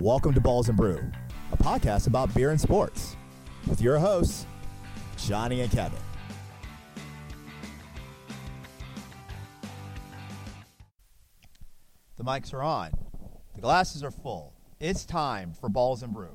Welcome 0.00 0.32
to 0.32 0.40
Balls 0.40 0.70
and 0.70 0.78
Brew, 0.78 0.98
a 1.52 1.58
podcast 1.58 2.06
about 2.06 2.32
beer 2.32 2.48
and 2.52 2.58
sports, 2.58 3.18
with 3.68 3.82
your 3.82 3.98
hosts, 3.98 4.46
Johnny 5.18 5.60
and 5.60 5.70
Kevin. 5.70 5.98
The 12.16 12.24
mics 12.24 12.54
are 12.54 12.62
on. 12.62 12.92
The 13.54 13.60
glasses 13.60 14.02
are 14.02 14.10
full. 14.10 14.54
It's 14.80 15.04
time 15.04 15.52
for 15.52 15.68
Balls 15.68 16.02
and 16.02 16.14
Brew. 16.14 16.34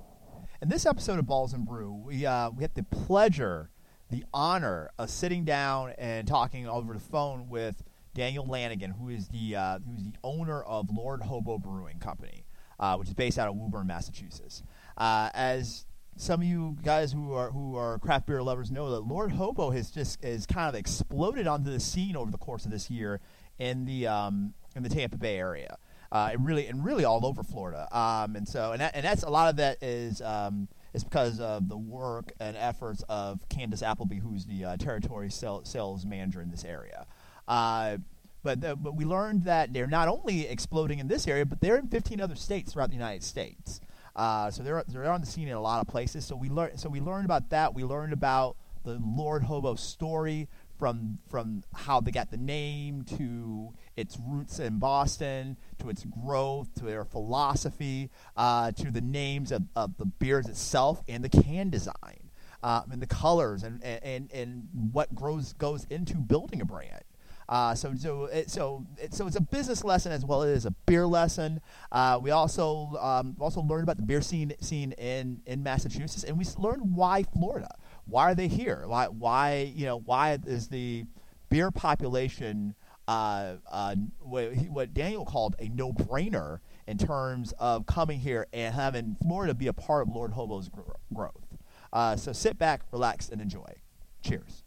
In 0.61 0.69
this 0.69 0.85
episode 0.85 1.17
of 1.17 1.25
Balls 1.25 1.51
and 1.51 1.65
Brew, 1.65 1.91
we 1.91 2.23
uh, 2.23 2.51
we 2.51 2.61
have 2.61 2.75
the 2.75 2.83
pleasure, 2.83 3.71
the 4.11 4.23
honor 4.31 4.91
of 4.99 5.09
sitting 5.09 5.43
down 5.43 5.95
and 5.97 6.27
talking 6.27 6.67
over 6.67 6.93
the 6.93 6.99
phone 6.99 7.49
with 7.49 7.83
Daniel 8.13 8.45
Lanigan, 8.45 8.91
who 8.91 9.09
is 9.09 9.29
the 9.29 9.55
uh, 9.55 9.79
who's 9.79 10.03
the 10.03 10.13
owner 10.23 10.61
of 10.61 10.91
Lord 10.95 11.23
Hobo 11.23 11.57
Brewing 11.57 11.97
Company, 11.97 12.44
uh, 12.79 12.95
which 12.97 13.07
is 13.07 13.13
based 13.13 13.39
out 13.39 13.47
of 13.47 13.55
Woburn, 13.55 13.87
Massachusetts. 13.87 14.63
Uh, 14.97 15.29
as 15.33 15.85
some 16.17 16.41
of 16.41 16.47
you 16.47 16.77
guys 16.81 17.11
who 17.11 17.33
are 17.33 17.51
who 17.51 17.75
are 17.75 17.99
craft 17.99 18.27
beer 18.27 18.41
lovers 18.41 18.71
know 18.71 18.91
that 18.91 19.01
Lord 19.01 19.31
Hobo 19.31 19.71
has 19.71 19.91
just 19.91 20.23
is 20.23 20.45
kind 20.45 20.69
of 20.69 20.75
exploded 20.75 21.47
onto 21.47 21.69
the 21.69 21.79
scene 21.79 22.15
over 22.15 22.31
the 22.31 22.37
course 22.37 22.65
of 22.65 22.71
this 22.71 22.89
year 22.89 23.19
in 23.59 23.85
the 23.85 24.07
um, 24.07 24.53
in 24.75 24.83
the 24.83 24.89
Tampa 24.89 25.17
Bay 25.17 25.37
area. 25.37 25.77
Uh, 26.11 26.29
and 26.31 26.45
really 26.45 26.67
and 26.67 26.85
really 26.85 27.03
all 27.03 27.25
over 27.25 27.43
Florida. 27.43 27.87
Um, 27.91 28.35
and 28.37 28.47
so 28.47 28.71
and 28.71 28.79
that, 28.79 28.95
and 28.95 29.03
that's 29.03 29.23
a 29.23 29.29
lot 29.29 29.49
of 29.49 29.57
that 29.57 29.83
is 29.83 30.21
um, 30.21 30.69
is 30.93 31.03
because 31.03 31.41
of 31.41 31.67
the 31.67 31.77
work 31.77 32.31
and 32.39 32.55
efforts 32.55 33.03
of 33.09 33.39
Candace 33.49 33.83
Appleby, 33.83 34.19
who's 34.19 34.45
the 34.45 34.63
uh, 34.63 34.77
territory 34.77 35.29
sales, 35.29 35.67
sales 35.67 36.05
manager 36.05 36.41
in 36.41 36.49
this 36.49 36.63
area. 36.63 37.05
Uh, 37.47 37.97
but 38.45 38.61
the, 38.61 38.75
but 38.75 38.95
we 38.95 39.03
learned 39.03 39.43
that 39.45 39.73
they're 39.73 39.87
not 39.87 40.07
only 40.07 40.47
exploding 40.47 40.99
in 40.99 41.07
this 41.07 41.27
area, 41.27 41.45
but 41.45 41.59
they're 41.59 41.77
in 41.77 41.87
15 41.87 42.21
other 42.21 42.35
states 42.35 42.71
throughout 42.71 42.89
the 42.89 42.95
United 42.95 43.23
States. 43.23 43.81
Uh, 44.15 44.51
so 44.51 44.61
they're 44.61 44.83
they're 44.87 45.11
on 45.11 45.19
the 45.19 45.27
scene 45.27 45.47
in 45.47 45.55
a 45.55 45.61
lot 45.61 45.81
of 45.81 45.87
places. 45.87 46.23
So 46.25 46.35
we 46.35 46.47
learned 46.49 46.79
so 46.79 46.87
we 46.87 47.01
learned 47.01 47.25
about 47.25 47.49
that. 47.49 47.73
We 47.73 47.83
learned 47.83 48.13
about 48.13 48.55
the 48.83 49.01
Lord 49.03 49.43
Hobo 49.43 49.73
story 49.73 50.47
from 50.77 51.17
from 51.27 51.63
how 51.73 51.99
they 51.99 52.11
got 52.11 52.29
the 52.29 52.37
name 52.37 53.03
to 53.17 53.73
its 53.97 54.17
roots 54.23 54.59
in 54.59 54.77
Boston, 54.77 55.57
to 55.79 55.89
its 55.89 56.05
growth, 56.05 56.73
to 56.75 56.85
their 56.85 57.03
philosophy, 57.03 58.11
uh, 58.37 58.71
to 58.73 58.91
the 58.91 59.01
names 59.01 59.51
of, 59.51 59.63
of 59.75 59.97
the 59.97 60.05
beers 60.05 60.47
itself 60.47 61.01
and 61.07 61.23
the 61.23 61.29
can 61.29 61.71
design, 61.71 62.29
um, 62.61 62.91
and 62.91 63.01
the 63.01 63.07
colors, 63.07 63.63
and, 63.63 63.83
and 63.83 64.31
and 64.31 64.67
what 64.91 65.15
grows 65.15 65.53
goes 65.53 65.87
into 65.89 66.17
building 66.17 66.61
a 66.61 66.65
brand. 66.65 67.04
Uh, 67.47 67.75
so 67.75 67.93
so 67.95 68.25
it, 68.25 68.49
so 68.49 68.85
it, 68.97 69.13
so 69.13 69.27
it's 69.27 69.35
a 69.35 69.41
business 69.41 69.83
lesson 69.83 70.11
as 70.11 70.25
well 70.25 70.41
as 70.41 70.65
a 70.65 70.71
beer 70.85 71.05
lesson. 71.05 71.61
Uh, 71.91 72.19
we 72.21 72.31
also 72.31 72.97
um, 72.99 73.35
also 73.39 73.61
learned 73.61 73.83
about 73.83 73.97
the 73.97 74.03
beer 74.03 74.21
scene 74.21 74.53
scene 74.61 74.93
in 74.93 75.41
in 75.45 75.61
Massachusetts, 75.61 76.23
and 76.23 76.37
we 76.37 76.45
learned 76.57 76.95
why 76.95 77.23
Florida. 77.23 77.75
Why 78.05 78.31
are 78.31 78.35
they 78.35 78.47
here? 78.47 78.85
Why 78.87 79.05
why 79.07 79.71
you 79.75 79.85
know 79.85 79.99
why 79.99 80.39
is 80.45 80.69
the 80.69 81.05
beer 81.49 81.71
population 81.71 82.75
uh, 83.07 83.55
uh, 83.71 83.95
what, 84.19 84.55
what 84.69 84.93
Daniel 84.93 85.25
called 85.25 85.55
a 85.59 85.69
no-brainer 85.69 86.59
in 86.87 86.97
terms 86.97 87.53
of 87.59 87.85
coming 87.85 88.19
here 88.19 88.47
and 88.51 88.73
having 88.73 89.15
Florida 89.21 89.53
be 89.53 89.67
a 89.67 89.73
part 89.73 90.07
of 90.07 90.15
Lord 90.15 90.31
Hobo's 90.31 90.69
gr- 90.69 90.81
growth. 91.13 91.57
Uh, 91.93 92.15
so 92.15 92.33
sit 92.33 92.57
back, 92.57 92.81
relax, 92.91 93.29
and 93.29 93.41
enjoy. 93.41 93.75
Cheers. 94.23 94.64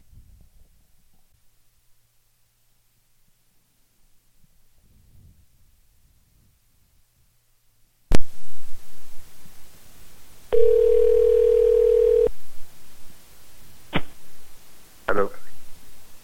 Hello. 15.07 15.31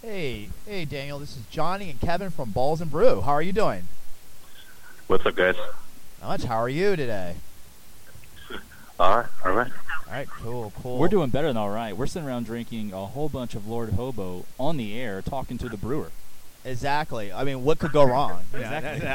Hey, 0.01 0.49
hey, 0.65 0.85
Daniel. 0.85 1.19
This 1.19 1.35
is 1.35 1.43
Johnny 1.49 1.89
and 1.89 1.99
Kevin 1.99 2.29
from 2.29 2.51
Balls 2.51 2.81
and 2.81 2.91
Brew. 2.91 3.21
How 3.21 3.31
are 3.31 3.41
you 3.41 3.53
doing? 3.53 3.87
What's 5.07 5.25
up, 5.25 5.35
guys? 5.35 5.55
Not 6.21 6.27
much. 6.27 6.43
How 6.43 6.57
are 6.57 6.69
you 6.69 6.95
today? 6.95 7.35
All 8.99 9.17
right, 9.17 9.27
all 9.43 9.51
right. 9.51 9.71
All 10.07 10.13
right, 10.13 10.27
cool, 10.29 10.71
cool. 10.81 10.97
We're 10.99 11.09
doing 11.09 11.29
better 11.29 11.47
than 11.47 11.57
all 11.57 11.69
right. 11.69 11.97
We're 11.97 12.05
sitting 12.05 12.27
around 12.27 12.45
drinking 12.45 12.93
a 12.93 13.05
whole 13.07 13.27
bunch 13.27 13.55
of 13.55 13.67
Lord 13.67 13.89
Hobo 13.93 14.45
on 14.57 14.77
the 14.77 14.97
air, 14.97 15.21
talking 15.21 15.57
to 15.57 15.67
the 15.67 15.75
brewer. 15.75 16.11
Exactly. 16.63 17.33
I 17.33 17.43
mean, 17.43 17.63
what 17.63 17.77
could 17.79 17.91
go 17.91 18.03
wrong? 18.03 18.39
Exactly. 18.53 19.05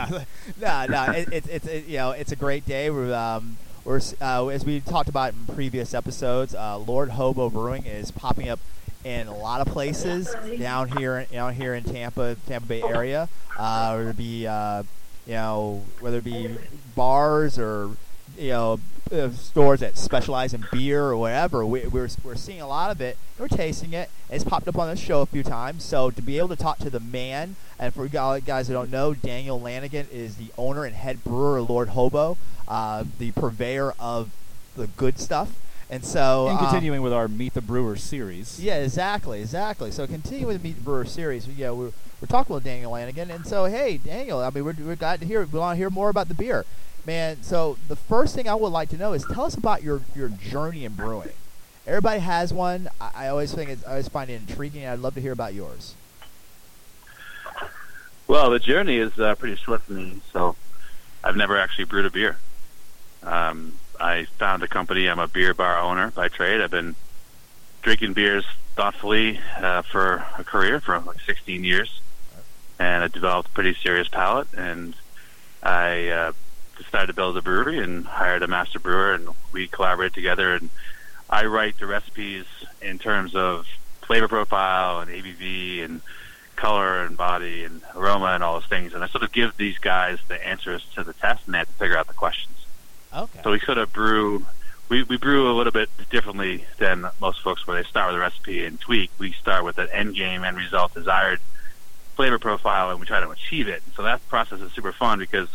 No, 0.61 0.87
no. 0.87 0.87
no. 0.87 1.13
It, 1.13 1.33
it, 1.33 1.49
it's 1.49 1.67
it, 1.67 1.87
you 1.87 1.97
know, 1.97 2.11
it's 2.11 2.31
a 2.33 2.37
great 2.37 2.67
day. 2.67 2.91
We're 2.91 3.15
um, 3.15 3.57
uh, 3.87 4.47
as 4.49 4.65
we 4.65 4.81
talked 4.81 5.09
about 5.09 5.33
in 5.33 5.55
previous 5.55 5.95
episodes. 5.95 6.55
Uh, 6.55 6.79
Lord 6.79 7.11
Hobo 7.11 7.49
Brewing 7.51 7.87
is 7.87 8.11
popping 8.11 8.49
up 8.49 8.61
in 9.05 9.27
a 9.27 9.37
lot 9.37 9.61
of 9.61 9.73
places 9.73 10.35
down 10.59 10.89
here, 10.99 11.27
down 11.33 11.55
here 11.55 11.75
in 11.75 11.85
Tampa, 11.85 12.37
Tampa 12.47 12.67
Bay 12.67 12.83
area. 12.83 13.29
Uh, 13.57 13.95
whether 13.95 14.11
it 14.11 14.17
be 14.17 14.47
uh, 14.47 14.83
you 15.27 15.33
know, 15.33 15.85
whether 16.01 16.19
it 16.19 16.25
be 16.25 16.57
bars 16.95 17.59
or 17.59 17.91
you 18.37 18.51
know 18.51 18.81
uh, 19.13 19.31
stores 19.31 19.81
that 19.81 19.97
specialize 19.97 20.55
in 20.55 20.65
beer 20.71 21.05
or 21.05 21.17
whatever. 21.17 21.65
We, 21.65 21.87
we're 21.87 22.09
we're 22.23 22.37
seeing 22.37 22.61
a 22.61 22.69
lot 22.69 22.91
of 22.91 23.01
it. 23.01 23.17
We're 23.39 23.49
tasting 23.49 23.93
it. 23.93 24.11
It's 24.29 24.45
popped 24.45 24.69
up 24.69 24.79
on 24.79 24.89
the 24.89 24.97
show 24.97 25.23
a 25.23 25.27
few 25.27 25.43
times. 25.43 25.85
So 25.85 26.11
to 26.11 26.23
be 26.23 26.39
able 26.39 26.49
to 26.49 26.57
talk 26.57 26.79
to 26.79 26.91
the 26.91 27.01
man, 27.01 27.57
and 27.79 27.93
for 27.95 28.07
guys 28.09 28.69
who 28.69 28.75
don't 28.75 28.91
know, 28.91 29.15
Daniel 29.15 29.61
Lanigan 29.61 30.07
is 30.13 30.37
the 30.37 30.53
owner 30.59 30.85
and 30.85 30.95
head 30.95 31.25
brewer 31.25 31.59
of 31.59 31.71
Lord 31.71 31.91
Hobo, 31.91 32.37
uh, 32.71 33.05
the 33.19 33.33
purveyor 33.33 33.93
of 33.99 34.31
the 34.77 34.87
good 34.87 35.19
stuff. 35.19 35.53
And 35.91 36.05
so 36.05 36.47
and 36.47 36.57
uh, 36.57 36.63
continuing 36.71 37.03
with 37.03 37.13
our 37.13 37.27
Meet 37.27 37.55
the 37.55 37.61
Brewer 37.61 37.97
series. 37.97 38.61
yeah, 38.61 38.77
exactly, 38.77 39.41
exactly. 39.41 39.91
So 39.91 40.07
continuing 40.07 40.47
with 40.47 40.63
the 40.63 40.69
Meet 40.69 40.77
the 40.77 40.83
Brewer 40.83 41.05
series, 41.05 41.49
yeah, 41.49 41.73
we're, 41.73 41.91
we're 42.21 42.29
talking 42.29 42.55
with 42.55 42.63
Daniel 42.63 42.93
Lanigan, 42.93 43.29
and 43.29 43.45
so 43.45 43.65
hey, 43.65 43.99
Daniel, 43.99 44.39
I 44.39 44.51
mean, 44.51 44.65
we're, 44.65 44.77
we're 44.79 44.95
glad 44.95 45.19
to 45.19 45.27
hear. 45.27 45.45
We 45.45 45.59
want 45.59 45.75
to 45.75 45.79
hear 45.79 45.91
more 45.91 46.09
about 46.09 46.29
the 46.29 46.35
beer, 46.35 46.65
man. 47.05 47.43
So 47.43 47.77
the 47.89 47.97
first 47.97 48.37
thing 48.37 48.49
I 48.49 48.55
would 48.55 48.69
like 48.69 48.89
to 48.91 48.97
know 48.97 49.15
is 49.15 49.25
tell 49.25 49.45
us 49.45 49.57
about 49.57 49.83
your 49.83 50.03
your 50.15 50.29
journey 50.29 50.85
in 50.85 50.93
brewing. 50.93 51.31
Everybody 51.89 52.21
has 52.21 52.53
one. 52.53 52.89
I, 53.01 53.25
I 53.25 53.29
always 53.29 53.53
think 53.53 53.71
it's, 53.71 53.85
I 53.85 53.91
always 53.91 54.07
find 54.09 54.31
it 54.31 54.35
intriguing. 54.35 54.87
I'd 54.87 55.01
love 55.01 55.15
to 55.15 55.21
hear 55.21 55.33
about 55.33 55.55
yours. 55.55 55.97
Well, 58.29 58.49
the 58.51 58.61
journey 58.61 58.99
is 58.99 59.19
uh, 59.19 59.35
pretty 59.35 59.57
short 59.57 59.83
for 59.83 59.95
me, 59.95 60.21
so 60.33 60.55
I've 61.25 61.37
never 61.37 61.59
actually 61.59 61.87
brewed 61.87 62.07
a 62.07 62.11
beer. 62.11 62.37
Um, 63.23 63.75
I 63.99 64.25
found 64.39 64.63
a 64.63 64.69
company. 64.69 65.09
I'm 65.09 65.19
a 65.19 65.29
beer 65.29 65.55
bar 65.55 65.79
owner 65.79 66.11
by 66.11 66.29
trade. 66.29 66.61
I've 66.61 66.71
been 66.71 66.95
drinking 67.83 68.15
beers 68.15 68.45
thoughtfully 68.75 69.41
uh, 69.59 69.83
for 69.83 70.25
a 70.39 70.45
career 70.45 70.81
for 70.81 70.99
like 71.01 71.21
16 71.21 71.65
years, 71.65 72.01
and 72.79 73.05
I 73.05 73.09
developed 73.09 73.51
a 73.51 73.53
pretty 73.53 73.75
serious 73.75 74.09
palate. 74.09 74.49
And 74.57 74.95
I 75.63 76.09
uh, 76.09 76.33
decided 76.79 77.09
to 77.09 77.13
build 77.13 77.37
a 77.37 77.43
brewery 77.43 77.79
and 77.79 78.07
hired 78.07 78.43
a 78.43 78.49
master 78.49 78.79
brewer, 78.79 79.13
and 79.13 79.29
we 79.53 79.69
collaborate 79.69 80.15
together. 80.15 80.55
And 80.55 80.71
I 81.29 81.45
write 81.45 81.79
the 81.79 81.87
recipes 81.87 82.47
in 82.81 82.99
terms 82.99 83.35
of 83.35 83.67
flavor 84.03 84.29
profile 84.29 85.01
and 85.01 85.11
ABV 85.11 85.85
and 85.85 86.01
color 86.57 87.03
and 87.03 87.17
body 87.17 87.65
and 87.65 87.83
aroma 87.95 88.27
and 88.27 88.43
all 88.43 88.55
those 88.55 88.69
things. 88.69 88.95
And 88.95 89.05
I 89.05 89.09
sort 89.09 89.23
of 89.23 89.33
give 89.33 89.57
these 89.57 89.79
guys 89.79 90.19
the 90.29 90.47
answers 90.47 90.85
to 90.95 91.05
the 91.05 91.13
test, 91.13 91.45
and 91.47 91.55
they 91.55 91.59
have 91.59 91.69
to 91.69 91.75
figure 91.75 91.97
out 91.97 92.07
the 92.07 92.15
questions. 92.15 92.60
Okay. 93.13 93.41
So 93.43 93.51
we 93.51 93.61
sort 93.61 93.79
of 93.79 93.93
brew. 93.93 94.47
We, 94.89 95.05
we 95.05 95.17
brew 95.17 95.51
a 95.51 95.55
little 95.55 95.73
bit 95.73 95.89
differently 96.11 96.65
than 96.79 97.07
most 97.21 97.43
folks, 97.43 97.67
where 97.67 97.81
they 97.81 97.89
start 97.89 98.09
with 98.09 98.17
a 98.17 98.21
recipe 98.21 98.65
and 98.65 98.81
tweak. 98.81 99.11
We 99.19 99.33
start 99.33 99.65
with 99.65 99.79
an 99.79 99.89
end 99.93 100.17
game, 100.17 100.43
end 100.43 100.57
result, 100.57 100.95
desired 100.95 101.41
flavor 102.17 102.39
profile, 102.39 102.91
and 102.91 102.99
we 102.99 103.07
try 103.07 103.21
to 103.21 103.31
achieve 103.31 103.69
it. 103.69 103.83
So 103.95 104.03
that 104.03 104.27
process 104.29 104.61
is 104.61 104.73
super 104.73 104.93
fun 104.93 105.19
because 105.19 105.49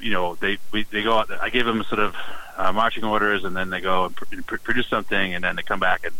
you 0.00 0.10
know 0.10 0.34
they 0.36 0.58
we, 0.72 0.84
they 0.84 1.02
go 1.02 1.18
out. 1.18 1.30
I 1.30 1.50
give 1.50 1.66
them 1.66 1.82
sort 1.84 2.00
of 2.00 2.16
uh, 2.56 2.72
marching 2.72 3.04
orders, 3.04 3.44
and 3.44 3.56
then 3.56 3.70
they 3.70 3.80
go 3.80 4.06
and 4.06 4.16
pr- 4.16 4.42
pr- 4.46 4.56
produce 4.58 4.88
something, 4.88 5.34
and 5.34 5.44
then 5.44 5.56
they 5.56 5.62
come 5.62 5.80
back 5.80 6.04
and 6.04 6.14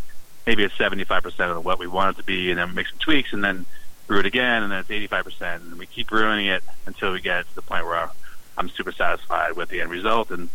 maybe 0.46 0.62
it's 0.62 0.76
seventy 0.76 1.04
five 1.04 1.22
percent 1.22 1.50
of 1.50 1.64
what 1.64 1.78
we 1.78 1.86
want 1.86 2.16
it 2.16 2.20
to 2.20 2.24
be, 2.24 2.50
and 2.50 2.58
then 2.58 2.74
make 2.74 2.86
some 2.88 2.98
tweaks, 2.98 3.32
and 3.32 3.42
then 3.42 3.66
brew 4.06 4.20
it 4.20 4.26
again, 4.26 4.62
and 4.62 4.70
then 4.72 4.78
it's 4.78 4.90
eighty 4.90 5.08
five 5.08 5.24
percent, 5.24 5.62
and 5.64 5.78
we 5.78 5.86
keep 5.86 6.08
brewing 6.08 6.46
it 6.46 6.62
until 6.86 7.12
we 7.12 7.20
get 7.20 7.48
to 7.48 7.54
the 7.54 7.62
point 7.62 7.84
where 7.84 8.08
I'm 8.56 8.68
super 8.70 8.92
satisfied 8.92 9.52
with 9.52 9.68
the 9.68 9.80
end 9.80 9.90
result, 9.90 10.30
and 10.30 10.48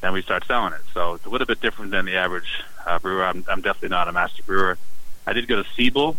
then 0.00 0.12
we 0.12 0.22
start 0.22 0.46
selling 0.46 0.72
it. 0.72 0.80
So 0.94 1.14
it's 1.14 1.26
a 1.26 1.28
little 1.28 1.46
bit 1.46 1.60
different 1.60 1.90
than 1.90 2.04
the 2.04 2.16
average 2.16 2.62
uh, 2.86 2.98
brewer. 2.98 3.24
I'm, 3.24 3.44
I'm 3.48 3.60
definitely 3.60 3.90
not 3.90 4.08
a 4.08 4.12
master 4.12 4.42
brewer. 4.42 4.78
I 5.26 5.32
did 5.32 5.46
go 5.46 5.62
to 5.62 5.68
Siebel. 5.76 6.16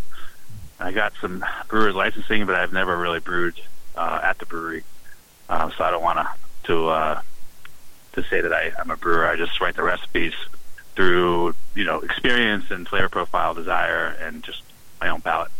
I 0.79 0.91
got 0.91 1.13
some 1.21 1.45
brewer's 1.67 1.95
licensing, 1.95 2.45
but 2.45 2.55
I've 2.55 2.73
never 2.73 2.97
really 2.97 3.19
brewed 3.19 3.55
uh, 3.95 4.19
at 4.23 4.39
the 4.39 4.45
brewery, 4.45 4.83
uh, 5.49 5.69
so 5.71 5.83
I 5.83 5.91
don't 5.91 6.03
want 6.03 6.19
to 6.19 6.29
to 6.63 6.89
uh, 6.89 7.21
to 8.13 8.23
say 8.23 8.41
that 8.41 8.53
I, 8.53 8.71
I'm 8.79 8.89
a 8.89 8.97
brewer. 8.97 9.27
I 9.27 9.35
just 9.35 9.59
write 9.61 9.75
the 9.75 9.83
recipes 9.83 10.33
through 10.95 11.55
you 11.75 11.83
know 11.83 11.99
experience 11.99 12.71
and 12.71 12.87
flavor 12.87 13.09
profile, 13.09 13.53
desire, 13.53 14.15
and 14.19 14.43
just 14.43 14.63
my 14.99 15.09
own 15.09 15.21
palate. 15.21 15.51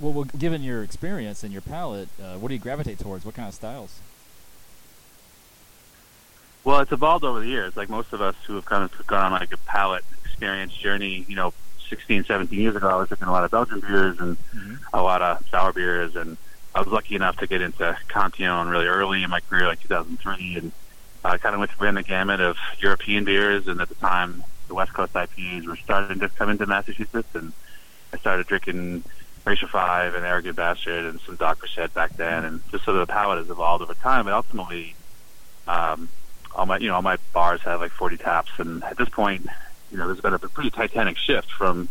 Well, 0.00 0.12
well, 0.12 0.24
given 0.24 0.62
your 0.62 0.82
experience 0.82 1.44
and 1.44 1.52
your 1.52 1.62
palate, 1.62 2.08
uh, 2.20 2.34
what 2.34 2.48
do 2.48 2.54
you 2.54 2.60
gravitate 2.60 2.98
towards? 2.98 3.24
What 3.24 3.34
kind 3.36 3.48
of 3.48 3.54
styles? 3.54 4.00
Well, 6.64 6.80
it's 6.80 6.92
evolved 6.92 7.24
over 7.24 7.40
the 7.40 7.46
years. 7.46 7.76
Like 7.76 7.90
most 7.90 8.12
of 8.12 8.22
us 8.22 8.34
who 8.46 8.54
have 8.54 8.64
kind 8.64 8.82
of 8.82 9.06
gone 9.06 9.32
on 9.32 9.32
like 9.32 9.52
a 9.52 9.58
palate 9.58 10.04
experience 10.24 10.72
journey, 10.72 11.26
you 11.28 11.36
know, 11.36 11.52
16, 11.90 12.24
17 12.24 12.58
years 12.58 12.74
ago, 12.74 12.88
I 12.88 12.96
was 12.96 13.08
drinking 13.08 13.28
a 13.28 13.32
lot 13.32 13.44
of 13.44 13.50
Belgian 13.50 13.80
beers 13.80 14.18
and 14.18 14.36
Mhm. 14.54 14.78
a 14.92 15.02
lot 15.02 15.20
of 15.20 15.46
sour 15.50 15.72
beers, 15.72 16.16
and 16.16 16.38
I 16.74 16.80
was 16.80 16.88
lucky 16.88 17.14
enough 17.14 17.36
to 17.36 17.46
get 17.46 17.60
into 17.60 17.96
Cantillon 18.08 18.68
really 18.68 18.86
early 18.86 19.22
in 19.22 19.30
my 19.30 19.40
career, 19.40 19.66
like 19.68 19.80
2003, 19.82 20.56
and 20.56 20.72
I 21.22 21.36
kind 21.36 21.54
of 21.54 21.58
went 21.60 21.70
ran 21.78 21.94
the 21.94 22.02
gamut 22.02 22.40
of 22.40 22.56
European 22.78 23.24
beers, 23.24 23.68
and 23.68 23.80
at 23.80 23.90
the 23.90 23.94
time, 23.96 24.42
the 24.68 24.74
West 24.74 24.94
Coast 24.94 25.12
IPAs 25.12 25.66
were 25.66 25.76
starting 25.76 26.18
to 26.20 26.28
come 26.30 26.48
into 26.48 26.66
Massachusetts, 26.66 27.34
and 27.34 27.52
I 28.12 28.16
started 28.16 28.46
drinking 28.46 29.04
Glacier 29.44 29.68
Five 29.68 30.14
and 30.14 30.24
Arrogant 30.24 30.56
Bastard 30.56 31.04
and 31.04 31.20
some 31.20 31.36
Dr. 31.36 31.66
Shed 31.66 31.92
back 31.92 32.16
then, 32.16 32.44
and 32.44 32.60
just 32.70 32.84
sort 32.84 32.96
of 32.96 33.06
the 33.06 33.12
palate 33.12 33.38
has 33.38 33.50
evolved 33.50 33.82
over 33.82 33.94
time, 33.94 34.26
and 34.26 34.34
ultimately, 34.34 34.94
um, 35.68 36.08
all 36.54 36.66
my 36.66 36.78
you 36.78 36.88
know 36.88 36.94
all 36.94 37.02
my 37.02 37.18
bars 37.32 37.60
have 37.62 37.80
like 37.80 37.92
40 37.92 38.16
taps, 38.16 38.52
and 38.58 38.82
at 38.84 38.96
this 38.96 39.08
point, 39.08 39.46
you 39.90 39.98
know, 39.98 40.06
there's 40.06 40.20
been 40.20 40.34
a 40.34 40.38
pretty 40.38 40.70
titanic 40.70 41.16
shift 41.16 41.50
from 41.50 41.88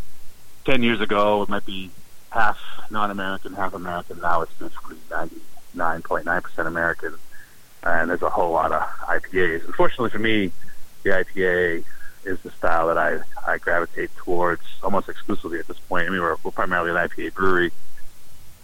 10 0.65 0.83
years 0.83 1.01
ago. 1.01 1.44
It 1.44 1.50
might 1.50 1.65
be 1.65 1.89
half 2.31 2.60
non-American, 2.89 3.54
half 3.54 3.74
American. 3.74 4.19
Now 4.19 4.42
it's 4.42 4.54
basically 4.54 4.98
99.9% 5.10 6.68
American, 6.68 7.15
and 7.83 8.10
there's 8.10 8.21
a 8.21 8.30
whole 8.30 8.51
lot 8.51 8.71
of 8.71 8.81
IPAs. 8.81 9.65
Unfortunately 9.65 10.10
for 10.10 10.19
me, 10.19 10.51
the 11.04 11.12
IPA 11.12 11.83
is 12.25 12.39
the 12.42 12.51
style 12.51 12.88
that 12.88 12.98
I, 12.98 13.19
I 13.45 13.57
gravitate 13.57 14.16
towards 14.16 14.63
almost 14.81 15.09
exclusively 15.09 15.59
at 15.59 15.68
this 15.68 15.80
point. 15.80 16.07
I 16.07 16.09
mean, 16.09 16.21
we're, 16.21 16.38
we're 16.44 16.51
primarily 16.51 16.92
an 16.92 16.98
IPA 16.98 17.33
brewery. 17.33 17.71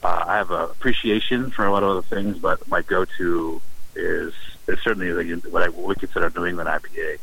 Uh, 0.02 0.24
I 0.28 0.38
have 0.38 0.50
an 0.52 0.62
appreciation 0.62 1.52
for 1.52 1.66
a 1.66 1.72
lot 1.72 1.84
of 1.84 1.90
other 1.90 2.02
things, 2.02 2.38
but 2.40 2.66
my 2.70 2.82
go-to 2.82 3.62
is 3.96 4.34
is 4.70 4.80
certainly 4.82 5.12
like 5.12 5.44
what 5.46 5.64
I 5.64 5.70
would 5.70 6.00
consider 6.00 6.32
New 6.36 6.46
England 6.46 6.70
IPA. 6.70 7.20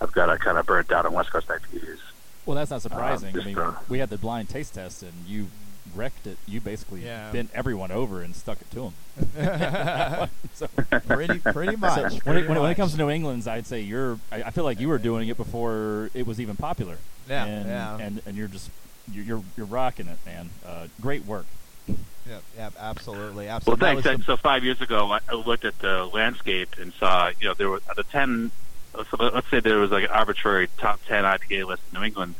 I've 0.00 0.12
got 0.12 0.30
a 0.30 0.38
kind 0.38 0.58
of 0.58 0.66
burnt 0.66 0.92
out 0.92 1.06
on 1.06 1.12
West 1.12 1.30
Coast 1.30 1.48
IPAs. 1.48 1.98
Well, 2.46 2.56
that's 2.56 2.70
not 2.70 2.82
surprising. 2.82 3.32
just, 3.32 3.46
I 3.46 3.48
mean, 3.48 3.58
uh, 3.58 3.74
we 3.88 3.98
had 3.98 4.10
the 4.10 4.18
blind 4.18 4.48
taste 4.50 4.74
test, 4.74 5.02
and 5.02 5.12
you 5.26 5.48
wrecked 5.94 6.26
it. 6.26 6.36
You 6.46 6.60
basically 6.60 7.04
Yeah. 7.04 7.30
bent 7.32 7.50
everyone 7.54 7.90
over 7.90 8.20
and 8.22 8.34
stuck 8.34 8.60
it 8.60 8.70
to 8.72 8.92
them. 8.92 8.94
so, 10.54 10.66
pretty 11.06 11.38
pretty 11.38 11.76
much. 11.76 11.94
so 11.94 12.02
when, 12.02 12.20
pretty 12.20 12.40
it, 12.40 12.48
when, 12.48 12.58
it, 12.58 12.60
when 12.60 12.70
it 12.70 12.74
comes 12.74 12.92
to 12.92 12.98
New 12.98 13.10
England's, 13.10 13.46
I'd 13.46 13.66
say 13.66 13.80
you're. 13.80 14.18
I, 14.30 14.44
I 14.44 14.50
feel 14.50 14.64
like 14.64 14.80
you 14.80 14.88
were 14.88 14.98
doing 14.98 15.28
it 15.28 15.36
before 15.36 16.10
it 16.14 16.26
was 16.26 16.40
even 16.40 16.56
popular. 16.56 16.98
Yeah, 17.28 17.44
and, 17.44 17.68
yeah. 17.68 17.98
And 17.98 18.22
and 18.26 18.36
you're 18.36 18.48
just 18.48 18.70
you're 19.10 19.24
you're, 19.24 19.42
you're 19.56 19.66
rocking 19.66 20.08
it, 20.08 20.18
man. 20.26 20.50
Uh, 20.66 20.88
great 21.00 21.24
work. 21.24 21.46
Yeah, 21.86 22.38
yeah, 22.56 22.70
absolutely, 22.78 23.46
Well, 23.46 23.56
absolutely. 23.56 23.80
That 23.80 24.02
thanks. 24.02 24.06
was 24.06 24.26
the- 24.26 24.32
So 24.32 24.36
five 24.36 24.64
years 24.64 24.80
ago, 24.80 25.10
I 25.12 25.20
I 25.28 25.34
looked 25.34 25.64
at 25.64 25.78
the 25.78 26.04
landscape 26.06 26.76
and 26.80 26.92
saw, 26.94 27.30
you 27.40 27.48
know, 27.48 27.54
there 27.54 27.68
were 27.68 27.80
the 27.96 28.04
ten. 28.04 28.50
So 28.92 29.16
let's 29.18 29.48
say 29.50 29.60
there 29.60 29.78
was 29.78 29.90
like 29.90 30.04
an 30.04 30.10
arbitrary 30.10 30.68
top 30.78 31.00
ten 31.06 31.24
IPA 31.24 31.66
list 31.66 31.82
in 31.92 31.98
New 31.98 32.06
England 32.06 32.34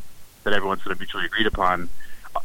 that 0.44 0.52
everyone 0.52 0.78
sort 0.80 0.92
of 0.92 1.00
mutually 1.00 1.24
agreed 1.26 1.46
upon. 1.46 1.88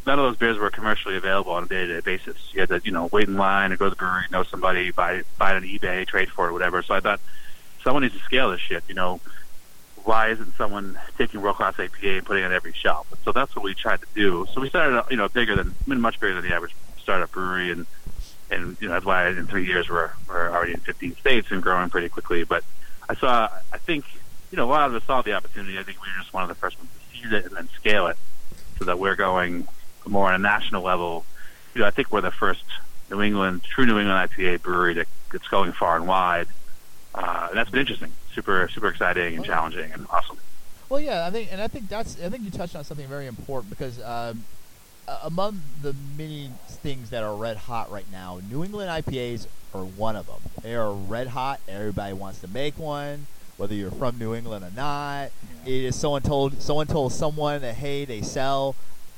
None 0.06 0.18
of 0.18 0.24
those 0.24 0.36
beers 0.36 0.56
were 0.58 0.70
commercially 0.70 1.16
available 1.16 1.52
on 1.52 1.64
a 1.64 1.66
day-to-day 1.66 2.00
basis. 2.00 2.36
You 2.52 2.60
had 2.60 2.68
to, 2.70 2.80
you 2.84 2.92
know, 2.92 3.08
wait 3.12 3.26
in 3.28 3.36
line 3.36 3.72
or 3.72 3.76
go 3.76 3.86
to 3.86 3.90
the 3.90 3.96
brewery, 3.96 4.24
know 4.30 4.42
somebody, 4.44 4.90
buy 4.92 5.22
buy 5.38 5.52
it 5.52 5.56
on 5.56 5.62
eBay, 5.62 6.06
trade 6.06 6.30
for 6.30 6.48
it, 6.48 6.52
whatever. 6.52 6.82
So 6.82 6.94
I 6.94 7.00
thought 7.00 7.20
someone 7.82 8.02
needs 8.02 8.14
to 8.14 8.20
scale 8.20 8.50
this 8.50 8.60
shit. 8.60 8.84
You 8.88 8.94
know, 8.94 9.20
why 10.04 10.28
isn't 10.28 10.56
someone 10.56 10.98
taking 11.18 11.40
world-class 11.40 11.78
APA 11.78 12.08
and 12.08 12.24
putting 12.26 12.42
it 12.42 12.46
on 12.46 12.52
every 12.52 12.72
shelf? 12.72 13.06
So 13.24 13.32
that's 13.32 13.54
what 13.54 13.64
we 13.64 13.74
tried 13.74 14.00
to 14.00 14.06
do. 14.14 14.46
So 14.54 14.60
we 14.60 14.68
started, 14.68 15.04
you 15.10 15.16
know, 15.16 15.28
bigger 15.28 15.56
than, 15.56 15.68
I 15.86 15.90
mean, 15.90 16.00
much 16.00 16.18
bigger 16.20 16.34
than 16.34 16.48
the 16.48 16.54
average 16.54 16.74
startup 17.00 17.32
brewery, 17.32 17.70
and 17.70 17.86
and 18.50 18.76
you 18.80 18.88
know 18.88 18.94
that's 18.94 19.04
why 19.04 19.28
in 19.28 19.46
three 19.46 19.66
years 19.66 19.88
we're 19.88 20.10
we're 20.28 20.50
already 20.50 20.72
in 20.72 20.80
15 20.80 21.16
states 21.16 21.50
and 21.50 21.62
growing 21.62 21.90
pretty 21.90 22.08
quickly. 22.08 22.44
But 22.44 22.64
I 23.08 23.14
saw, 23.14 23.48
I 23.72 23.78
think, 23.78 24.04
you 24.50 24.56
know, 24.56 24.64
a 24.64 24.70
lot 24.70 24.88
of 24.88 24.94
us 24.94 25.04
saw 25.04 25.22
the 25.22 25.32
opportunity. 25.32 25.78
I 25.78 25.82
think 25.82 26.00
we 26.00 26.08
were 26.08 26.22
just 26.22 26.32
one 26.32 26.42
of 26.42 26.48
the 26.48 26.54
first 26.54 26.78
ones 26.78 26.90
to 26.92 27.16
seize 27.16 27.32
it 27.32 27.46
and 27.46 27.56
then 27.56 27.68
scale 27.76 28.06
it, 28.06 28.16
so 28.78 28.84
that 28.84 28.98
we're 28.98 29.16
going 29.16 29.66
more 30.06 30.28
on 30.28 30.34
a 30.34 30.38
national 30.38 30.82
level. 30.82 31.24
You 31.74 31.82
know, 31.82 31.86
I 31.86 31.90
think 31.90 32.12
we're 32.12 32.20
the 32.20 32.30
first 32.30 32.64
New 33.10 33.20
England, 33.20 33.64
true 33.64 33.86
New 33.86 33.98
England 33.98 34.30
IPA 34.30 34.62
brewery 34.62 34.94
that, 34.94 35.08
that's 35.32 35.48
going 35.48 35.72
far 35.72 35.96
and 35.96 36.06
wide, 36.06 36.48
uh, 37.14 37.48
and 37.50 37.58
that's 37.58 37.70
been 37.70 37.80
interesting, 37.80 38.12
super 38.34 38.68
super 38.68 38.88
exciting 38.88 39.36
and 39.36 39.44
challenging 39.44 39.90
and 39.92 40.06
awesome. 40.10 40.38
Well, 40.90 41.00
yeah, 41.00 41.24
I 41.24 41.30
think, 41.30 41.52
and 41.52 41.60
I 41.60 41.68
think 41.68 41.88
that's, 41.88 42.20
I 42.20 42.28
think 42.28 42.42
you 42.42 42.50
touched 42.50 42.74
on 42.74 42.82
something 42.82 43.06
very 43.06 43.28
important 43.28 43.70
because 43.70 44.02
um, 44.02 44.42
among 45.22 45.62
the 45.82 45.94
many 46.16 46.50
things 46.68 47.10
that 47.10 47.22
are 47.22 47.34
red 47.34 47.56
hot 47.56 47.90
right 47.90 48.10
now, 48.10 48.40
New 48.50 48.64
England 48.64 48.90
IPAs 48.90 49.46
are 49.74 49.84
one 49.84 50.16
of 50.16 50.26
them. 50.26 50.40
They 50.62 50.74
are 50.74 50.92
red 50.92 51.28
hot. 51.28 51.60
Everybody 51.68 52.12
wants 52.12 52.40
to 52.40 52.48
make 52.48 52.78
one, 52.78 53.26
whether 53.56 53.74
you're 53.74 53.90
from 53.90 54.18
New 54.18 54.34
England 54.34 54.64
or 54.64 54.70
not. 54.74 55.30
It 55.64 55.84
is 55.84 55.96
someone 55.96 56.22
told 56.22 56.60
someone 56.62 56.86
told 56.86 57.12
someone 57.12 57.60
that 57.62 57.74
hey, 57.76 58.04
they 58.04 58.22
sell, 58.22 58.74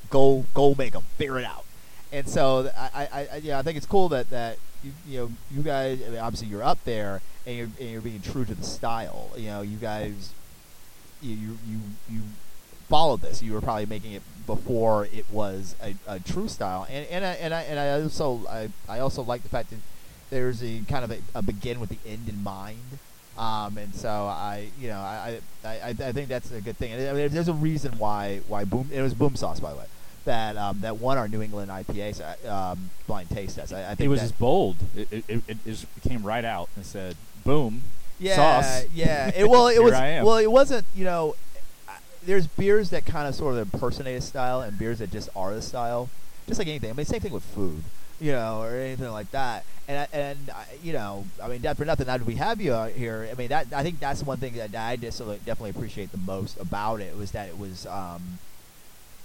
go 0.09 0.45
go 0.53 0.75
make 0.77 0.93
them, 0.93 1.03
figure 1.17 1.39
it 1.39 1.45
out. 1.45 1.65
And 2.11 2.27
so 2.27 2.69
I, 2.77 3.07
I, 3.11 3.27
I 3.33 3.37
yeah, 3.37 3.59
I 3.59 3.61
think 3.61 3.77
it's 3.77 3.85
cool 3.85 4.09
that 4.09 4.29
that 4.29 4.57
you, 4.83 4.91
you 5.07 5.17
know 5.19 5.31
you 5.51 5.63
guys 5.63 5.99
I 6.05 6.09
mean, 6.09 6.19
obviously 6.19 6.47
you're 6.47 6.63
up 6.63 6.83
there 6.83 7.21
and 7.45 7.57
you're 7.57 7.69
and 7.79 7.89
you're 7.89 8.01
being 8.01 8.21
true 8.21 8.45
to 8.45 8.53
the 8.53 8.63
style. 8.63 9.31
You 9.35 9.47
know, 9.47 9.61
you 9.61 9.77
guys 9.77 10.33
you 11.21 11.35
you 11.35 11.57
you, 11.67 11.79
you 12.09 12.21
followed 12.93 13.21
this. 13.21 13.41
You 13.41 13.53
were 13.53 13.61
probably 13.61 13.87
making 13.87 14.11
it 14.11 14.21
before 14.45 15.05
it 15.05 15.25
was 15.31 15.75
a, 15.81 15.95
a 16.07 16.19
true 16.19 16.47
style, 16.47 16.85
and 16.91 17.07
and 17.07 17.25
I, 17.25 17.31
and 17.33 17.51
I 17.51 17.61
and 17.63 17.79
I 17.79 18.01
also 18.03 18.45
I, 18.47 18.69
I 18.87 18.99
also 18.99 19.23
like 19.23 19.41
the 19.41 19.49
fact 19.49 19.71
that 19.71 19.79
there's 20.29 20.63
a 20.63 20.81
kind 20.87 21.03
of 21.03 21.09
a, 21.09 21.17
a 21.33 21.41
begin 21.41 21.79
with 21.79 21.89
the 21.89 21.97
end 22.05 22.29
in 22.29 22.43
mind. 22.43 22.99
Um, 23.35 23.79
and 23.79 23.95
so 23.95 24.09
I, 24.09 24.67
you 24.79 24.89
know, 24.89 24.99
I, 24.99 25.39
I, 25.65 25.87
I, 25.89 26.11
think 26.11 26.27
that's 26.27 26.51
a 26.51 26.61
good 26.61 26.77
thing. 26.77 26.91
And 26.91 27.09
I 27.09 27.13
mean, 27.13 27.29
there's 27.29 27.47
a 27.47 27.53
reason 27.53 27.97
why, 27.97 28.41
why 28.47 28.63
boom, 28.63 28.87
it 28.93 29.01
was 29.01 29.15
boom 29.15 29.35
sauce, 29.35 29.59
by 29.59 29.71
the 29.71 29.79
way, 29.79 29.85
that, 30.25 30.55
um, 30.55 30.81
that 30.81 30.97
won 30.97 31.17
our 31.17 31.27
New 31.27 31.41
England 31.41 31.71
IPA, 31.71 32.47
um, 32.47 32.91
blind 33.07 33.31
taste 33.31 33.55
test. 33.55 33.73
I, 33.73 33.85
I 33.85 33.95
think 33.95 34.01
It 34.01 34.07
was 34.09 34.19
that, 34.19 34.27
just 34.27 34.39
bold. 34.39 34.75
It, 34.95 35.07
it, 35.11 35.25
it, 35.27 35.43
it 35.47 35.57
just 35.65 35.87
came 36.07 36.21
right 36.21 36.45
out 36.45 36.69
and 36.75 36.85
said, 36.85 37.15
"Boom." 37.43 37.81
yeah, 38.19 38.35
sauce. 38.35 38.85
Yeah. 38.93 39.31
It, 39.35 39.49
well, 39.49 39.67
it 39.67 39.81
was. 39.83 39.93
Well, 39.93 40.37
it 40.37 40.51
wasn't. 40.51 40.85
You 40.93 41.05
know, 41.05 41.35
there's 42.25 42.47
beers 42.47 42.89
that 42.91 43.05
kind 43.05 43.27
of 43.27 43.35
sort 43.35 43.55
of 43.57 43.73
impersonate 43.73 44.17
a 44.17 44.21
style, 44.21 44.61
and 44.61 44.77
beers 44.77 44.99
that 44.99 45.11
just 45.11 45.29
are 45.35 45.53
the 45.53 45.61
style. 45.61 46.09
Just 46.47 46.59
like 46.59 46.67
anything. 46.67 46.89
I 46.89 46.93
mean, 46.93 47.05
same 47.05 47.21
thing 47.21 47.31
with 47.33 47.43
food. 47.43 47.83
You 48.19 48.31
know, 48.33 48.61
or 48.61 48.75
anything 48.75 49.09
like 49.11 49.31
that. 49.31 49.65
And 49.87 50.07
and 50.13 50.37
you 50.81 50.93
know, 50.93 51.25
I 51.41 51.47
mean, 51.47 51.61
that 51.63 51.75
for 51.77 51.83
nothing. 51.85 52.07
That 52.07 52.25
we 52.25 52.35
have 52.35 52.61
you 52.61 52.73
out 52.73 52.91
here. 52.91 53.27
I 53.29 53.35
mean, 53.35 53.49
that 53.49 53.67
I 53.73 53.83
think 53.83 53.99
that's 53.99 54.23
one 54.23 54.37
thing 54.37 54.53
that 54.53 54.73
I 54.75 54.95
just 54.95 55.19
definitely 55.19 55.71
appreciate 55.71 56.11
the 56.11 56.17
most 56.17 56.57
about 56.59 57.01
it 57.01 57.17
was 57.17 57.31
that 57.31 57.49
it 57.49 57.57
was 57.57 57.85
um, 57.87 58.39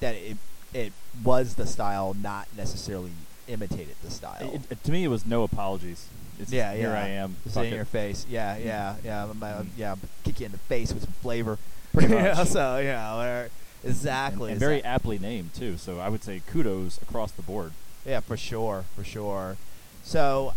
that 0.00 0.14
it 0.16 0.37
it 0.75 0.92
was 1.22 1.54
the 1.54 1.66
style, 1.66 2.14
not 2.20 2.49
necessarily 2.56 3.12
imitated 3.46 3.94
the 4.02 4.11
style. 4.11 4.52
It, 4.54 4.61
it- 4.70 4.84
to 4.84 4.90
me, 4.92 5.04
it 5.04 5.08
was 5.08 5.25
no 5.26 5.42
apologies. 5.44 6.06
It's, 6.40 6.52
Yeah, 6.52 6.72
Here 6.75 6.90
yeah. 6.90 7.02
I 7.04 7.08
am. 7.08 7.37
Fuck 7.50 7.66
in 7.66 7.72
it. 7.72 7.76
your 7.76 7.84
face. 7.84 8.25
Yeah, 8.28 8.56
yeah, 8.58 8.94
yeah. 9.04 9.25
I'm, 9.25 9.42
uh, 9.42 9.64
yeah, 9.76 9.96
kick 10.25 10.38
you 10.40 10.46
in 10.46 10.52
the 10.52 10.58
face 10.58 10.92
with 10.92 11.02
some 11.04 11.12
flavor. 11.14 11.58
Pretty 11.98 12.12
You 12.14 12.20
know, 12.22 12.34
much. 12.34 12.48
so 12.48 12.78
yeah, 12.78 13.10
know, 13.12 13.18
where- 13.18 13.42
And- 13.82 13.90
exactly. 13.90 14.50
And, 14.52 14.60
very 14.60 14.78
exact- 14.78 14.94
aptly 14.94 15.18
named 15.18 15.54
too. 15.54 15.76
So 15.76 15.98
I 16.00 16.08
would 16.08 16.22
say 16.24 16.42
kudos 16.46 17.00
across 17.02 17.32
the 17.32 17.42
board. 17.42 17.72
yeah, 18.06 18.20
for 18.20 18.36
sure, 18.36 18.84
for 18.96 19.04
sure. 19.04 19.56
So, 20.02 20.54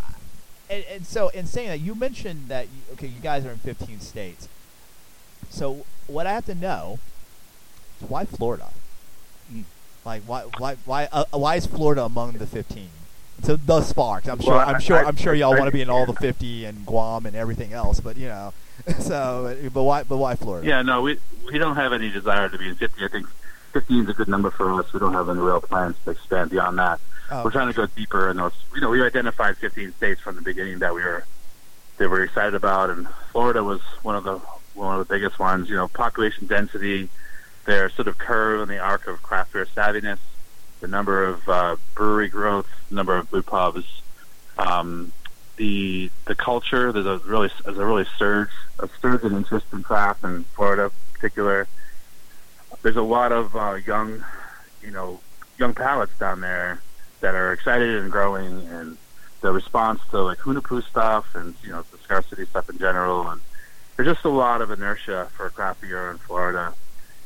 and, 0.70 0.84
and 0.92 1.06
so 1.06 1.30
in 1.30 1.46
saying 1.46 1.68
that, 1.70 1.80
you 1.82 1.94
mentioned 1.96 2.48
that 2.48 2.66
you, 2.68 2.94
okay, 2.94 3.08
you 3.08 3.20
guys 3.22 3.46
are 3.46 3.52
in 3.52 3.58
15 3.58 4.00
states. 4.00 4.48
So 5.50 5.86
what 6.08 6.26
I 6.28 6.34
have 6.34 6.46
to 6.46 6.56
know 6.56 7.00
is 8.02 8.10
why 8.10 8.26
Florida? 8.26 8.70
Mm. 9.54 9.64
Like 10.06 10.24
why 10.24 10.44
why 10.58 10.76
why 10.86 11.08
uh, 11.12 11.26
why 11.32 11.56
is 11.58 11.66
Florida 11.66 12.04
among 12.06 12.34
the 12.34 12.48
15? 12.48 12.90
So 13.44 13.56
thus 13.56 13.92
far, 13.94 14.22
I'm 14.30 14.40
sure 14.40 14.54
Well, 14.56 14.70
I'm 14.70 14.80
sure 14.80 14.98
I- 15.04 15.08
I'm 15.08 15.16
sure 15.16 15.34
y'all 15.34 15.52
want 15.52 15.66
to 15.66 15.72
be 15.72 15.82
in 15.82 15.90
all 15.90 16.06
the 16.06 16.14
50 16.14 16.66
and 16.66 16.86
Guam 16.86 17.26
and 17.26 17.36
everything 17.36 17.74
else, 17.74 18.00
but 18.00 18.18
you 18.18 18.28
know, 18.28 18.54
so 19.00 19.56
but 19.74 19.84
why 19.84 20.04
but 20.04 20.18
why 20.18 20.36
Florida? 20.36 20.68
Yeah, 20.68 20.82
no, 20.82 21.02
we 21.02 21.20
we 21.52 21.58
don't 21.58 21.76
have 21.76 21.94
any 21.94 22.10
desire 22.10 22.50
to 22.50 22.58
be 22.58 22.68
in 22.70 22.76
50. 22.76 23.04
I 23.04 23.08
think 23.08 23.28
15 23.74 24.04
is 24.04 24.10
a 24.10 24.14
good 24.14 24.28
number 24.28 24.52
for 24.52 24.72
us. 24.80 24.92
We 24.94 25.00
don't 25.00 25.14
have 25.14 25.30
any 25.30 25.40
real 25.40 25.62
plans 25.62 25.96
to 26.06 26.12
expand 26.12 26.52
beyond 26.52 26.78
that. 26.80 27.00
Oh, 27.32 27.44
We're 27.46 27.52
trying 27.52 27.68
to 27.70 27.74
go 27.74 27.86
deeper 27.86 28.30
in 28.30 28.38
those. 28.38 28.52
You 28.76 28.82
know, 28.82 28.90
we 28.90 29.02
identified 29.02 29.58
15 29.58 29.94
states 29.94 30.20
from 30.22 30.36
the 30.36 30.42
beginning 30.42 30.80
that 30.80 30.94
we 30.94 31.02
were 31.02 31.24
that 31.98 32.04
we 32.10 32.18
were 32.18 32.24
excited 32.24 32.56
about, 32.56 32.90
and 32.90 33.08
Florida 33.32 33.64
was 33.64 33.82
one 34.04 34.16
of 34.16 34.24
the 34.24 34.38
one 34.76 35.00
of 35.00 35.08
the 35.08 35.14
biggest 35.14 35.40
ones. 35.40 35.70
You 35.70 35.76
know, 35.78 35.88
population 35.88 36.46
density, 36.48 37.10
their 37.66 37.90
sort 37.90 38.08
of 38.08 38.18
curve 38.18 38.62
in 38.62 38.68
the 38.70 38.80
arc 38.80 39.08
of 39.08 39.22
craft 39.24 39.54
beer 39.54 39.66
savviness, 39.66 40.18
the 40.82 40.88
number 40.88 41.24
of 41.24 41.48
uh, 41.48 41.76
brewery 41.96 42.28
growth, 42.28 42.68
the 42.90 42.96
number 42.96 43.16
of 43.16 43.30
brew 43.30 43.42
pubs, 43.42 43.86
um, 44.58 45.12
the 45.56 46.12
the 46.26 46.36
culture. 46.36 46.92
There's 46.92 47.06
a 47.06 47.20
really 47.20 47.50
there's 47.64 47.78
a 47.78 47.86
really 47.86 48.06
surge 48.18 48.50
a 48.80 48.90
surge 49.02 49.24
in 49.24 49.34
interest 49.34 49.68
in 49.72 49.84
craft 49.84 50.24
in 50.24 50.44
Florida, 50.56 50.86
in 50.86 50.92
particular. 51.14 51.68
There's 52.82 52.98
a 52.98 53.04
lot 53.04 53.32
of 53.32 53.56
uh, 53.56 53.76
young, 53.86 54.26
you 54.82 54.92
know, 54.92 55.20
young 55.58 55.74
palates 55.74 56.18
down 56.18 56.42
there 56.42 56.82
that 57.20 57.36
are 57.36 57.54
excited 57.54 57.98
and 57.98 58.12
growing, 58.12 58.68
and 58.68 58.98
the 59.42 59.52
response 59.52 60.02
to 60.10 60.22
like 60.22 60.40
Hunahpu 60.40 60.84
stuff 60.84 61.36
and 61.36 61.54
you 61.64 61.70
know 61.70 61.84
the 61.92 61.98
scarcity 62.00 62.46
stuff 62.46 62.70
in 62.70 62.80
general, 62.80 63.28
and 63.30 63.40
there's 63.96 64.08
just 64.08 64.26
a 64.26 64.30
lot 64.30 64.62
of 64.62 64.72
inertia 64.72 65.30
for 65.36 65.50
craft 65.52 65.82
beer 65.82 66.10
in 66.10 66.18
Florida, 66.18 66.74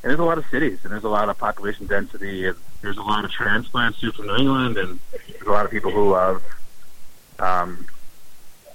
and 0.06 0.12
there's 0.12 0.20
a 0.20 0.24
lot 0.24 0.38
of 0.38 0.46
cities, 0.52 0.78
and 0.84 0.94
there's 0.94 1.04
a 1.04 1.10
lot 1.10 1.30
of 1.30 1.38
population 1.40 1.88
density, 1.88 2.46
and 2.46 2.56
there's 2.84 2.98
a 2.98 3.02
lot 3.02 3.26
of 3.26 3.32
transplants 3.32 4.00
too 4.00 4.12
from 4.12 4.28
New 4.28 4.36
England, 4.36 4.78
and 4.78 5.00
there's 5.12 5.48
a 5.48 5.52
lot 5.52 5.66
of 5.66 5.72
people 5.72 5.90
who 5.90 6.12
love, 6.12 6.44
um, 7.40 7.88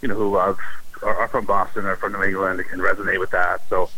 you 0.03 0.09
know, 0.09 0.17
who 0.17 0.29
love 0.29 0.59
are, 1.03 1.15
are 1.15 1.29
from 1.29 1.47
Boston 1.47 1.87
or 1.87 1.95
from 1.95 2.15
New 2.15 2.25
England 2.25 2.59
and 2.59 2.69
can 2.69 2.81
resonate 2.81 3.21
with 3.21 3.31
that. 3.31 3.61
So, 3.71 3.91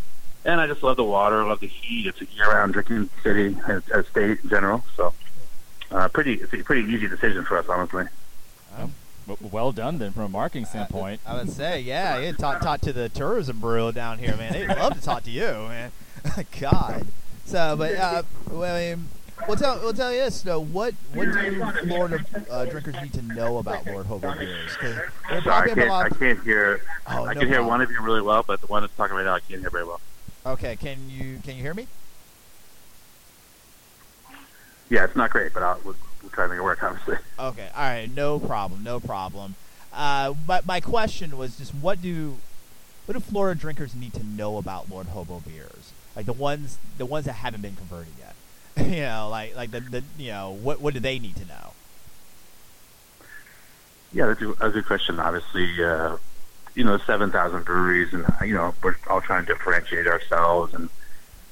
and 0.44 0.60
I 0.60 0.66
just 0.66 0.82
love 0.82 0.98
the 0.98 1.04
water, 1.04 1.42
love 1.42 1.60
the 1.60 1.68
heat. 1.68 2.06
It's 2.06 2.20
a 2.20 2.26
year-round 2.36 2.74
drinking 2.74 3.08
city, 3.22 3.56
and 3.66 3.82
a 3.94 4.04
state 4.04 4.40
in 4.42 4.50
general. 4.50 4.84
So, 4.94 5.14
uh, 5.90 6.08
pretty, 6.08 6.34
it's 6.34 6.52
a 6.52 6.58
pretty 6.58 6.86
easy 6.92 7.08
decision 7.08 7.46
for 7.46 7.56
us, 7.56 7.66
honestly. 7.66 8.08
Um, 8.76 8.92
well 9.40 9.72
done 9.72 9.96
then, 9.96 10.12
from 10.12 10.24
a 10.24 10.28
marketing 10.28 10.66
standpoint. 10.66 11.22
I 11.24 11.36
would 11.36 11.48
say, 11.48 11.80
yeah, 11.80 12.18
you 12.18 12.34
talk 12.34 12.60
talk 12.60 12.82
to 12.82 12.92
the 12.92 13.08
tourism 13.08 13.58
bureau 13.58 13.90
down 13.90 14.18
here, 14.18 14.36
man. 14.36 14.52
They'd 14.52 14.68
love 14.68 14.92
to 14.92 15.00
talk 15.00 15.22
to 15.22 15.30
you, 15.30 15.46
man. 15.46 15.92
God. 16.60 17.06
So, 17.44 17.76
but 17.76 17.94
uh, 17.96 18.22
well, 18.50 18.74
I 18.74 18.94
mean, 18.94 19.08
we'll 19.46 19.56
tell 19.56 19.78
we'll 19.80 19.92
tell 19.92 20.12
you 20.12 20.20
this 20.20 20.42
though. 20.42 20.60
What 20.60 20.94
what 21.12 21.32
do 21.32 21.64
Florida 21.86 22.24
uh, 22.50 22.64
drinkers 22.66 22.94
need 23.02 23.12
to 23.14 23.22
know 23.22 23.58
about 23.58 23.86
Lord 23.86 24.06
Hobo 24.06 24.34
beers? 24.38 24.72
Sorry, 24.80 25.08
I 25.46 25.74
can't, 25.74 25.90
I 25.90 26.08
can't 26.08 26.42
hear. 26.44 26.82
Oh, 27.06 27.24
I 27.26 27.34
no 27.34 27.40
can 27.40 27.48
hear 27.48 27.56
problem. 27.58 27.66
one 27.66 27.80
of 27.82 27.90
you 27.90 28.00
really 28.00 28.22
well, 28.22 28.42
but 28.46 28.60
the 28.60 28.66
one 28.68 28.82
that's 28.82 28.94
talking 28.96 29.16
right 29.16 29.24
now, 29.24 29.34
I 29.34 29.40
can't 29.40 29.60
hear 29.60 29.70
very 29.70 29.84
well. 29.84 30.00
Okay, 30.46 30.76
can 30.76 31.10
you 31.10 31.38
can 31.44 31.56
you 31.56 31.62
hear 31.62 31.74
me? 31.74 31.86
Yeah, 34.88 35.04
it's 35.04 35.16
not 35.16 35.30
great, 35.30 35.54
but 35.54 35.62
I'll, 35.62 35.78
we'll, 35.84 35.94
we'll 36.20 36.30
try 36.30 36.44
to 36.44 36.50
make 36.50 36.58
it 36.58 36.62
work, 36.62 36.82
obviously. 36.82 37.16
Okay, 37.38 37.68
all 37.74 37.82
right, 37.82 38.10
no 38.14 38.38
problem, 38.38 38.82
no 38.84 39.00
problem. 39.00 39.54
Uh, 39.92 40.34
but 40.46 40.66
my 40.66 40.80
question 40.80 41.36
was 41.36 41.56
just 41.56 41.74
what 41.74 42.00
do 42.00 42.36
what 43.06 43.14
do 43.14 43.20
Florida 43.20 43.58
drinkers 43.60 43.94
need 43.94 44.14
to 44.14 44.24
know 44.24 44.58
about 44.58 44.90
Lord 44.90 45.08
Hobo 45.08 45.40
beers? 45.40 45.81
Like 46.14 46.26
the 46.26 46.32
ones 46.32 46.78
the 46.98 47.06
ones 47.06 47.26
that 47.26 47.34
haven't 47.34 47.62
been 47.62 47.76
converted 47.76 48.12
yet. 48.18 48.34
you 48.86 49.02
know, 49.02 49.28
like 49.30 49.56
like 49.56 49.70
the, 49.70 49.80
the 49.80 50.02
you 50.18 50.30
know 50.30 50.50
what 50.50 50.80
what 50.80 50.94
do 50.94 51.00
they 51.00 51.18
need 51.18 51.36
to 51.36 51.44
know? 51.46 51.72
Yeah, 54.12 54.26
that's 54.26 54.42
a, 54.42 54.70
good 54.70 54.84
question. 54.84 55.18
Obviously, 55.18 55.82
uh, 55.82 56.18
you 56.74 56.84
know, 56.84 56.98
7,000 56.98 57.64
breweries, 57.64 58.12
and, 58.12 58.26
you 58.42 58.54
know, 58.54 58.74
we're 58.82 58.96
all 59.08 59.22
trying 59.22 59.46
to 59.46 59.54
differentiate 59.54 60.06
ourselves, 60.06 60.74
and 60.74 60.90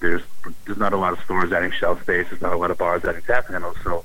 there's 0.00 0.23
there's 0.67 0.79
not 0.79 0.93
a 0.93 0.97
lot 0.97 1.12
of 1.12 1.21
stores 1.21 1.52
adding 1.52 1.73
shelf 1.73 2.02
space, 2.02 2.29
there's 2.29 2.43
not 2.43 2.52
a 2.52 2.57
lot 2.57 2.71
of 2.71 2.79
bars 2.79 3.05
adding 3.05 3.23
tap 3.23 3.49
handles, 3.49 3.76
so 3.83 4.05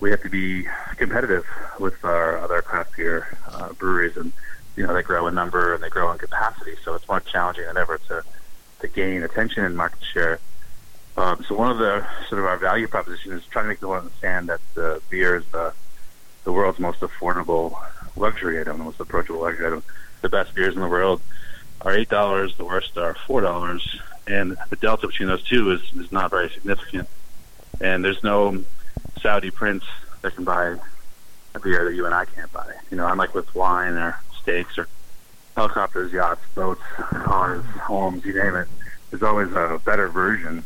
we 0.00 0.10
have 0.10 0.22
to 0.22 0.28
be 0.28 0.66
competitive 0.96 1.46
with 1.78 2.04
our 2.04 2.38
other 2.38 2.62
craft 2.62 2.96
beer 2.96 3.36
uh, 3.48 3.72
breweries, 3.74 4.16
and, 4.16 4.32
you 4.76 4.84
know, 4.84 4.92
they 4.92 5.02
grow 5.02 5.28
in 5.28 5.34
number 5.34 5.74
and 5.74 5.82
they 5.82 5.88
grow 5.88 6.10
in 6.10 6.18
capacity, 6.18 6.74
so 6.84 6.94
it's 6.94 7.06
more 7.06 7.20
challenging 7.20 7.64
than 7.66 7.76
ever 7.76 7.98
to, 8.08 8.24
to 8.80 8.88
gain 8.88 9.22
attention 9.22 9.64
and 9.64 9.76
market 9.76 10.02
share. 10.12 10.40
Um, 11.16 11.44
so 11.48 11.54
one 11.54 11.70
of 11.70 11.78
the 11.78 12.04
sort 12.28 12.40
of 12.40 12.46
our 12.46 12.56
value 12.56 12.88
proposition 12.88 13.32
is 13.32 13.44
trying 13.46 13.64
to 13.64 13.68
make 13.68 13.78
people 13.78 13.94
understand 13.94 14.48
that 14.48 14.60
the 14.74 15.00
beer 15.10 15.36
is 15.36 15.44
the 15.52 15.72
the 16.44 16.52
world's 16.52 16.78
most 16.78 17.00
affordable 17.00 17.74
luxury 18.16 18.60
item, 18.60 18.78
the 18.78 18.84
most 18.84 19.00
approachable 19.00 19.40
luxury 19.40 19.66
item. 19.66 19.82
The 20.20 20.28
best 20.28 20.54
beers 20.54 20.74
in 20.74 20.80
the 20.80 20.88
world 20.88 21.22
are 21.82 21.92
eight 21.92 22.08
dollars. 22.08 22.56
The 22.56 22.64
worst 22.64 22.98
are 22.98 23.14
four 23.26 23.40
dollars, 23.40 24.00
and 24.26 24.56
the 24.70 24.76
delta 24.76 25.06
between 25.06 25.28
those 25.28 25.42
two 25.44 25.70
is 25.72 25.80
is 25.94 26.10
not 26.12 26.30
very 26.30 26.50
significant. 26.50 27.08
And 27.80 28.04
there's 28.04 28.22
no 28.22 28.64
Saudi 29.20 29.50
prince 29.50 29.84
that 30.22 30.34
can 30.34 30.44
buy 30.44 30.76
a 31.54 31.60
beer 31.60 31.84
that 31.84 31.94
you 31.94 32.06
and 32.06 32.14
I 32.14 32.24
can't 32.24 32.52
buy. 32.52 32.72
You 32.90 32.96
know, 32.96 33.06
unlike 33.06 33.34
with 33.34 33.54
wine 33.54 33.94
or 33.94 34.18
steaks 34.40 34.78
or 34.78 34.88
helicopters, 35.56 36.12
yachts, 36.12 36.42
boats, 36.54 36.82
cars, 36.96 37.64
homes, 37.82 38.24
you 38.24 38.34
name 38.34 38.54
it. 38.56 38.68
There's 39.10 39.22
always 39.22 39.52
a 39.52 39.80
better 39.84 40.08
version 40.08 40.64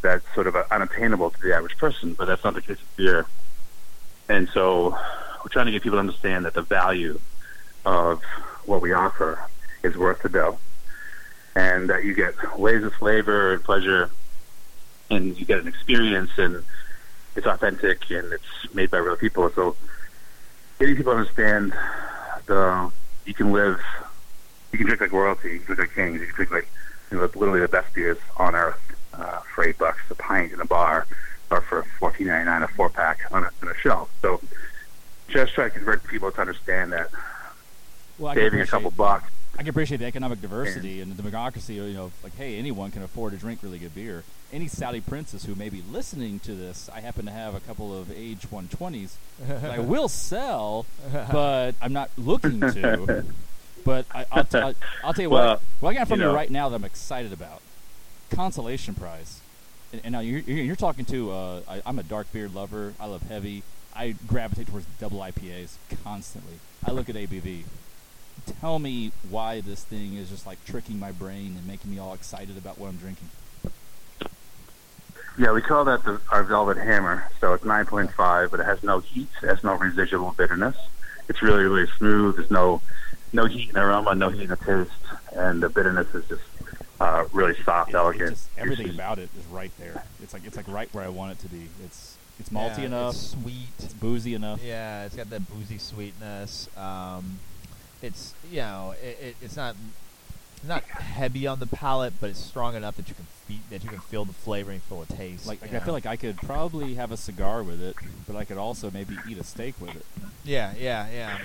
that's 0.00 0.24
sort 0.34 0.46
of 0.46 0.54
unattainable 0.70 1.30
to 1.30 1.40
the 1.40 1.54
average 1.54 1.76
person, 1.78 2.14
but 2.14 2.26
that's 2.26 2.44
not 2.44 2.54
the 2.54 2.60
case 2.60 2.78
with 2.78 2.96
beer. 2.96 3.26
And 4.28 4.48
so 4.50 4.90
we're 4.90 5.50
trying 5.50 5.66
to 5.66 5.72
get 5.72 5.82
people 5.82 5.96
to 5.96 6.00
understand 6.00 6.44
that 6.44 6.54
the 6.54 6.62
value 6.62 7.18
of 7.86 8.22
what 8.66 8.82
we 8.82 8.92
offer 8.92 9.40
is 9.82 9.96
worth 9.96 10.22
the 10.22 10.28
dough. 10.28 10.58
And 11.56 11.90
that 11.90 12.04
you 12.04 12.14
get 12.14 12.58
ways 12.58 12.84
of 12.84 12.94
flavor 12.94 13.54
and 13.54 13.64
pleasure, 13.64 14.10
and 15.10 15.36
you 15.36 15.44
get 15.44 15.58
an 15.58 15.66
experience, 15.66 16.30
and 16.36 16.62
it's 17.34 17.46
authentic, 17.46 18.08
and 18.10 18.32
it's 18.32 18.74
made 18.74 18.90
by 18.90 18.98
real 18.98 19.16
people. 19.16 19.50
So 19.50 19.74
getting 20.78 20.94
people 20.94 21.14
to 21.14 21.18
understand 21.18 21.72
the 22.46 22.92
you 23.24 23.34
can 23.34 23.50
live, 23.52 23.80
you 24.72 24.78
can 24.78 24.86
drink 24.86 25.00
like 25.00 25.12
royalty, 25.12 25.52
you 25.54 25.58
can 25.60 25.74
drink 25.74 25.78
like 25.80 25.94
kings, 25.94 26.20
you 26.20 26.26
can 26.26 26.36
drink 26.36 26.50
like 26.50 26.68
you 27.10 27.16
know, 27.16 27.22
literally 27.22 27.60
the 27.60 27.68
best 27.68 27.94
beers 27.94 28.18
on 28.36 28.54
earth 28.54 28.80
uh, 29.14 29.40
for 29.54 29.64
eight 29.64 29.78
bucks 29.78 30.00
a 30.10 30.14
pint 30.14 30.52
in 30.52 30.60
a 30.60 30.64
bar, 30.64 31.06
or 31.50 31.60
for 31.60 31.82
fourteen 31.98 32.26
ninety 32.26 32.46
nine 32.46 32.62
a 32.62 32.68
four 32.68 32.88
pack 32.88 33.20
on 33.30 33.44
a, 33.44 33.50
on 33.62 33.68
a 33.68 33.74
shelf. 33.76 34.10
So 34.22 34.40
just 35.28 35.54
try 35.54 35.64
to 35.64 35.70
convert 35.70 36.04
people 36.04 36.30
to 36.30 36.40
understand 36.40 36.92
that 36.92 37.10
Well, 38.18 38.34
saving 38.34 38.60
a 38.60 38.66
couple 38.66 38.90
bucks. 38.90 39.30
I 39.54 39.62
can 39.62 39.70
appreciate 39.70 39.96
the 39.96 40.06
economic 40.06 40.40
diversity 40.40 41.00
and 41.00 41.16
the 41.16 41.22
democracy. 41.22 41.74
You 41.74 41.94
know, 41.94 42.12
like 42.22 42.36
hey, 42.36 42.58
anyone 42.58 42.90
can 42.90 43.02
afford 43.02 43.32
to 43.32 43.38
drink 43.38 43.60
really 43.62 43.78
good 43.78 43.94
beer. 43.94 44.24
Any 44.52 44.68
Saudi 44.68 45.00
princess 45.00 45.44
who 45.44 45.54
may 45.54 45.68
be 45.68 45.82
listening 45.90 46.38
to 46.40 46.54
this, 46.54 46.88
I 46.94 47.00
happen 47.00 47.26
to 47.26 47.32
have 47.32 47.54
a 47.54 47.60
couple 47.60 47.98
of 47.98 48.10
age 48.10 48.48
120s 48.50 49.16
that 49.46 49.70
I 49.70 49.78
will 49.78 50.08
sell, 50.08 50.86
but 51.32 51.72
I'm 51.82 51.92
not 51.92 52.10
looking 52.16 52.60
to. 52.60 53.24
But 53.84 54.06
I, 54.14 54.26
I'll, 54.30 54.44
t- 54.44 54.58
I'll, 54.58 54.74
I'll 55.04 55.14
tell 55.14 55.22
you 55.22 55.30
Well, 55.30 55.48
what. 55.48 55.62
What 55.80 55.90
I 55.90 55.94
got 55.94 56.08
from 56.08 56.20
you 56.20 56.28
you 56.28 56.34
right 56.34 56.50
now 56.50 56.68
that 56.68 56.76
I'm 56.76 56.84
excited 56.84 57.32
about 57.32 57.62
consolation 58.30 58.94
prize. 58.94 59.40
And, 59.92 60.02
and 60.04 60.12
now 60.12 60.20
you're, 60.20 60.40
you're 60.40 60.64
you're 60.64 60.76
talking 60.76 61.04
to. 61.06 61.30
Uh, 61.30 61.60
I, 61.68 61.82
I'm 61.86 61.98
a 61.98 62.02
dark 62.02 62.32
beer 62.32 62.48
lover. 62.48 62.94
I 63.00 63.06
love 63.06 63.22
heavy. 63.22 63.62
I 63.94 64.14
gravitate 64.26 64.68
towards 64.68 64.86
double 65.00 65.18
IPAs 65.18 65.76
constantly. 66.04 66.54
I 66.86 66.92
look 66.92 67.08
at 67.08 67.16
ABV. 67.16 67.64
Tell 68.60 68.78
me 68.78 69.12
why 69.28 69.60
this 69.60 69.82
thing 69.82 70.14
is 70.14 70.30
just 70.30 70.46
like 70.46 70.64
tricking 70.64 70.98
my 70.98 71.10
brain 71.10 71.56
and 71.56 71.66
making 71.66 71.90
me 71.90 71.98
all 71.98 72.14
excited 72.14 72.56
about 72.56 72.78
what 72.78 72.88
I'm 72.88 72.96
drinking. 72.96 73.28
Yeah, 75.38 75.52
we 75.52 75.60
call 75.60 75.84
that 75.84 76.04
the, 76.04 76.20
our 76.30 76.42
Velvet 76.42 76.76
Hammer. 76.78 77.30
So 77.40 77.52
it's 77.52 77.64
9.5, 77.64 78.50
but 78.50 78.60
it 78.60 78.66
has 78.66 78.82
no 78.82 79.00
heat. 79.00 79.28
It 79.42 79.46
has 79.46 79.62
no 79.62 79.74
residual 79.74 80.32
bitterness. 80.36 80.76
It's 81.28 81.42
really, 81.42 81.64
really 81.64 81.86
smooth. 81.98 82.36
There's 82.36 82.50
no 82.50 82.80
no 83.32 83.46
heat 83.46 83.70
in 83.70 83.76
aroma, 83.76 84.14
no 84.14 84.28
heat 84.30 84.42
in 84.42 84.48
the 84.48 84.56
taste, 84.56 84.90
and 85.36 85.62
the 85.62 85.68
bitterness 85.68 86.14
is 86.14 86.24
just 86.28 86.42
uh, 87.00 87.24
really 87.32 87.54
soft, 87.62 87.90
It- 87.90 87.94
it 87.94 87.98
elegant. 87.98 88.30
just- 88.30 88.48
everything 88.58 88.86
juicy. 88.86 88.98
about 88.98 89.18
it 89.18 89.28
is 89.38 89.44
right 89.46 89.70
there. 89.78 90.02
It's 90.22 90.32
like 90.32 90.44
it's 90.46 90.56
like 90.56 90.66
right 90.68 90.88
where 90.92 91.04
I 91.04 91.08
want 91.08 91.32
it 91.32 91.38
to 91.40 91.48
be. 91.48 91.68
It's 91.84 92.16
it's 92.40 92.48
malty 92.50 92.78
Yeah, 92.78 92.84
enough. 92.84 93.14
it's 93.14 93.30
sweet. 93.30 93.68
It's 93.80 93.94
boozy 93.94 94.34
enough. 94.34 94.62
Yeah, 94.62 95.04
it's 95.04 95.14
got 95.16 95.28
that 95.30 95.48
boozy 95.48 95.78
sweetness. 95.78 96.68
Um, 96.76 97.38
it's 98.02 98.34
you 98.50 98.58
know, 98.60 98.94
it, 99.02 99.18
it, 99.20 99.36
it's 99.42 99.56
not 99.56 99.74
it's 99.74 100.07
not 100.64 100.82
heavy 100.84 101.46
on 101.46 101.58
the 101.60 101.66
palate, 101.66 102.14
but 102.20 102.30
it's 102.30 102.38
strong 102.42 102.74
enough 102.74 102.96
that 102.96 103.08
you 103.08 103.14
can 103.14 103.24
fe- 103.46 103.60
that 103.70 103.82
you 103.84 103.90
can 103.90 104.00
feel 104.00 104.24
the 104.24 104.32
flavor 104.32 104.70
and 104.70 104.82
feel 104.82 105.00
the 105.02 105.14
taste. 105.14 105.46
Like, 105.46 105.60
like 105.62 105.74
I 105.74 105.80
feel 105.80 105.94
like 105.94 106.06
I 106.06 106.16
could 106.16 106.36
probably 106.38 106.94
have 106.94 107.12
a 107.12 107.16
cigar 107.16 107.62
with 107.62 107.80
it, 107.82 107.96
but 108.26 108.36
I 108.36 108.44
could 108.44 108.58
also 108.58 108.90
maybe 108.90 109.16
eat 109.28 109.38
a 109.38 109.44
steak 109.44 109.74
with 109.80 109.94
it. 109.96 110.04
yeah, 110.44 110.72
yeah, 110.78 111.06
yeah. 111.10 111.38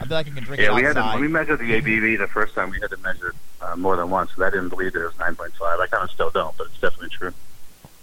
I 0.00 0.04
feel 0.06 0.16
like 0.16 0.26
I 0.26 0.30
can 0.30 0.44
drink 0.44 0.62
Yeah, 0.62 0.72
it 0.72 0.74
we 0.74 0.82
had 0.82 0.94
to, 0.94 1.16
we 1.20 1.28
measured 1.28 1.58
the 1.60 1.70
ABV 1.80 2.18
the 2.18 2.26
first 2.28 2.54
time. 2.54 2.70
We 2.70 2.80
had 2.80 2.90
to 2.90 2.96
measure 2.98 3.28
it 3.28 3.34
uh, 3.62 3.76
more 3.76 3.96
than 3.96 4.10
once. 4.10 4.30
So 4.36 4.44
I 4.44 4.50
didn't 4.50 4.68
believe 4.68 4.92
that 4.92 5.00
it 5.00 5.04
was 5.04 5.14
9.5. 5.14 5.80
I 5.80 5.86
kind 5.86 6.02
of 6.04 6.10
still 6.10 6.30
don't, 6.30 6.56
but 6.56 6.66
it's 6.66 6.80
definitely 6.80 7.10
true. 7.10 7.32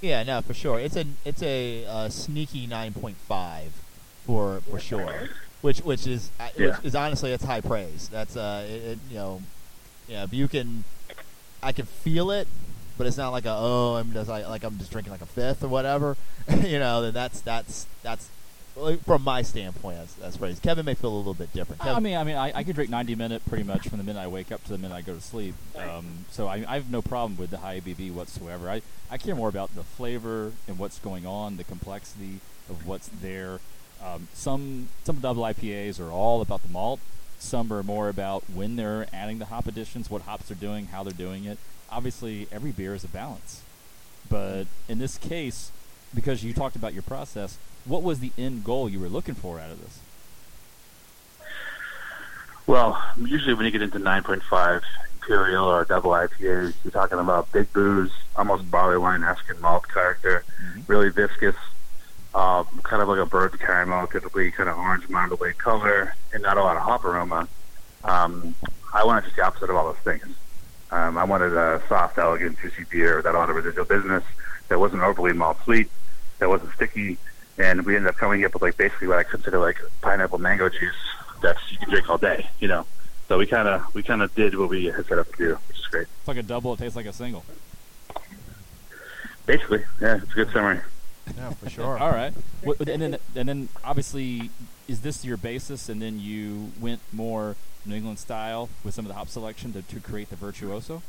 yeah, 0.02 0.24
no, 0.24 0.42
for 0.42 0.54
sure. 0.54 0.80
It's 0.80 0.96
a 0.96 1.06
it's 1.26 1.44
a 1.44 1.86
uh, 1.86 2.10
sneaky 2.10 2.66
nine 2.68 2.94
point 2.94 3.18
five 3.18 3.74
for 4.26 4.62
for 4.70 4.80
sure. 4.80 5.30
Which 5.62 5.80
which 5.82 6.08
is 6.08 6.32
uh, 6.40 6.50
Yeah. 6.58 6.68
which 6.78 6.86
is 6.86 6.96
honestly 6.96 7.30
that's 7.30 7.44
high 7.44 7.62
praise. 7.62 8.10
That's 8.12 8.36
uh 8.36 8.66
it, 8.68 8.72
it, 8.94 9.00
you 9.10 9.16
know, 9.18 9.42
yeah, 10.12 10.48
can, 10.48 10.84
I 11.64 11.72
can 11.72 11.86
feel 11.86 12.32
it, 12.32 12.48
but 12.98 13.08
it's 13.08 13.18
not 13.18 13.30
like 13.30 13.46
a 13.46 13.56
oh 13.58 13.96
I'm 13.96 14.14
just 14.14 14.30
like, 14.30 14.48
like 14.48 14.64
I'm 14.64 14.78
just 14.78 14.92
drinking 14.92 15.12
like 15.12 15.22
a 15.22 15.26
fifth 15.26 15.64
or 15.64 15.70
whatever. 15.70 16.18
you 16.64 16.80
know, 16.80 17.02
then 17.02 17.14
that's 17.14 17.42
that's 17.42 17.88
that's 18.04 18.30
from 19.06 19.24
my 19.24 19.42
standpoint 19.42 19.98
that's 19.98 20.14
that's 20.16 20.38
praise. 20.38 20.60
Kevin 20.60 20.86
may 20.86 20.94
feel 20.94 21.14
a 21.14 21.18
little 21.18 21.34
bit 21.34 21.52
different. 21.54 21.82
I 21.82 21.86
Kevin, 21.86 22.04
mean, 22.04 22.18
I 22.18 22.24
mean, 22.24 22.36
I, 22.36 22.52
I 22.56 22.64
could 22.64 22.76
drink 22.76 22.90
90 22.90 23.16
minute 23.16 23.42
pretty 23.48 23.64
much 23.64 23.88
from 23.88 23.98
the 23.98 24.04
minute 24.04 24.20
I 24.20 24.28
wake 24.28 24.52
up 24.52 24.64
to 24.66 24.70
the 24.70 24.78
minute 24.78 24.96
I 24.96 25.02
go 25.02 25.16
to 25.16 25.22
sleep. 25.22 25.56
Um, 25.78 26.26
so 26.30 26.48
I, 26.48 26.64
I 26.68 26.76
have 26.76 26.90
no 26.90 27.02
problem 27.02 27.38
with 27.38 27.50
the 27.50 27.58
high 27.58 27.80
ABV 27.80 28.14
whatsoever. 28.14 28.70
I, 28.70 28.82
I 29.10 29.18
care 29.18 29.36
more 29.36 29.50
about 29.50 29.76
the 29.76 29.84
flavor 29.84 30.54
and 30.68 30.78
what's 30.78 31.00
going 31.00 31.26
on, 31.26 31.58
the 31.58 31.64
complexity 31.64 32.40
of 32.70 32.86
what's 32.86 33.08
there. 33.08 33.60
Um, 34.04 34.28
some 34.34 34.90
some 35.04 35.18
double 35.18 35.44
IPAs 35.44 36.00
are 36.00 36.12
all 36.12 36.42
about 36.42 36.64
the 36.64 36.70
malt. 36.70 37.00
Some 37.42 37.74
are 37.74 37.82
more 37.82 38.08
about 38.08 38.44
when 38.54 38.76
they're 38.76 39.08
adding 39.12 39.40
the 39.40 39.46
hop 39.46 39.66
additions, 39.66 40.12
what 40.12 40.22
hops 40.22 40.48
they're 40.48 40.56
doing, 40.56 40.86
how 40.88 41.02
they're 41.02 41.12
doing 41.12 41.44
it. 41.46 41.58
Obviously, 41.90 42.48
every 42.52 42.72
beer 42.72 42.94
is 42.94 43.04
a 43.04 43.08
balance. 43.08 43.64
But 44.30 44.68
in 44.88 45.00
this 45.00 45.18
case, 45.18 45.72
because 46.14 46.44
you 46.44 46.54
talked 46.54 46.76
about 46.76 46.94
your 46.94 47.02
process, 47.02 47.58
what 47.84 48.04
was 48.04 48.20
the 48.20 48.32
end 48.38 48.64
goal 48.64 48.88
you 48.88 49.00
were 49.00 49.10
looking 49.10 49.34
for 49.34 49.60
out 49.60 49.72
of 49.72 49.82
this? 49.82 50.00
Well, 52.68 53.02
usually 53.18 53.56
when 53.56 53.66
you 53.66 53.72
get 53.72 53.82
into 53.82 54.00
9.5 54.00 54.84
imperial 55.16 55.66
or 55.66 55.84
double 55.84 56.12
IPAs, 56.12 56.74
you're 56.84 56.92
talking 56.92 57.18
about 57.18 57.52
big 57.52 57.74
booze, 57.74 58.12
almost 58.36 58.70
barley 58.70 59.00
wine 59.00 59.24
esque 59.24 59.60
malt 59.60 59.88
character, 59.92 60.44
Mhm. 60.62 60.84
really 60.88 61.10
viscous, 61.10 61.56
um, 62.34 62.66
kind 62.84 63.02
of 63.02 63.10
like 63.10 63.20
a 63.20 63.26
bird 63.26 63.60
caramel, 63.60 64.08
typically 64.08 64.52
kind 64.52 64.70
of 64.70 64.78
orange 64.78 65.08
marmalade 65.10 65.58
color, 65.58 66.16
and 66.34 66.44
not 66.44 66.58
a 66.58 66.64
lot 66.64 66.78
of 66.78 66.84
hop 66.84 67.04
aroma. 67.04 67.48
Um, 68.04 68.56
I 68.94 69.04
wanted 69.04 69.26
just 69.26 69.36
the 69.36 69.44
opposite 69.44 69.70
of 69.70 69.76
all 69.76 69.94
those 69.94 70.04
things. 70.04 70.36
Um, 70.92 71.18
I 71.18 71.24
wanted 71.24 71.54
a 71.56 71.82
soft, 71.88 72.18
elegant, 72.18 72.60
juicy 72.60 72.86
beer 72.90 73.18
without 73.18 73.36
a 73.36 73.38
lot 73.38 73.50
of 73.50 73.56
residual 73.56 73.86
business 73.86 74.24
that 74.68 74.80
wasn't 74.80 75.02
overly 75.02 75.34
malt 75.34 75.58
sweet, 75.64 75.90
that 76.40 76.50
wasn't 76.50 76.74
sticky, 76.74 77.18
and 77.58 77.86
we 77.86 77.96
ended 77.96 78.10
up 78.10 78.18
coming 78.18 78.44
up 78.46 78.54
with 78.54 78.62
like 78.62 78.78
basically 78.78 79.08
what 79.08 79.20
I 79.20 79.24
consider 79.24 79.60
like 79.60 79.78
pineapple 80.02 80.40
mango 80.40 80.70
juice 80.70 80.96
that 81.42 81.58
you 81.70 81.78
can 81.78 81.90
drink 81.90 82.10
all 82.10 82.18
day, 82.18 82.50
you 82.60 82.68
know. 82.68 82.86
So 83.28 83.38
we 83.38 83.46
kind 83.46 83.68
of 83.68 83.94
we 83.94 84.04
kind 84.04 84.22
of 84.22 84.34
did 84.36 84.58
what 84.58 84.70
we 84.70 84.86
had 84.86 85.06
set 85.06 85.20
up 85.20 85.32
to 85.32 85.38
do, 85.38 85.58
which 85.68 85.80
is 85.80 85.88
great. 85.88 86.08
It's 86.20 86.28
like 86.28 86.38
a 86.38 86.44
double. 86.44 86.74
It 86.74 86.80
tastes 86.80 86.96
like 86.96 87.06
a 87.06 87.14
single. 87.14 87.46
Basically, 89.46 89.84
yeah, 90.02 90.18
it's 90.18 90.32
a 90.32 90.36
good 90.36 90.52
summary. 90.52 90.82
Yeah, 91.38 91.52
for 91.52 91.70
sure. 91.70 91.98
All 91.98 92.12
right. 92.12 92.34
What, 92.64 92.80
and 92.88 93.02
then 93.02 93.18
and 93.36 93.50
then 93.50 93.70
obviously, 93.84 94.50
is 94.88 95.02
this 95.02 95.24
your 95.24 95.38
basis? 95.38 95.90
And 95.90 96.02
then 96.02 96.20
you 96.20 96.72
went 96.80 97.02
more 97.12 97.56
New 97.86 97.96
England 97.96 98.20
style 98.20 98.70
with 98.84 98.94
some 98.94 99.06
of 99.06 99.10
the 99.10 99.16
hop 99.16 99.28
selection 99.28 99.74
to, 99.74 99.82
to 99.82 100.00
create 100.00 100.30
the 100.30 100.36
virtuoso. 100.36 101.02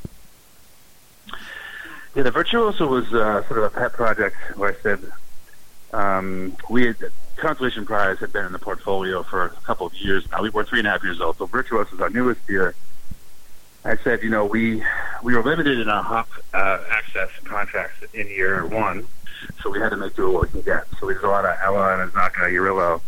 Yeah, 2.15 2.23
the 2.23 2.31
Virtuoso 2.31 2.85
was 2.85 3.11
uh, 3.11 3.43
sort 3.47 3.59
of 3.59 3.63
a 3.63 3.69
pet 3.71 3.93
project 3.93 4.35
where 4.55 4.69
I 4.71 4.81
said 4.81 5.11
um, 5.93 6.55
we 6.69 6.87
had 6.87 6.97
Consolation 7.37 7.85
Prize 7.85 8.19
had 8.19 8.31
been 8.31 8.45
in 8.45 8.51
the 8.51 8.59
portfolio 8.59 9.23
for 9.23 9.45
a 9.45 9.49
couple 9.49 9.87
of 9.87 9.95
years 9.95 10.29
now. 10.29 10.43
We 10.43 10.49
were 10.49 10.63
three 10.63 10.79
and 10.79 10.87
a 10.87 10.91
half 10.91 11.03
years 11.03 11.19
old, 11.19 11.37
so 11.37 11.47
Virtuoso 11.47 11.95
is 11.95 12.01
our 12.01 12.11
newest 12.11 12.45
beer. 12.45 12.75
I 13.83 13.97
said, 13.97 14.21
you 14.21 14.29
know, 14.29 14.45
we 14.45 14.83
we 15.23 15.35
were 15.35 15.43
limited 15.43 15.79
in 15.79 15.89
our 15.89 16.03
hop 16.03 16.29
uh, 16.53 16.79
access 16.91 17.29
contracts 17.45 18.03
in 18.13 18.27
year 18.27 18.65
one, 18.65 19.07
so 19.61 19.69
we 19.69 19.79
had 19.79 19.89
to 19.89 19.97
make 19.97 20.15
do 20.15 20.25
with 20.25 20.33
what 20.33 20.43
we 20.43 20.49
can 20.49 20.61
get. 20.61 20.85
So 20.99 21.07
we 21.07 21.13
did 21.13 21.23
a 21.23 21.29
lot 21.29 21.45
of 21.45 21.55
Ella 21.63 22.01
and 22.01 22.11
Azacca, 22.11 22.49
Amarillo, 22.49 23.01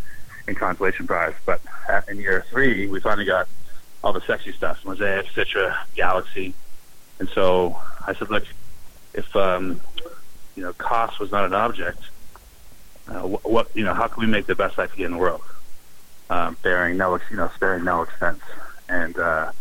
and 0.47 0.55
Consolation 0.55 1.07
Prize. 1.07 1.33
But 1.45 1.59
uh, 1.89 2.01
in 2.07 2.17
year 2.17 2.45
three, 2.49 2.87
we 2.87 3.01
finally 3.01 3.25
got 3.25 3.47
all 4.03 4.13
the 4.13 4.21
sexy 4.21 4.53
stuff: 4.53 4.83
Mosaic, 4.85 5.27
Citra, 5.27 5.75
Galaxy. 5.95 6.53
And 7.19 7.27
so 7.29 7.77
I 8.07 8.13
said, 8.13 8.29
look, 8.29 8.45
if 9.13 9.35
um, 9.35 9.81
you 10.55 10.63
know 10.63 10.71
cost 10.73 11.19
was 11.19 11.31
not 11.31 11.45
an 11.45 11.53
object, 11.53 11.99
uh, 13.09 13.27
what, 13.27 13.49
what 13.49 13.75
you 13.75 13.83
know, 13.83 13.93
how 13.93 14.07
can 14.07 14.21
we 14.21 14.27
make 14.27 14.45
the 14.45 14.55
best 14.55 14.77
IPA 14.77 15.05
in 15.05 15.11
the 15.11 15.17
world, 15.17 15.43
um, 16.29 16.55
bearing 16.63 16.95
no 16.95 17.19
you 17.29 17.35
know 17.35 17.51
sparing 17.55 17.83
no 17.83 18.03
expense, 18.03 18.41
and 18.87 19.17
uh, 19.17 19.51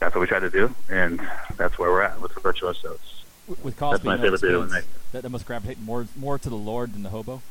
that's 0.00 0.14
what 0.14 0.20
we 0.22 0.26
try 0.26 0.40
to 0.40 0.50
do, 0.50 0.74
and 0.88 1.20
that's 1.56 1.78
where 1.78 1.90
we're 1.90 2.02
at 2.02 2.20
with 2.20 2.34
the 2.34 2.40
Virtuoso. 2.40 2.92
It's- 2.94 3.06
With- 3.46 3.64
With 3.64 3.76
cost 3.76 4.02
That's 4.02 4.04
my 4.04 4.16
favorite 4.18 4.40
beer 4.40 4.50
to 4.52 4.62
expense, 4.62 4.84
make. 4.86 5.12
that, 5.12 5.22
that 5.22 5.28
must 5.28 5.44
gravitate 5.46 5.80
more 5.80 6.06
more 6.16 6.38
to 6.38 6.48
the 6.48 6.54
Lord 6.56 6.92
than 6.94 7.02
the 7.02 7.08
hobo. 7.10 7.42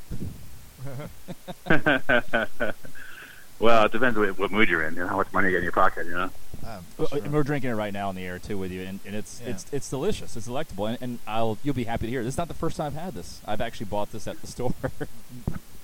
well, 3.60 3.86
it 3.86 3.92
depends 3.92 4.18
what, 4.18 4.38
what 4.40 4.52
mood 4.52 4.70
you're 4.70 4.84
in, 4.88 4.96
you 4.96 5.02
know, 5.02 5.08
how 5.08 5.18
much 5.18 5.32
money 5.34 5.48
you 5.48 5.52
get 5.52 5.58
in 5.58 5.64
your 5.64 5.72
pocket, 5.74 6.06
you 6.06 6.14
know. 6.14 6.30
Um, 6.66 6.86
sure. 7.08 7.20
and 7.24 7.34
we're 7.34 7.44
drinking 7.44 7.70
it 7.72 7.74
right 7.74 7.92
now 7.94 8.10
in 8.10 8.16
the 8.16 8.24
air 8.24 8.40
too 8.40 8.58
with 8.58 8.72
you, 8.72 8.82
and, 8.84 9.00
and 9.06 9.16
it's 9.16 9.42
Yeah. 9.42 9.50
it's 9.52 9.66
it's 9.74 9.90
delicious. 9.90 10.36
It's 10.38 10.46
delectable, 10.46 10.86
and, 10.86 10.98
and 11.02 11.20
I'll 11.28 11.58
you'll 11.64 11.74
be 11.76 11.84
happy 11.86 12.06
to 12.06 12.12
hear. 12.12 12.24
This 12.24 12.34
is 12.36 12.38
not 12.38 12.48
the 12.48 12.54
first 12.54 12.78
time 12.78 12.88
I've 12.88 12.94
had 12.94 13.14
this. 13.14 13.42
I've 13.46 13.62
actually 13.62 13.88
bought 13.88 14.12
this 14.12 14.28
at 14.28 14.40
the 14.42 14.48
store. 14.56 14.74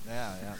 yeah, 0.06 0.34
yeah. 0.42 0.54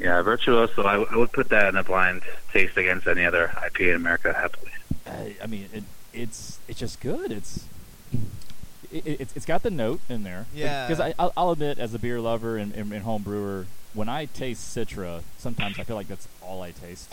Yeah, 0.00 0.22
Virtuoso, 0.22 0.82
I, 0.84 1.02
I 1.02 1.16
would 1.16 1.32
put 1.32 1.50
that 1.50 1.68
in 1.68 1.76
a 1.76 1.84
blind 1.84 2.22
taste 2.54 2.78
against 2.78 3.06
any 3.06 3.26
other 3.26 3.48
IPA 3.54 3.90
in 3.90 3.94
America 3.96 4.32
happily. 4.32 4.70
I, 5.06 5.36
I 5.42 5.46
mean, 5.46 5.68
it, 5.72 5.84
it's 6.12 6.58
it's 6.68 6.78
just 6.78 7.00
good. 7.00 7.32
It's 7.32 7.64
it, 8.92 9.06
it, 9.06 9.06
it's- 9.20 9.32
it's 9.36 9.46
got 9.46 9.62
the 9.62 9.70
note 9.70 10.00
in 10.08 10.22
there. 10.22 10.46
Yeah. 10.54 10.86
Because 10.86 11.00
I 11.00 11.14
I'll, 11.18 11.32
I'll 11.36 11.50
admit, 11.50 11.78
as 11.78 11.94
a 11.94 11.98
beer 11.98 12.20
lover 12.20 12.56
and, 12.56 12.72
and, 12.74 12.92
and 12.92 13.02
home 13.02 13.22
brewer, 13.22 13.66
when 13.94 14.08
I 14.08 14.26
taste 14.26 14.76
Citra, 14.76 15.22
sometimes 15.38 15.78
I 15.78 15.84
feel 15.84 15.96
like 15.96 16.08
that's 16.08 16.28
all 16.42 16.62
I 16.62 16.70
taste. 16.72 17.12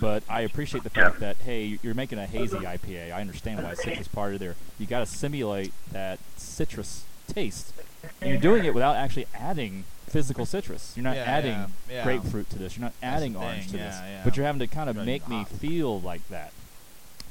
But 0.00 0.22
I 0.28 0.42
appreciate 0.42 0.84
the 0.84 0.90
fact 0.90 1.20
that 1.20 1.36
hey, 1.38 1.78
you're 1.82 1.94
making 1.94 2.18
a 2.18 2.26
hazy 2.26 2.56
IPA. 2.58 3.12
I 3.12 3.20
understand 3.20 3.62
why 3.62 3.74
citrus 3.74 4.08
part 4.08 4.34
of 4.34 4.40
there. 4.40 4.56
You 4.78 4.86
got 4.86 5.00
to 5.00 5.06
simulate 5.06 5.72
that 5.92 6.18
citrus 6.36 7.04
taste. 7.32 7.72
And 8.20 8.30
you're 8.30 8.40
doing 8.40 8.64
it 8.64 8.74
without 8.74 8.96
actually 8.96 9.26
adding 9.34 9.84
physical 10.06 10.46
citrus. 10.46 10.92
You're 10.96 11.02
not 11.04 11.16
Yeah, 11.16 11.22
adding 11.24 11.50
yeah, 11.52 11.66
yeah. 11.90 12.04
grapefruit 12.04 12.48
to 12.50 12.58
this. 12.58 12.76
You're 12.76 12.84
not 12.84 12.92
adding 13.02 13.34
orange 13.36 13.70
to 13.72 13.76
yeah, 13.78 13.86
this. 13.86 13.96
yeah. 14.00 14.20
But 14.22 14.36
you're 14.36 14.46
having 14.46 14.60
to 14.60 14.66
kind 14.68 14.88
of 14.88 14.96
make 14.96 15.26
me 15.28 15.44
feel 15.44 15.98
like 16.00 16.26
that. 16.28 16.52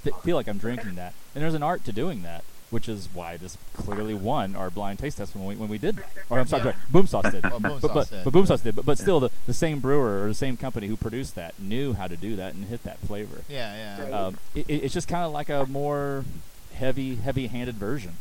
F- 0.07 0.21
feel 0.23 0.35
like 0.35 0.47
I'm 0.47 0.57
drinking 0.57 0.95
that. 0.95 1.13
And 1.33 1.43
there's 1.43 1.53
an 1.53 1.63
art 1.63 1.83
to 1.85 1.91
doing 1.91 2.23
that, 2.23 2.43
which 2.69 2.87
is 2.89 3.09
why 3.13 3.37
this 3.37 3.57
clearly 3.73 4.13
won 4.13 4.55
our 4.55 4.69
blind 4.69 4.99
taste 4.99 5.17
test 5.17 5.35
when 5.35 5.45
we 5.45 5.55
when 5.55 5.69
we 5.69 5.77
did. 5.77 5.99
Or 6.29 6.39
I'm 6.39 6.47
sorry, 6.47 6.63
Yeah. 6.63 6.71
sorry 6.71 6.75
Boom 6.91 7.07
Sauce 7.07 7.31
did. 7.31 7.43
Well, 7.43 7.59
Boom 7.59 7.79
but, 7.79 7.81
Sauce 7.81 7.91
but, 7.93 8.09
did. 8.09 8.23
but 8.23 8.33
Boom 8.33 8.45
Sauce 8.45 8.61
did. 8.61 8.75
But, 8.75 8.85
but 8.85 8.97
still, 8.97 9.19
the, 9.19 9.29
the 9.47 9.53
same 9.53 9.79
brewer 9.79 10.23
or 10.23 10.27
the 10.27 10.33
same 10.33 10.57
company 10.57 10.87
who 10.87 10.95
produced 10.95 11.35
that 11.35 11.59
knew 11.59 11.93
how 11.93 12.07
to 12.07 12.17
do 12.17 12.35
that 12.35 12.53
and 12.53 12.65
hit 12.65 12.83
that 12.83 12.99
flavor. 12.99 13.41
Yeah, 13.49 13.97
yeah. 14.07 14.17
Um, 14.17 14.37
it, 14.53 14.69
it- 14.69 14.83
it's 14.85 14.93
just 14.93 15.07
kind 15.07 15.23
of 15.25 15.31
like 15.31 15.49
a 15.49 15.65
more 15.65 16.25
heavy, 16.73 17.15
heavy-handed 17.15 17.75
version. 17.75 18.13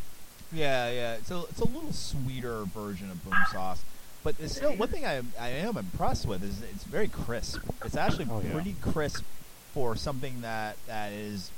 Yeah, 0.53 0.89
yeah. 0.91 1.15
It's 1.15 1.31
a 1.31 1.43
it's 1.51 1.61
a 1.61 1.65
little 1.65 1.93
sweeter 1.93 2.65
version 2.65 3.11
of 3.11 3.25
boom 3.25 3.35
sauce, 3.51 3.83
but 4.23 4.37
it's 4.39 4.55
still 4.57 4.73
one 4.77 4.89
thing 4.89 5.05
I 5.05 5.21
I 5.41 5.49
am 5.49 5.77
impressed 5.77 6.27
with 6.27 6.45
is 6.45 6.63
it's 6.63 6.85
very 6.85 7.09
crisp. 7.09 7.61
It's 7.85 7.97
actually 7.97 8.27
Oh, 8.31 8.41
yeah. 8.45 8.53
pretty 8.53 8.77
crisp 8.81 9.25
for 9.73 9.97
something 9.97 10.43
that 10.43 10.77
that 10.87 11.11
is 11.13 11.51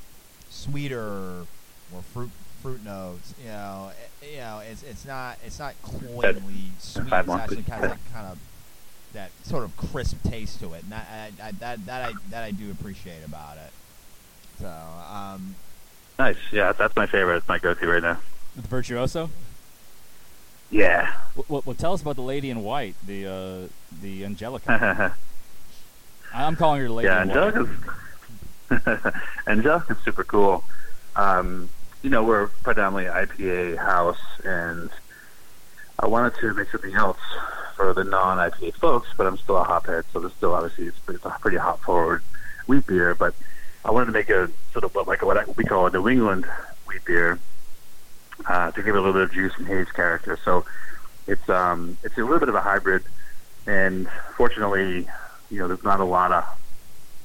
sweeter 0.56 1.44
or 1.94 2.02
fruit 2.12 2.30
fruit 2.62 2.84
notes. 2.84 3.34
You 3.42 3.50
know, 3.50 3.90
eh, 4.22 4.26
you 4.32 4.38
know, 4.38 4.62
it's 4.70 4.82
it's 4.82 5.04
not 5.04 5.38
it's 5.44 5.58
not 5.58 5.74
cloyingly 5.82 6.72
sweet. 6.78 7.08
five 7.08 7.26
It's 7.26 7.34
actually 7.34 7.62
kind 7.62 7.84
of 7.84 7.90
like, 7.90 8.12
kind 8.12 8.26
of 8.26 8.38
that 9.12 9.30
sort 9.44 9.64
of 9.64 9.76
crisp 9.76 10.22
taste 10.24 10.60
to 10.60 10.74
it, 10.74 10.82
and 10.82 10.92
that 10.92 11.06
I, 11.10 11.48
I, 11.48 11.52
that 11.52 11.86
that 11.86 12.10
I 12.10 12.12
that 12.30 12.42
I 12.42 12.50
do 12.50 12.70
appreciate 12.70 13.24
about 13.24 13.56
it. 13.56 13.70
So, 14.58 14.68
um, 14.68 15.54
Nice. 16.18 16.36
Yeah, 16.50 16.72
that's 16.72 16.96
my 16.96 17.06
favorite. 17.06 17.38
It's 17.38 17.48
my 17.48 17.58
go-to 17.58 17.86
right 17.86 18.02
now. 18.02 18.18
The 18.54 18.62
Virtuoso. 18.62 19.30
Yeah. 20.70 21.14
Well, 21.48 21.62
well, 21.64 21.76
tell 21.76 21.92
us 21.92 22.02
about 22.02 22.16
the 22.16 22.22
Lady 22.22 22.50
in 22.50 22.62
White, 22.62 22.96
the 23.06 23.26
uh, 23.26 23.68
the 24.02 24.24
Angelica. 24.24 25.14
I'm 26.34 26.56
calling 26.56 26.80
her 26.80 26.88
the 26.88 26.94
Lady 26.94 27.08
yeah, 27.08 27.22
in 27.22 27.28
White. 27.28 27.68
Angelica's 28.70 29.12
Angelica's 29.46 29.98
super 30.04 30.24
cool. 30.24 30.64
Um, 31.14 31.68
you 32.02 32.10
know, 32.10 32.22
we're 32.22 32.48
predominantly 32.48 33.10
IPA 33.10 33.78
house, 33.78 34.18
and 34.44 34.90
I 35.98 36.06
wanted 36.06 36.34
to 36.40 36.54
make 36.54 36.70
something 36.70 36.94
else 36.94 37.18
for 37.76 37.92
the 37.94 38.04
non-IPA 38.04 38.74
folks, 38.74 39.08
but 39.16 39.26
I'm 39.26 39.38
still 39.38 39.56
a 39.56 39.64
hophead, 39.64 40.04
so 40.12 40.20
there's 40.20 40.32
still 40.34 40.54
obviously 40.54 40.86
it's 40.86 40.98
pretty, 40.98 41.16
it's 41.16 41.26
a 41.26 41.38
pretty 41.40 41.56
hop-forward 41.58 42.22
wheat 42.66 42.86
beer. 42.86 43.14
But 43.14 43.34
I 43.84 43.90
wanted 43.90 44.06
to 44.06 44.12
make 44.12 44.30
a 44.30 44.50
sort 44.72 44.84
of 44.84 44.94
what- 44.94 45.06
like 45.06 45.22
what 45.22 45.56
we 45.56 45.64
call 45.64 45.86
a 45.86 45.90
New 45.90 46.08
England 46.08 46.46
wheat 46.86 47.04
beer 47.04 47.38
uh, 48.46 48.70
to 48.72 48.82
give 48.82 48.94
it 48.94 48.98
a 48.98 49.00
little 49.00 49.12
bit 49.12 49.22
of 49.22 49.32
juice 49.32 49.52
and 49.58 49.66
haze 49.66 49.90
character. 49.92 50.38
So 50.44 50.64
it's 51.26 51.48
um, 51.48 51.96
it's 52.02 52.16
a 52.18 52.20
little 52.22 52.38
bit 52.38 52.48
of 52.48 52.54
a 52.54 52.60
hybrid, 52.60 53.04
and 53.66 54.08
fortunately, 54.36 55.08
you 55.50 55.58
know, 55.58 55.68
there's 55.68 55.82
not 55.84 56.00
a 56.00 56.04
lot 56.04 56.32
of 56.32 56.44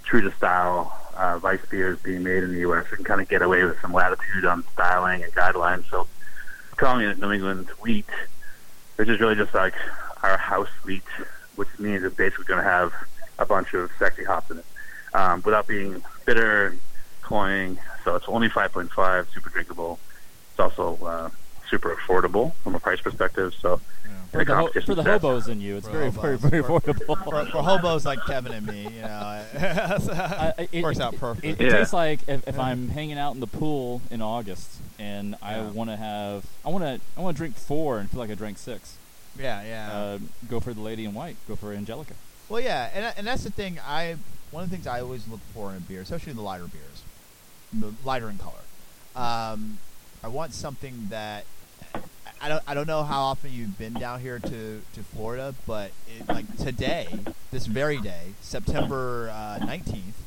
true 0.04 0.22
to 0.22 0.32
style 0.36 0.98
uh, 1.22 1.40
weiss 1.42 1.64
beers 1.70 2.00
being 2.00 2.24
made 2.24 2.44
in 2.44 2.52
the 2.52 2.62
U.S. 2.62 2.90
We 2.90 2.98
can 2.98 3.06
kind 3.06 3.22
of 3.22 3.30
get 3.30 3.44
away 3.44 3.64
with 3.64 3.80
some 3.80 3.94
latitude 3.94 4.44
on 4.44 4.64
styling 4.74 5.24
and 5.24 5.32
guidelines. 5.34 5.88
So 5.90 6.08
calling 6.78 7.06
it 7.06 7.20
New 7.20 7.32
England 7.32 7.70
wheat, 7.80 8.10
which 8.96 9.08
is 9.08 9.20
really 9.20 9.36
just 9.36 9.54
like 9.54 9.76
our 10.24 10.38
house 10.38 10.70
wheat, 10.84 11.04
which 11.56 11.70
means 11.78 12.04
it's 12.04 12.16
basically 12.16 12.46
going 12.46 12.64
to 12.64 12.70
have 12.70 12.92
a 13.38 13.46
bunch 13.46 13.76
of 13.76 13.92
sexy 14.00 14.24
hops 14.24 14.50
in 14.50 14.58
it 14.58 14.66
um, 15.14 15.44
without 15.46 15.68
being 15.68 16.04
bitter, 16.26 16.68
and 16.68 16.80
cloying. 17.22 17.78
So 18.04 18.16
it's 18.16 18.28
only 18.28 18.50
5.5, 18.50 19.32
super 19.32 19.50
drinkable. 19.50 20.00
It's 20.50 20.60
also 20.60 20.98
uh, 21.06 21.30
super 21.70 21.96
affordable 21.96 22.56
from 22.64 22.74
a 22.74 22.80
price 22.80 23.00
perspective. 23.00 23.54
So 23.62 23.80
For 24.32 24.46
the 24.46 24.46
the, 24.46 24.56
ho- 24.56 24.70
for 24.86 24.96
the 24.96 25.04
hobos 25.04 25.48
in 25.50 25.60
you, 25.60 25.76
it's 25.78 25.88
For 25.88 25.94
very, 25.94 26.10
very, 26.10 26.38
hobos. 26.38 26.50
very 26.52 26.64
For- 26.64 26.80
affordable. 26.80 27.24
for, 27.24 27.46
for 27.52 27.64
hobos 27.64 28.06
like 28.06 28.20
Kevin 28.26 28.54
and 28.54 28.66
me, 28.66 28.84
you 28.84 29.02
know, 29.02 29.08
I- 29.08 29.46
I- 30.58 30.68
it, 30.72 30.84
works 30.84 31.00
it- 31.00 31.02
out 31.04 31.14
It, 31.16 31.20
perfect. 31.20 31.46
it 31.46 31.66
Yeah. 31.66 31.78
tastes 31.78 31.94
like 31.94 32.22
if, 32.28 32.48
if 32.48 32.58
I'm 32.58 32.90
hanging 32.90 33.18
out 33.18 33.34
in 33.34 33.42
the 33.42 33.48
pool 33.48 34.02
in 34.10 34.22
August 34.22 34.70
and 34.98 35.36
I 35.42 35.58
Yeah. 35.58 35.70
want 35.72 35.90
to 35.90 35.98
have, 35.98 36.46
I 36.66 36.70
want 36.70 36.84
to, 36.86 37.00
I 37.18 37.22
want 37.22 37.36
to 37.36 37.38
drink 37.40 37.56
four 37.58 38.00
and 38.00 38.10
feel 38.10 38.20
like 38.20 38.30
I 38.32 38.36
drank 38.36 38.58
six. 38.58 38.96
yeah, 39.38 39.64
yeah. 39.64 39.94
Uh, 39.94 40.20
go 40.50 40.60
for 40.62 40.74
the 40.74 40.82
Lady 40.82 41.04
in 41.06 41.14
White. 41.14 41.36
Go 41.48 41.56
for 41.58 41.74
Angelica. 41.74 42.14
well, 42.50 42.62
yeah, 42.62 42.90
and 42.94 43.14
and 43.18 43.28
that's 43.28 43.44
the 43.44 43.52
thing. 43.52 43.80
I 43.86 44.16
one 44.52 44.64
of 44.64 44.70
the 44.70 44.76
things 44.76 44.88
I 44.88 45.00
always 45.02 45.28
look 45.28 45.40
for 45.54 45.72
in 45.72 45.78
a 45.78 45.80
beer, 45.82 46.02
especially 46.02 46.34
the 46.34 46.42
lighter 46.42 46.68
beers, 46.68 47.04
the 47.74 47.94
lighter 48.06 48.30
in 48.30 48.38
color. 48.38 48.64
Um, 49.16 49.78
I 50.24 50.28
want 50.28 50.54
something 50.54 51.08
that 51.10 51.46
I 52.42 52.48
don't 52.50 52.64
I 52.68 52.74
don't 52.74 52.88
know 52.88 53.04
how 53.04 53.22
often 53.22 53.52
you've 53.54 53.78
been 53.78 53.94
down 53.94 54.20
here 54.20 54.40
to, 54.40 54.82
to 54.94 55.04
Florida, 55.14 55.54
but 55.68 55.92
it, 56.08 56.28
like 56.28 56.58
today, 56.58 57.08
this 57.52 57.66
very 57.68 57.98
day, 58.00 58.34
September 58.42 59.30
uh, 59.34 59.64
nineteenth, 59.64 60.18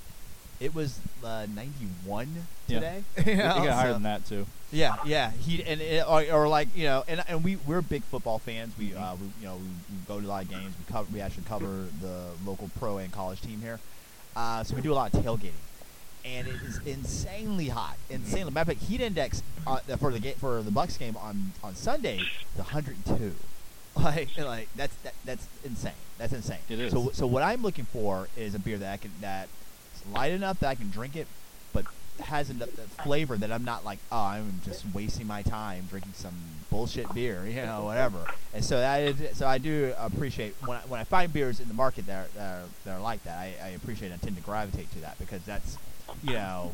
it 0.60 0.74
was 0.74 1.00
uh, 1.24 1.46
91 1.54 2.28
Yeah. 2.68 2.74
today. 2.80 3.04
It 3.16 3.26
You 3.26 3.36
know, 3.36 3.42
got 3.42 3.68
higher 3.68 3.88
so- 3.88 3.92
than 3.94 4.02
that 4.04 4.26
too. 4.26 4.46
Yeah, 4.72 4.96
yeah. 5.04 5.30
He 5.30 5.62
and 5.62 5.80
it, 5.80 6.04
or, 6.08 6.24
or 6.32 6.48
like 6.48 6.68
you 6.76 6.84
know, 6.84 7.04
and 7.06 7.22
and 7.28 7.44
we 7.44 7.56
we're 7.56 7.80
big 7.82 8.02
football 8.04 8.38
fans. 8.40 8.74
We 8.78 8.92
uh, 8.94 9.14
we 9.16 9.26
you 9.40 9.46
know 9.46 9.56
we, 9.56 9.62
we 9.62 9.98
go 10.08 10.20
to 10.20 10.26
a 10.26 10.28
lot 10.28 10.42
of 10.44 10.50
games. 10.50 10.74
We 10.78 10.92
cover 10.92 11.08
we 11.12 11.20
actually 11.20 11.44
cover 11.44 11.86
the 12.00 12.30
local 12.44 12.68
pro 12.78 12.98
and 12.98 13.12
college 13.12 13.40
team 13.40 13.60
here. 13.60 13.78
Uh, 14.34 14.64
so 14.64 14.74
we 14.74 14.82
do 14.82 14.92
a 14.92 14.94
lot 14.94 15.14
of 15.14 15.20
tailgating, 15.22 15.52
and 16.24 16.48
it 16.48 16.54
is 16.62 16.80
insanely 16.86 17.68
hot. 17.68 17.96
Insanely. 18.10 18.52
Matter 18.52 18.72
of 18.72 18.78
fact, 18.78 18.88
heat 18.88 19.00
index 19.00 19.42
uh, 19.66 19.78
for 19.98 20.12
the 20.12 20.18
game 20.18 20.34
for 20.34 20.62
the 20.62 20.70
Bucs 20.70 20.98
game 20.98 21.16
on 21.16 21.52
on 21.62 21.74
Sunday 21.74 22.18
is 22.18 22.58
102. 22.58 23.34
Like 23.96 24.36
like 24.36 24.68
that's 24.74 24.92
that, 25.04 25.14
that's 25.24 25.46
insane. 25.64 25.92
That's 26.18 26.32
insane. 26.32 26.58
It 26.68 26.80
is. 26.80 26.92
So 26.92 27.10
so 27.12 27.28
what 27.28 27.44
I'm 27.44 27.62
looking 27.62 27.84
for 27.84 28.28
is 28.36 28.56
a 28.56 28.58
beer 28.58 28.76
that 28.76 28.92
I 28.92 28.96
can 28.96 29.12
that's 29.20 29.48
light 30.12 30.32
enough 30.32 30.58
that 30.60 30.68
I 30.68 30.74
can 30.74 30.90
drink 30.90 31.14
it, 31.14 31.28
but 31.72 31.84
has 32.20 32.50
enough 32.50 32.70
flavor 33.02 33.36
that 33.36 33.50
I'm 33.50 33.64
not 33.64 33.84
like, 33.84 33.98
oh, 34.12 34.18
I'm 34.18 34.60
just 34.64 34.84
wasting 34.94 35.26
my 35.26 35.42
time 35.42 35.86
drinking 35.90 36.12
some 36.14 36.34
bullshit 36.70 37.12
beer, 37.14 37.44
you 37.46 37.56
know, 37.56 37.84
whatever. 37.84 38.26
And 38.52 38.64
so 38.64 38.78
that 38.78 39.00
is, 39.02 39.36
so 39.36 39.46
I 39.46 39.58
do 39.58 39.92
appreciate 39.98 40.54
when 40.64 40.78
I, 40.78 40.80
when 40.82 41.00
I 41.00 41.04
find 41.04 41.32
beers 41.32 41.60
in 41.60 41.68
the 41.68 41.74
market 41.74 42.06
that 42.06 42.26
are, 42.26 42.28
that 42.36 42.40
are, 42.40 42.64
that 42.84 42.90
are 42.98 43.00
like 43.00 43.24
that. 43.24 43.38
I, 43.38 43.54
I 43.62 43.68
appreciate 43.70 44.12
and 44.12 44.20
tend 44.22 44.36
to 44.36 44.42
gravitate 44.42 44.90
to 44.92 45.00
that 45.00 45.18
because 45.18 45.42
that's, 45.42 45.76
you 46.22 46.34
know, 46.34 46.72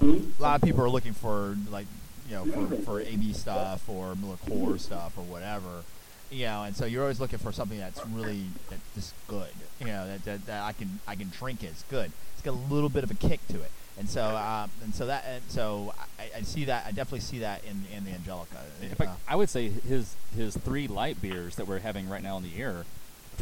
a 0.00 0.22
lot 0.38 0.56
of 0.56 0.62
people 0.62 0.82
are 0.82 0.90
looking 0.90 1.12
for 1.12 1.56
like, 1.70 1.86
you 2.28 2.34
know, 2.34 2.44
for, 2.44 2.76
for 2.76 3.00
AB 3.00 3.32
stuff 3.32 3.88
or 3.88 4.14
Miller 4.14 4.36
Core 4.48 4.78
stuff 4.78 5.16
or 5.16 5.24
whatever. 5.24 5.82
You 6.30 6.46
know, 6.46 6.62
and 6.62 6.74
so 6.74 6.86
you're 6.86 7.02
always 7.02 7.20
looking 7.20 7.38
for 7.38 7.52
something 7.52 7.78
that's 7.78 8.04
really 8.06 8.44
that's 8.70 8.82
just 8.94 9.14
good. 9.28 9.50
You 9.80 9.86
know, 9.86 10.06
that, 10.06 10.24
that, 10.24 10.46
that 10.46 10.62
I 10.62 10.72
can 10.72 11.00
I 11.06 11.14
can 11.14 11.28
drink. 11.28 11.62
It's 11.62 11.82
good. 11.84 12.10
It's 12.32 12.42
got 12.42 12.52
a 12.52 12.72
little 12.72 12.88
bit 12.88 13.04
of 13.04 13.10
a 13.10 13.14
kick 13.14 13.46
to 13.48 13.56
it. 13.56 13.70
And 13.98 14.08
so, 14.08 14.24
um, 14.24 14.70
and 14.82 14.94
so 14.94 15.06
that, 15.06 15.24
and 15.28 15.42
so 15.48 15.92
I, 16.18 16.38
I 16.38 16.42
see 16.42 16.64
that. 16.64 16.86
I 16.86 16.92
definitely 16.92 17.20
see 17.20 17.40
that 17.40 17.62
in 17.64 17.84
in 17.94 18.04
the 18.04 18.12
Angelica. 18.12 18.56
Uh, 19.10 19.16
I 19.28 19.36
would 19.36 19.50
say 19.50 19.68
his 19.68 20.16
his 20.34 20.56
three 20.56 20.88
light 20.88 21.20
beers 21.20 21.56
that 21.56 21.66
we're 21.66 21.80
having 21.80 22.08
right 22.08 22.22
now 22.22 22.38
in 22.38 22.42
the 22.42 22.56
air, 22.56 22.84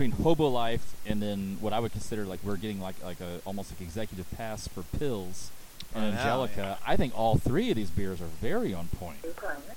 between 0.00 0.24
Hobo 0.24 0.48
Life 0.48 0.94
and 1.04 1.20
then 1.20 1.58
what 1.60 1.74
I 1.74 1.80
would 1.80 1.92
consider 1.92 2.24
like 2.24 2.40
we're 2.42 2.56
getting 2.56 2.80
like 2.80 2.96
like 3.04 3.20
a 3.20 3.40
almost 3.44 3.70
like 3.70 3.82
executive 3.82 4.30
pass 4.34 4.66
for 4.66 4.82
pills 4.82 5.50
and 5.94 6.14
know, 6.14 6.20
Angelica. 6.20 6.78
I 6.86 6.96
think 6.96 7.18
all 7.18 7.36
three 7.36 7.68
of 7.70 7.76
these 7.76 7.90
beers 7.90 8.20
are 8.22 8.30
very 8.40 8.72
on 8.72 8.88
point. 8.88 9.18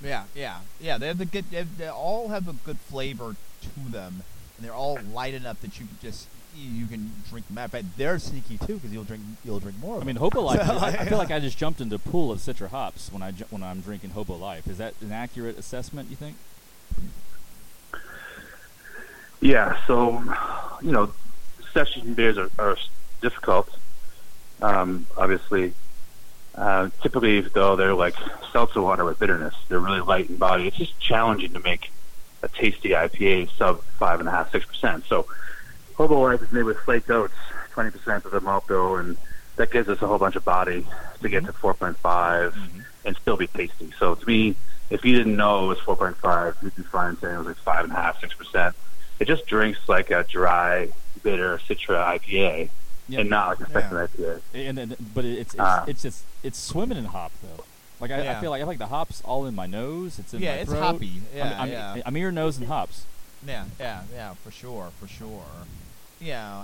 yeah, 0.01 0.23
yeah, 0.33 0.59
yeah. 0.79 0.97
They 0.97 1.07
have 1.07 1.17
the 1.17 1.25
good. 1.25 1.45
They, 1.51 1.57
have, 1.57 1.77
they 1.77 1.89
all 1.89 2.29
have 2.29 2.47
a 2.47 2.53
good 2.53 2.77
flavor 2.77 3.35
to 3.61 3.91
them, 3.91 4.23
and 4.57 4.65
they're 4.65 4.73
all 4.73 4.97
light 5.11 5.33
enough 5.33 5.59
that 5.59 5.77
you 5.77 5.87
can 5.87 5.97
just 6.01 6.27
you 6.55 6.85
can 6.85 7.11
drink. 7.29 7.49
Matter 7.51 7.69
But 7.71 7.97
they're 7.97 8.17
sneaky 8.17 8.57
too 8.59 8.75
because 8.75 8.93
you'll 8.93 9.03
drink 9.03 9.23
you'll 9.43 9.59
drink 9.59 9.77
more. 9.79 9.97
Of 9.97 10.03
I 10.03 10.05
mean. 10.05 10.15
Hobo 10.15 10.39
Life. 10.39 10.65
So, 10.65 10.77
I, 10.77 10.87
I 10.99 11.05
feel 11.05 11.17
like 11.17 11.31
I 11.31 11.39
just 11.39 11.57
jumped 11.57 11.81
into 11.81 11.95
a 11.95 11.99
pool 11.99 12.31
of 12.31 12.39
Citra 12.39 12.69
hops 12.69 13.11
when 13.11 13.21
I 13.21 13.33
when 13.49 13.61
I'm 13.61 13.81
drinking 13.81 14.11
Hobo 14.11 14.37
Life. 14.37 14.67
Is 14.67 14.77
that 14.77 14.93
an 15.01 15.11
accurate 15.11 15.57
assessment? 15.57 16.09
You 16.09 16.15
think? 16.15 16.37
Yeah, 19.43 19.75
so 19.87 20.23
you 20.81 20.93
know, 20.93 21.11
session 21.73 22.13
beers 22.13 22.37
are, 22.37 22.49
are 22.57 22.77
difficult. 23.21 23.69
Um, 24.61 25.05
obviously, 25.17 25.73
uh, 26.55 26.89
typically 27.01 27.41
though 27.41 27.75
they're 27.75 27.93
like 27.93 28.15
seltzer 28.53 28.81
water 28.81 29.03
with 29.03 29.19
bitterness. 29.19 29.53
They're 29.67 29.81
really 29.81 29.99
light 29.99 30.29
in 30.29 30.37
body. 30.37 30.67
It's 30.67 30.77
just 30.77 30.97
challenging 30.97 31.51
to 31.55 31.59
make 31.59 31.91
a 32.41 32.47
tasty 32.47 32.91
IPA 32.91 33.49
sub 33.57 33.83
five 33.99 34.21
and 34.21 34.29
a 34.29 34.31
half 34.31 34.49
six 34.53 34.65
percent. 34.65 35.03
So, 35.09 35.27
Hobo 35.95 36.21
Life 36.21 36.41
is 36.41 36.51
made 36.53 36.63
with 36.63 36.77
flaked 36.77 37.09
oats, 37.09 37.33
twenty 37.71 37.91
percent 37.91 38.23
of 38.23 38.31
the 38.31 38.39
malt 38.39 38.65
bill, 38.67 38.95
and 38.95 39.17
that 39.57 39.71
gives 39.71 39.89
us 39.89 40.01
a 40.01 40.07
whole 40.07 40.19
bunch 40.19 40.37
of 40.37 40.45
body 40.45 40.87
to 41.21 41.27
get 41.27 41.43
to 41.47 41.51
four 41.51 41.73
point 41.73 41.97
five 41.97 42.55
and 43.03 43.17
still 43.17 43.35
be 43.35 43.47
tasty. 43.47 43.91
So 43.99 44.15
to 44.15 44.25
me, 44.25 44.55
if 44.89 45.03
you 45.03 45.17
didn't 45.17 45.35
know 45.35 45.65
it 45.65 45.67
was 45.67 45.79
four 45.79 45.97
point 45.97 46.15
five, 46.15 46.55
you'd 46.61 46.77
be 46.77 46.83
fine 46.83 47.17
saying 47.19 47.35
it 47.35 47.37
was 47.39 47.47
like 47.47 47.57
five 47.57 47.83
and 47.83 47.91
a 47.91 47.95
half, 47.97 48.21
six 48.21 48.33
percent. 48.35 48.73
It 49.19 49.25
just 49.27 49.45
drinks 49.45 49.79
like 49.87 50.11
a 50.11 50.23
dry, 50.23 50.89
bitter 51.21 51.57
Citra 51.59 52.19
IPA, 52.19 52.69
Yeah. 53.07 53.19
and 53.21 53.29
not 53.29 53.59
like 53.59 53.67
a 53.67 53.71
second 53.71 53.97
IPA. 53.97 54.41
And 54.53 54.77
then, 54.77 54.95
but 55.13 55.23
it's 55.25 55.53
it's, 55.53 55.55
Ah. 55.59 55.83
it's 55.87 56.01
just 56.01 56.23
it's 56.43 56.57
swimming 56.59 56.97
in 56.97 57.05
hop 57.05 57.31
though. 57.41 57.63
Like 57.99 58.11
I, 58.11 58.35
I 58.35 58.41
feel 58.41 58.49
like 58.49 58.59
I 58.59 58.63
feel 58.63 58.67
like 58.67 58.77
the 58.79 58.87
hops 58.87 59.21
all 59.23 59.45
in 59.45 59.55
my 59.55 59.65
nose. 59.65 60.19
It's 60.19 60.33
in 60.33 60.41
yeah, 60.41 60.55
my 60.55 60.57
it's 60.61 60.69
throat. 60.71 60.81
hoppy. 60.81 61.21
Yeah, 61.35 61.45
I'm, 61.55 61.61
I'm, 61.61 61.69
yeah. 61.69 62.01
I'm 62.05 62.17
ear, 62.17 62.31
nose, 62.31 62.57
and 62.57 62.67
hops. 62.67 63.05
Yeah, 63.47 63.65
yeah, 63.79 64.03
yeah, 64.13 64.33
for 64.33 64.51
sure, 64.51 64.91
for 64.99 65.07
sure. 65.07 65.43
Yeah, 66.19 66.63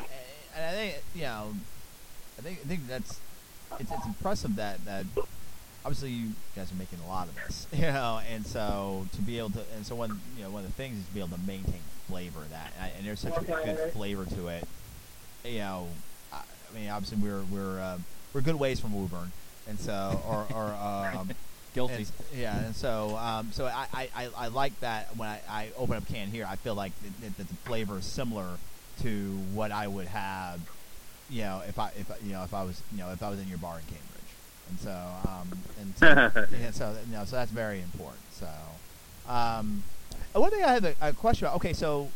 and 0.56 0.66
I 0.66 0.72
think 0.72 0.96
you 1.16 1.22
know, 1.24 1.54
I 2.38 2.42
think 2.42 2.60
I 2.64 2.68
think 2.68 2.88
that's 2.88 3.20
it's 3.80 3.92
it's 3.92 4.06
impressive 4.06 4.56
that 4.58 4.84
that 4.86 5.06
obviously 5.86 6.10
you 6.10 6.32
guys 6.56 6.72
are 6.72 6.76
making 6.76 7.00
a 7.06 7.08
lot 7.08 7.28
of 7.28 7.36
this, 7.36 7.68
you 7.74 7.82
know, 7.82 8.20
and 8.32 8.46
so 8.46 9.08
to 9.13 9.22
be 9.22 9.38
able 9.38 9.52
to 9.52 9.63
and 9.76 9.86
so 9.86 9.96
one 9.96 10.20
you 10.38 10.44
know 10.44 10.50
one 10.50 10.63
of 10.63 10.68
the 10.68 10.74
things 10.74 10.98
is 11.00 11.06
to 11.06 11.13
be 11.13 11.20
able 11.20 11.36
to 11.38 11.44
maintain 11.46 11.82
flavor 12.08 12.39
of 12.39 12.50
that, 12.52 12.74
and, 12.80 12.92
and 12.98 13.08
there's 13.08 13.20
such 13.20 13.38
a 13.38 13.44
good 13.44 13.92
flavor 13.94 14.26
to 14.26 14.48
it. 14.48 14.68
You 15.46 15.60
know, 15.60 15.88
I, 16.34 16.38
I 16.38 16.78
mean, 16.78 16.89
obviously 16.89 17.18
we're 17.18 17.44
we're 17.44 17.80
uh, 17.80 17.98
we're 18.34 18.42
good 18.42 18.56
ways 18.56 18.80
from 18.80 18.94
Woburn, 18.94 19.32
and 19.68 19.80
so 19.80 20.22
or 20.28 20.48
or 20.54 20.74
um, 21.15 21.30
Guilty. 21.74 21.94
and 21.94 22.12
yeah, 22.36 22.60
and 22.60 22.76
so 22.76 23.15
um, 23.18 23.52
so 23.52 23.65
I, 23.65 24.10
I, 24.15 24.30
I, 24.36 24.48
like 24.48 24.78
that 24.80 25.15
when 25.15 25.30
I, 25.30 25.39
I 25.48 25.70
open 25.78 25.98
up 25.98 26.10
a 26.10 26.13
can 26.13 26.30
here, 26.30 26.48
I 26.50 26.56
feel 26.56 26.74
like 26.74 26.92
that, 27.22 27.38
that 27.38 27.48
the 27.48 27.56
flavor 27.65 28.00
is 28.00 28.06
similar 28.06 28.58
to 29.04 29.38
what 29.54 29.72
I 29.72 29.88
would 29.88 30.08
have, 30.08 30.60
you 31.30 31.44
know, 31.44 31.62
if 31.68 31.78
I 31.78 31.92
if 31.98 32.12
you 32.26 32.34
know 32.34 32.44
if 32.44 32.54
I 32.54 32.63
was 32.63 32.82
you 32.92 32.98
know 32.98 33.12
if 33.12 33.22
I 33.22 33.30
was 33.30 33.39
in 33.39 33.48
your 33.48 33.60
bar 33.60 33.78
and 33.78 33.86
Cambridge, 33.86 34.09
and 34.70 34.80
so 34.80 35.06
um, 35.28 35.60
and 35.80 35.94
so, 35.98 36.06
yeah, 36.60 36.72
so 36.72 36.96
you 37.08 37.14
know 37.14 37.26
so 37.26 37.36
that's 37.36 37.52
very 37.52 37.82
important. 37.82 38.22
So 38.32 38.48
um, 39.28 39.84
one 40.34 40.52
thing 40.52 40.64
I 40.64 40.72
had 40.74 40.86
a, 40.86 40.96
a 41.02 41.14
question 41.14 41.48
about. 41.48 41.58
Okay, 41.58 41.74
so 41.74 42.10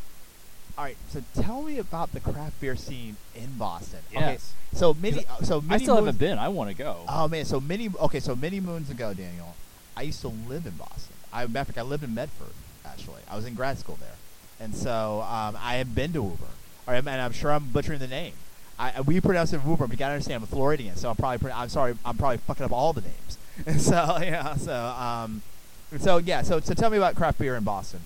all 0.78 0.84
right, 0.86 0.98
so 1.10 1.22
tell 1.40 1.62
me 1.62 1.78
about 1.78 2.12
the 2.14 2.20
craft 2.20 2.60
beer 2.60 2.76
scene 2.76 3.16
in 3.36 3.58
Boston. 3.58 4.00
Okay, 4.16 4.20
Yes. 4.34 4.54
so 4.74 4.94
many 4.96 5.26
so 5.44 5.62
many. 5.62 5.76
I 5.76 5.78
still 5.78 5.96
moons- 5.96 6.06
haven't 6.08 6.20
been. 6.20 6.38
I 6.40 6.50
want 6.50 6.70
to 6.70 6.76
go. 6.76 7.02
Oh 7.08 7.28
man, 7.28 7.46
so 7.46 7.60
many 7.60 7.90
okay, 8.02 8.20
so 8.20 8.36
many 8.36 8.60
moons 8.60 8.90
ago, 8.90 9.14
Daniel, 9.14 9.56
I 9.96 10.04
used 10.04 10.22
to 10.22 10.28
live 10.30 10.66
in 10.66 10.74
Boston. 10.74 11.14
I 11.32 11.46
matter 11.48 11.60
of 11.62 11.68
fact, 11.68 11.78
I 11.78 11.82
lived 11.84 12.04
in 12.04 12.14
Medford 12.14 12.54
actually. 12.86 13.22
I 13.30 13.36
was 13.36 13.46
in 13.46 13.54
grad 13.56 13.78
school 13.80 13.98
there, 14.00 14.16
and 14.60 14.76
so 14.76 15.22
um, 15.22 15.58
I 15.62 15.76
have 15.76 15.94
been 15.96 16.14
to 16.14 16.22
Woburn. 16.24 16.48
Or, 16.86 16.94
and 16.96 17.08
I'm 17.10 17.32
sure 17.32 17.52
I'm 17.52 17.70
butchering 17.70 18.00
the 18.00 18.08
name. 18.08 18.34
I, 18.80 19.02
we 19.02 19.22
pronounce 19.22 19.54
it 19.54 19.64
Woburn, 19.64 19.88
but 19.88 19.92
you 19.94 19.98
gotta 19.98 20.14
understand 20.14 20.38
I'm 20.38 20.44
a 20.44 20.48
Floridian, 20.48 20.96
so 20.96 21.10
I'm 21.10 21.16
probably 21.16 21.38
pro- 21.38 21.52
I'm 21.52 21.70
sorry, 21.70 21.96
I'm 22.04 22.18
probably 22.18 22.38
fucking 22.38 22.66
up 22.66 22.72
all 22.72 22.94
the 22.94 23.02
names. 23.02 23.38
And 23.68 23.80
so 23.80 24.18
yeah, 24.20 24.56
so 24.56 24.74
um, 24.76 25.44
so 26.00 26.18
yeah, 26.18 26.42
so 26.42 26.60
so 26.60 26.74
tell 26.74 26.90
me 26.90 26.98
about 26.98 27.14
craft 27.16 27.38
beer 27.38 27.56
in 27.56 27.64
Boston. 27.64 28.00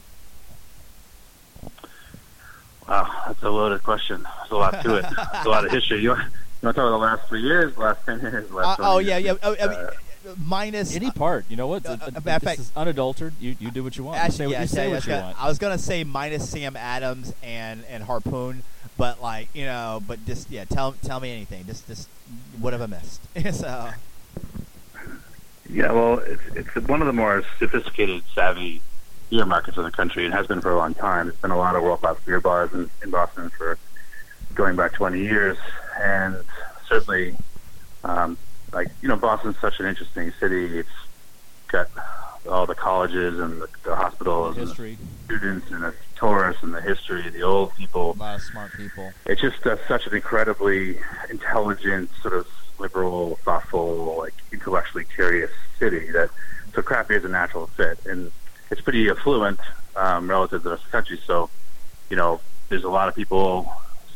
Wow, 2.88 3.24
that's 3.28 3.42
a 3.44 3.50
loaded 3.50 3.84
question. 3.84 4.24
There's 4.40 4.52
a 4.52 4.56
lot 4.58 4.82
to 4.84 4.96
it. 4.96 5.06
There's 5.34 5.46
a 5.46 5.50
lot 5.50 5.66
of 5.66 5.72
history. 5.72 6.00
You 6.02 6.10
want, 6.10 6.22
you 6.24 6.30
want 6.64 6.76
to 6.76 6.82
talk 6.82 6.88
about 6.88 6.90
the 6.92 6.98
last 6.98 7.28
three 7.30 7.42
years, 7.42 7.74
the 7.76 7.82
last 7.82 8.06
ten 8.06 8.20
years, 8.22 8.48
the 8.50 8.54
Uh, 8.56 8.62
last 8.62 8.80
oh 8.82 8.94
20 9.02 9.08
yeah, 9.08 9.18
yeah. 9.18 9.34
Oh, 9.44 9.56
I 9.62 9.68
mean, 9.68 9.78
Uh, 9.80 9.92
minus 10.36 10.96
Any 10.96 11.12
part, 11.12 11.46
you 11.50 11.56
know 11.56 11.68
what? 11.68 11.86
Uh, 11.86 11.90
Th- 11.98 12.00
th- 12.00 12.16
uh, 12.18 12.20
this 12.20 12.44
fact- 12.44 12.60
is 12.60 12.72
unadulterated. 12.76 13.38
You 13.40 13.56
you 13.60 13.72
do 13.72 13.84
what 13.84 13.98
you 13.98 14.04
want. 14.04 14.24
You 14.24 14.32
say, 14.32 14.46
what- 14.46 14.52
yeah, 14.54 14.62
you 14.62 14.68
say 14.68 14.84
yeah, 14.84 14.88
what 14.90 14.94
that's 14.96 15.06
you 15.08 15.14
good. 15.14 15.22
want. 15.24 15.44
I 15.44 15.48
was 15.48 15.58
gonna 15.58 15.78
say 15.78 16.04
minus 16.04 16.50
Sam 16.50 16.76
Adams 16.76 17.34
and 17.44 17.84
and 17.90 18.04
Harpoon, 18.04 18.64
but 18.98 19.22
like 19.22 19.50
you 19.54 19.66
know, 19.66 20.02
but 20.08 20.26
just 20.26 20.50
yeah, 20.50 20.66
tell 20.66 20.94
tell 21.04 21.20
me 21.20 21.32
anything. 21.32 21.66
Just 21.66 21.88
just 21.88 22.08
what 22.60 22.74
have 22.74 22.82
I 22.82 22.88
missed? 22.88 23.22
so 23.60 23.90
Yeah, 25.70 25.92
well, 25.92 26.20
it's 26.20 26.42
it's 26.76 26.88
one 26.88 27.02
of 27.02 27.08
the 27.08 27.14
more 27.14 27.44
sophisticated, 27.60 28.24
savvy 28.34 28.82
beer 29.30 29.46
markets 29.46 29.78
in 29.78 29.84
the 29.84 29.92
country, 29.92 30.26
and 30.26 30.34
has 30.34 30.48
been 30.48 30.62
for 30.62 30.72
a 30.72 30.78
long 30.78 30.94
time. 30.94 31.26
There's 31.28 31.38
been 31.40 31.52
a 31.52 31.58
lot 31.58 31.76
of 31.76 31.84
world 31.84 32.00
class 32.00 32.16
beer 32.26 32.40
bars 32.40 32.72
in, 32.74 32.90
in 33.04 33.10
Boston 33.10 33.50
for 33.50 33.78
going 34.56 34.76
back 34.78 34.94
20 34.94 35.20
years, 35.20 35.58
and 36.02 36.38
certainly, 36.88 37.36
um, 38.06 38.38
like 38.74 38.90
you 39.02 39.08
know, 39.08 39.16
Boston's 39.16 39.58
such 39.60 39.80
an 39.80 39.86
interesting 39.86 40.32
city. 40.40 40.80
It's 40.80 40.90
got 41.68 41.90
all 42.50 42.66
the 42.66 42.76
colleges 42.76 43.40
and 43.40 43.62
the, 43.62 43.68
the 43.84 43.96
hospitals, 43.96 44.58
and 44.58 44.68
the 44.68 44.98
students, 45.26 45.72
and 45.72 45.84
the 45.84 45.94
tourists, 46.16 46.64
and 46.64 46.74
the 46.74 46.82
history, 46.82 47.28
the 47.30 47.42
old 47.44 47.76
people. 47.76 48.16
a 48.18 48.20
lot 48.20 48.36
of 48.36 48.42
smart 48.42 48.72
people. 48.74 49.14
it's 49.26 49.42
just 49.42 49.66
uh, 49.66 49.78
such 49.88 50.08
an 50.08 50.16
incredibly 50.16 51.00
intelligent, 51.30 52.10
sort 52.22 52.34
of 52.34 52.48
liberal, 52.80 53.38
thoughtful, 53.44 54.18
like 54.18 54.34
intellectually 54.52 55.06
curious 55.16 55.52
city 55.80 56.12
that 56.12 56.30
so 56.74 56.82
craft 56.82 57.10
beer 57.10 57.18
is 57.18 57.26
a 57.26 57.30
natural 57.30 57.68
fit, 57.68 58.00
and 58.06 58.32
it's 58.70 58.82
pretty 58.82 59.10
affluent 59.10 59.60
um, 59.96 60.30
relative 60.30 60.62
to 60.62 60.64
the 60.64 60.70
rest 60.72 60.84
of 60.86 60.92
the 60.92 60.98
country. 60.98 61.20
So, 61.26 61.50
you 62.10 62.16
know, 62.16 62.40
there's 62.70 62.84
a 62.84 62.90
lot 62.90 63.08
of 63.08 63.16
people 63.16 63.72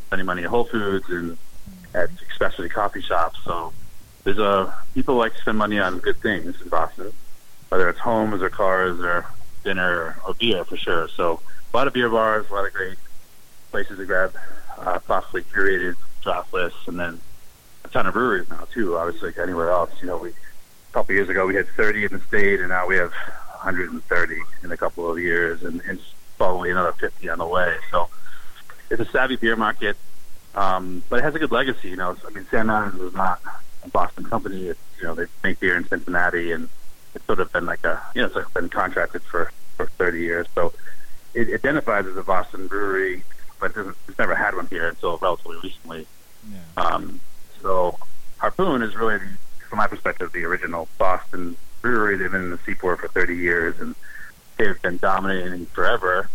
spending 0.05 0.25
money 0.25 0.43
at 0.43 0.49
Whole 0.49 0.65
Foods 0.65 1.09
and 1.09 1.37
at 1.93 2.09
especially 2.31 2.69
coffee 2.69 3.01
shops. 3.01 3.39
So, 3.43 3.73
there's 4.23 4.39
a 4.39 4.73
people 4.93 5.15
like 5.15 5.33
to 5.33 5.41
spend 5.41 5.57
money 5.57 5.79
on 5.79 5.99
good 5.99 6.17
things 6.17 6.61
in 6.61 6.69
Boston, 6.69 7.11
whether 7.69 7.89
it's 7.89 7.99
homes 7.99 8.41
or 8.41 8.49
cars 8.49 8.99
or 8.99 9.25
dinner 9.63 10.17
or 10.25 10.33
beer 10.35 10.63
for 10.65 10.77
sure. 10.77 11.07
So, 11.09 11.39
a 11.73 11.77
lot 11.77 11.87
of 11.87 11.93
beer 11.93 12.09
bars, 12.09 12.49
a 12.49 12.53
lot 12.53 12.65
of 12.65 12.73
great 12.73 12.97
places 13.71 13.97
to 13.97 14.05
grab 14.05 14.35
uh, 14.77 14.99
thoughtfully 14.99 15.43
curated 15.43 15.95
draft 16.21 16.53
lists, 16.53 16.87
and 16.87 16.99
then 16.99 17.19
a 17.85 17.87
ton 17.87 18.05
of 18.07 18.13
breweries 18.13 18.49
now 18.49 18.67
too. 18.71 18.97
Obviously, 18.97 19.29
like 19.29 19.39
anywhere 19.39 19.71
else, 19.71 19.91
you 20.01 20.07
know, 20.07 20.17
we 20.17 20.29
a 20.29 20.93
couple 20.93 21.15
years 21.15 21.29
ago 21.29 21.45
we 21.45 21.55
had 21.55 21.67
30 21.69 22.05
in 22.05 22.13
the 22.13 22.19
state, 22.19 22.59
and 22.59 22.69
now 22.69 22.87
we 22.87 22.95
have 22.97 23.11
130 23.11 24.41
in 24.63 24.71
a 24.71 24.77
couple 24.77 25.09
of 25.09 25.17
years, 25.19 25.63
and, 25.63 25.81
and 25.87 25.99
probably 26.37 26.71
another 26.71 26.93
50 26.93 27.29
on 27.29 27.37
the 27.37 27.45
way. 27.45 27.75
So 27.91 28.09
it's 28.89 29.01
a 29.01 29.05
savvy 29.05 29.37
beer 29.37 29.55
market, 29.55 29.95
um, 30.55 31.03
but 31.09 31.19
it 31.19 31.23
has 31.23 31.35
a 31.35 31.39
good 31.39 31.51
legacy. 31.51 31.89
You 31.89 31.95
know, 31.95 32.15
I 32.27 32.29
mean, 32.31 32.45
Sam 32.51 32.69
Adams 32.69 33.01
is 33.01 33.13
not 33.13 33.41
Boston 33.89 34.25
company. 34.25 34.67
It's, 34.67 34.79
you 34.99 35.05
know, 35.05 35.15
they 35.15 35.25
make 35.43 35.59
beer 35.59 35.75
in 35.75 35.87
Cincinnati, 35.87 36.51
and 36.51 36.69
it's 37.15 37.25
sort 37.25 37.39
of 37.39 37.51
been 37.51 37.65
like 37.65 37.83
a, 37.83 38.01
you 38.15 38.21
know, 38.21 38.27
it's 38.27 38.35
like 38.35 38.53
been 38.53 38.69
contracted 38.69 39.21
for 39.23 39.51
for 39.77 39.85
30 39.85 40.19
years. 40.19 40.47
So 40.55 40.73
it 41.33 41.53
identifies 41.53 42.05
as 42.05 42.17
a 42.17 42.23
Boston 42.23 42.67
brewery, 42.67 43.23
but 43.59 43.71
it 43.71 43.75
doesn't, 43.75 43.97
it's 44.07 44.19
never 44.19 44.35
had 44.35 44.55
one 44.55 44.67
here 44.67 44.87
until 44.87 45.17
relatively 45.17 45.57
recently. 45.63 46.07
Yeah. 46.49 46.83
Um, 46.83 47.19
so 47.61 47.97
Harpoon 48.37 48.81
is 48.81 48.95
really, 48.95 49.19
from 49.69 49.77
my 49.77 49.87
perspective, 49.87 50.31
the 50.31 50.43
original 50.45 50.87
Boston 50.97 51.55
brewery. 51.81 52.17
They've 52.17 52.31
been 52.31 52.43
in 52.43 52.51
the 52.51 52.59
Seaport 52.59 52.99
for 52.99 53.07
30 53.07 53.35
years, 53.35 53.79
and 53.79 53.95
they've 54.57 54.81
been 54.81 54.97
dominating 54.97 55.65
forever. 55.67 56.29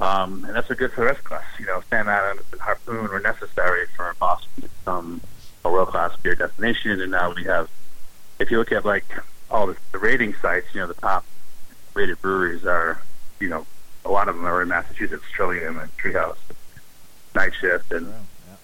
Um, 0.00 0.44
and 0.44 0.54
that's 0.54 0.70
a 0.70 0.76
good 0.76 0.92
for 0.92 1.00
the 1.00 1.06
rest 1.06 1.26
of 1.26 1.32
us. 1.32 1.44
You 1.58 1.66
know, 1.66 1.82
Sam 1.90 2.08
Adams 2.08 2.42
and 2.52 2.60
Harpoon 2.60 3.08
were 3.08 3.18
necessary 3.18 3.86
for 3.96 4.14
Boston 4.20 4.62
to 4.62 4.68
become 4.68 5.20
a 5.68 5.72
world-class 5.72 6.16
beer 6.22 6.34
destination, 6.34 7.00
and 7.00 7.10
now 7.10 7.32
we 7.34 7.44
have. 7.44 7.68
If 8.38 8.50
you 8.50 8.58
look 8.58 8.72
at 8.72 8.84
like 8.84 9.04
all 9.50 9.66
the, 9.66 9.76
the 9.92 9.98
rating 9.98 10.34
sites, 10.34 10.66
you 10.72 10.80
know, 10.80 10.86
the 10.86 10.94
top 10.94 11.24
rated 11.94 12.20
breweries 12.22 12.64
are, 12.64 13.02
you 13.40 13.48
know, 13.48 13.66
a 14.04 14.10
lot 14.10 14.28
of 14.28 14.36
them 14.36 14.44
are 14.46 14.62
in 14.62 14.68
Massachusetts, 14.68 15.24
Trillium 15.34 15.78
and 15.78 15.94
Treehouse, 15.96 16.36
Night 17.34 17.52
Shift, 17.60 17.92
and 17.92 18.12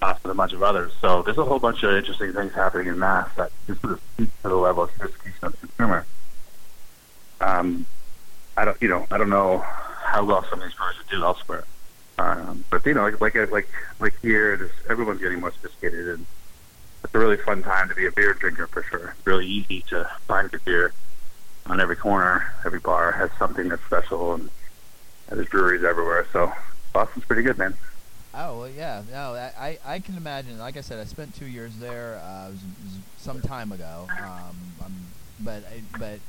Austin, 0.00 0.30
a 0.30 0.34
bunch 0.34 0.52
of 0.52 0.62
others. 0.62 0.92
So 1.00 1.22
there's 1.22 1.38
a 1.38 1.44
whole 1.44 1.58
bunch 1.58 1.82
of 1.82 1.94
interesting 1.94 2.32
things 2.32 2.52
happening 2.54 2.86
in 2.86 2.98
Mass 2.98 3.28
that 3.36 3.50
just 3.66 3.80
sort 3.80 3.94
of 3.94 4.00
speak 4.14 4.30
to 4.42 4.48
the 4.48 4.54
level 4.54 4.84
of 4.84 4.90
sophistication 4.92 5.38
of 5.42 5.52
the 5.52 5.66
consumer. 5.66 6.06
Um, 7.40 7.86
I 8.56 8.64
don't, 8.64 8.80
you 8.80 8.88
know, 8.88 9.06
I 9.10 9.18
don't 9.18 9.30
know 9.30 9.58
how 9.58 10.24
well 10.24 10.44
some 10.48 10.60
of 10.60 10.68
these 10.68 10.76
brewers 10.76 10.96
would 10.98 11.08
do 11.08 11.24
elsewhere. 11.24 11.64
Um, 12.18 12.64
but 12.70 12.86
you 12.86 12.94
know, 12.94 13.02
like 13.02 13.20
like 13.20 13.50
like 13.50 13.68
like 13.98 14.14
here, 14.22 14.70
everyone's 14.88 15.20
getting 15.20 15.40
more 15.40 15.50
sophisticated, 15.50 16.06
and 16.08 16.26
it's 17.04 17.14
a 17.14 17.18
really 17.18 17.36
fun 17.36 17.62
time 17.62 17.88
to 17.88 17.94
be 17.94 18.06
a 18.06 18.12
beer 18.12 18.32
drinker 18.32 18.66
for 18.66 18.82
sure. 18.82 19.14
It's 19.16 19.26
really 19.26 19.46
easy 19.46 19.82
to 19.90 20.10
find 20.26 20.50
good 20.50 20.64
beer 20.64 20.92
on 21.66 21.80
every 21.80 21.96
corner. 21.96 22.52
Every 22.64 22.80
bar 22.80 23.12
has 23.12 23.30
something 23.38 23.68
that's 23.68 23.84
special, 23.84 24.34
and, 24.34 24.50
there's 25.30 25.48
breweries 25.48 25.82
everywhere. 25.82 26.26
So 26.32 26.52
Boston's 26.92 27.24
pretty 27.24 27.42
good, 27.42 27.58
man. 27.58 27.74
Oh 28.34 28.60
well, 28.60 28.68
yeah. 28.68 29.02
No, 29.10 29.34
I, 29.34 29.78
I, 29.84 29.98
can 29.98 30.16
imagine. 30.16 30.58
Like 30.58 30.76
I 30.76 30.80
said, 30.80 31.00
I 31.00 31.04
spent 31.04 31.34
two 31.34 31.46
years 31.46 31.76
there. 31.78 32.20
Uh, 32.24 32.48
it, 32.48 32.52
was, 32.52 32.62
it 32.62 32.84
was 32.84 32.98
some 33.16 33.40
time 33.40 33.72
ago. 33.72 34.06
Um, 34.22 34.56
um 34.84 34.94
but 35.40 35.64
I, 35.64 35.80
but 35.98 36.20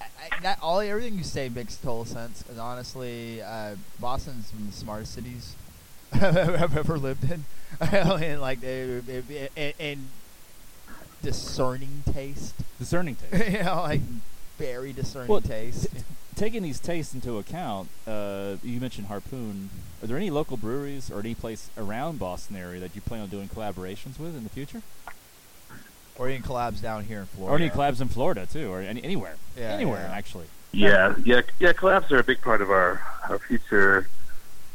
I, 0.00 0.40
that 0.42 0.58
all 0.60 0.80
everything 0.80 1.18
you 1.18 1.24
say 1.24 1.48
makes 1.48 1.76
total 1.76 2.04
sense. 2.04 2.42
Because 2.42 2.58
honestly, 2.58 3.40
uh, 3.42 3.76
Boston's 4.00 4.52
one 4.52 4.62
of 4.62 4.70
the 4.72 4.76
smartest 4.76 5.14
cities 5.14 5.54
I've 6.12 6.76
ever 6.76 6.98
lived 6.98 7.30
in. 7.30 7.44
and 7.80 8.40
like 8.40 8.62
and 8.64 10.08
discerning 11.22 12.02
taste. 12.12 12.54
Discerning 12.78 13.16
taste. 13.30 13.50
you 13.50 13.62
know, 13.62 13.76
like 13.82 14.00
very 14.58 14.92
discerning 14.92 15.28
Well, 15.28 15.40
taste. 15.40 15.88
Taking 16.36 16.62
these 16.62 16.78
tastes 16.78 17.14
into 17.14 17.38
account, 17.38 17.88
uh, 18.06 18.56
you 18.62 18.80
mentioned 18.80 19.08
Harpoon. 19.08 19.70
Are 20.02 20.06
there 20.06 20.16
any 20.16 20.30
local 20.30 20.56
breweries 20.56 21.10
or 21.10 21.18
any 21.18 21.34
place 21.34 21.68
around 21.76 22.20
Boston 22.20 22.54
area 22.56 22.78
that 22.80 22.94
you 22.94 23.00
plan 23.00 23.22
on 23.22 23.28
doing 23.28 23.48
collaborations 23.48 24.18
with 24.18 24.36
in 24.36 24.44
the 24.44 24.50
future? 24.50 24.82
or 26.16 26.26
any 26.28 26.40
collabs 26.40 26.82
down 26.82 27.04
here 27.04 27.20
in 27.20 27.26
Florida. 27.26 27.54
Or 27.54 27.58
any 27.64 27.70
collabs 27.70 28.00
in 28.00 28.08
Florida 28.08 28.44
too, 28.44 28.72
or 28.72 28.80
any, 28.80 29.02
anywhere, 29.04 29.36
Yeah, 29.56 29.66
anywhere 29.74 30.04
yeah. 30.10 30.16
actually. 30.16 30.46
Yeah, 30.72 31.14
yeah, 31.24 31.42
yeah. 31.60 31.72
Collabs 31.72 32.10
are 32.10 32.18
a 32.18 32.24
big 32.24 32.40
part 32.40 32.60
of 32.60 32.70
our 32.72 33.00
our 33.28 33.38
future. 33.38 34.08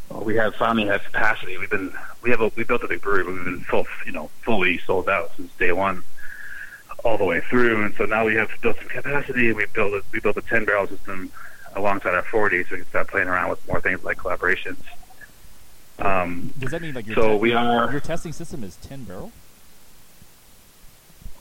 Well, 0.09 0.23
we 0.23 0.35
have 0.37 0.55
finally 0.55 0.87
had 0.87 1.03
capacity. 1.03 1.57
We've 1.57 1.69
been 1.69 1.91
we 2.21 2.29
have 2.31 2.39
a 2.39 2.49
we 2.55 2.63
built 2.63 2.81
a 2.83 2.87
big 2.87 3.01
brewery, 3.01 3.25
but 3.25 3.33
we've 3.33 3.43
been 3.43 3.59
full, 3.61 3.85
you 4.05 4.13
know, 4.13 4.29
fully 4.43 4.77
sold 4.79 5.09
out 5.09 5.31
since 5.35 5.51
day 5.59 5.73
one, 5.73 6.03
all 7.03 7.17
the 7.17 7.25
way 7.25 7.41
through. 7.49 7.85
And 7.85 7.95
so 7.95 8.05
now 8.05 8.25
we 8.25 8.35
have 8.35 8.49
built 8.61 8.77
some 8.77 8.87
capacity. 8.87 9.47
and 9.49 9.57
We 9.57 9.65
built 9.67 9.93
a, 9.93 10.01
we 10.11 10.19
built 10.19 10.37
a 10.37 10.41
ten 10.41 10.65
barrel 10.65 10.87
system 10.87 11.31
alongside 11.75 12.13
our 12.15 12.23
forty, 12.23 12.63
so 12.63 12.71
we 12.71 12.77
can 12.77 12.87
start 12.89 13.07
playing 13.07 13.27
around 13.27 13.49
with 13.49 13.67
more 13.67 13.81
things 13.81 14.03
like 14.03 14.17
collaborations. 14.17 14.77
Um, 15.99 16.53
Does 16.59 16.71
that 16.71 16.81
mean 16.81 16.93
like 16.95 17.05
your 17.05 17.15
So 17.15 17.33
te- 17.33 17.37
we 17.39 17.53
are- 17.53 17.91
your 17.91 17.99
testing 18.01 18.31
system 18.33 18.63
is 18.63 18.75
ten 18.77 19.03
barrel? 19.03 19.31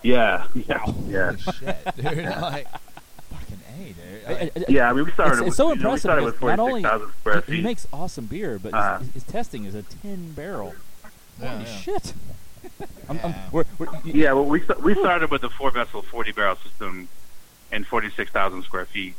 yeah, 0.02 0.46
yeah, 0.54 0.84
yeah. 1.06 1.36
Shit, 1.36 1.96
dude! 1.96 2.04
like, 2.24 2.66
fucking 3.30 3.60
a, 3.72 3.92
dude. 3.92 3.96
I- 4.26 4.32
I- 4.32 4.50
I- 4.56 4.64
Yeah, 4.68 4.90
I 4.90 4.92
mean, 4.92 5.04
we 5.04 5.12
started. 5.12 5.32
it's, 5.34 5.40
with, 5.40 5.48
it's 5.48 5.56
so 5.56 5.68
you 5.68 5.68
know, 5.68 5.74
we 5.74 5.78
impressive. 5.94 6.00
started 6.00 6.24
because 6.26 6.40
with 6.40 6.50
not 6.50 6.58
only 6.58 6.82
46,000 6.82 7.12
square 7.20 7.40
he, 7.46 7.56
he 7.56 7.62
makes 7.62 7.86
awesome 7.92 8.26
beer, 8.26 8.58
but 8.58 8.74
Uh, 8.74 8.98
his, 8.98 9.12
his 9.12 9.22
testing 9.24 9.64
is 9.64 9.74
a 9.74 9.82
ten 9.82 10.32
barrel. 10.32 10.74
Yeah, 11.40 11.48
Holy 11.50 11.64
yeah. 11.64 11.76
shit! 11.78 12.14
I'm, 13.08 13.18
I'm, 13.22 13.30
Yeah. 13.30 13.48
we're, 13.52 13.64
we're, 13.78 13.86
Yeah, 14.04 14.32
well, 14.32 14.44
we 14.44 14.60
st- 14.60 14.82
we 14.82 14.94
started 14.94 15.30
with 15.30 15.42
a 15.44 15.50
four 15.50 15.70
vessel, 15.70 16.02
forty 16.02 16.32
barrel 16.32 16.56
system, 16.56 17.08
and 17.70 17.86
forty 17.86 18.10
six 18.10 18.30
thousand 18.30 18.62
square 18.64 18.84
feet, 18.86 19.14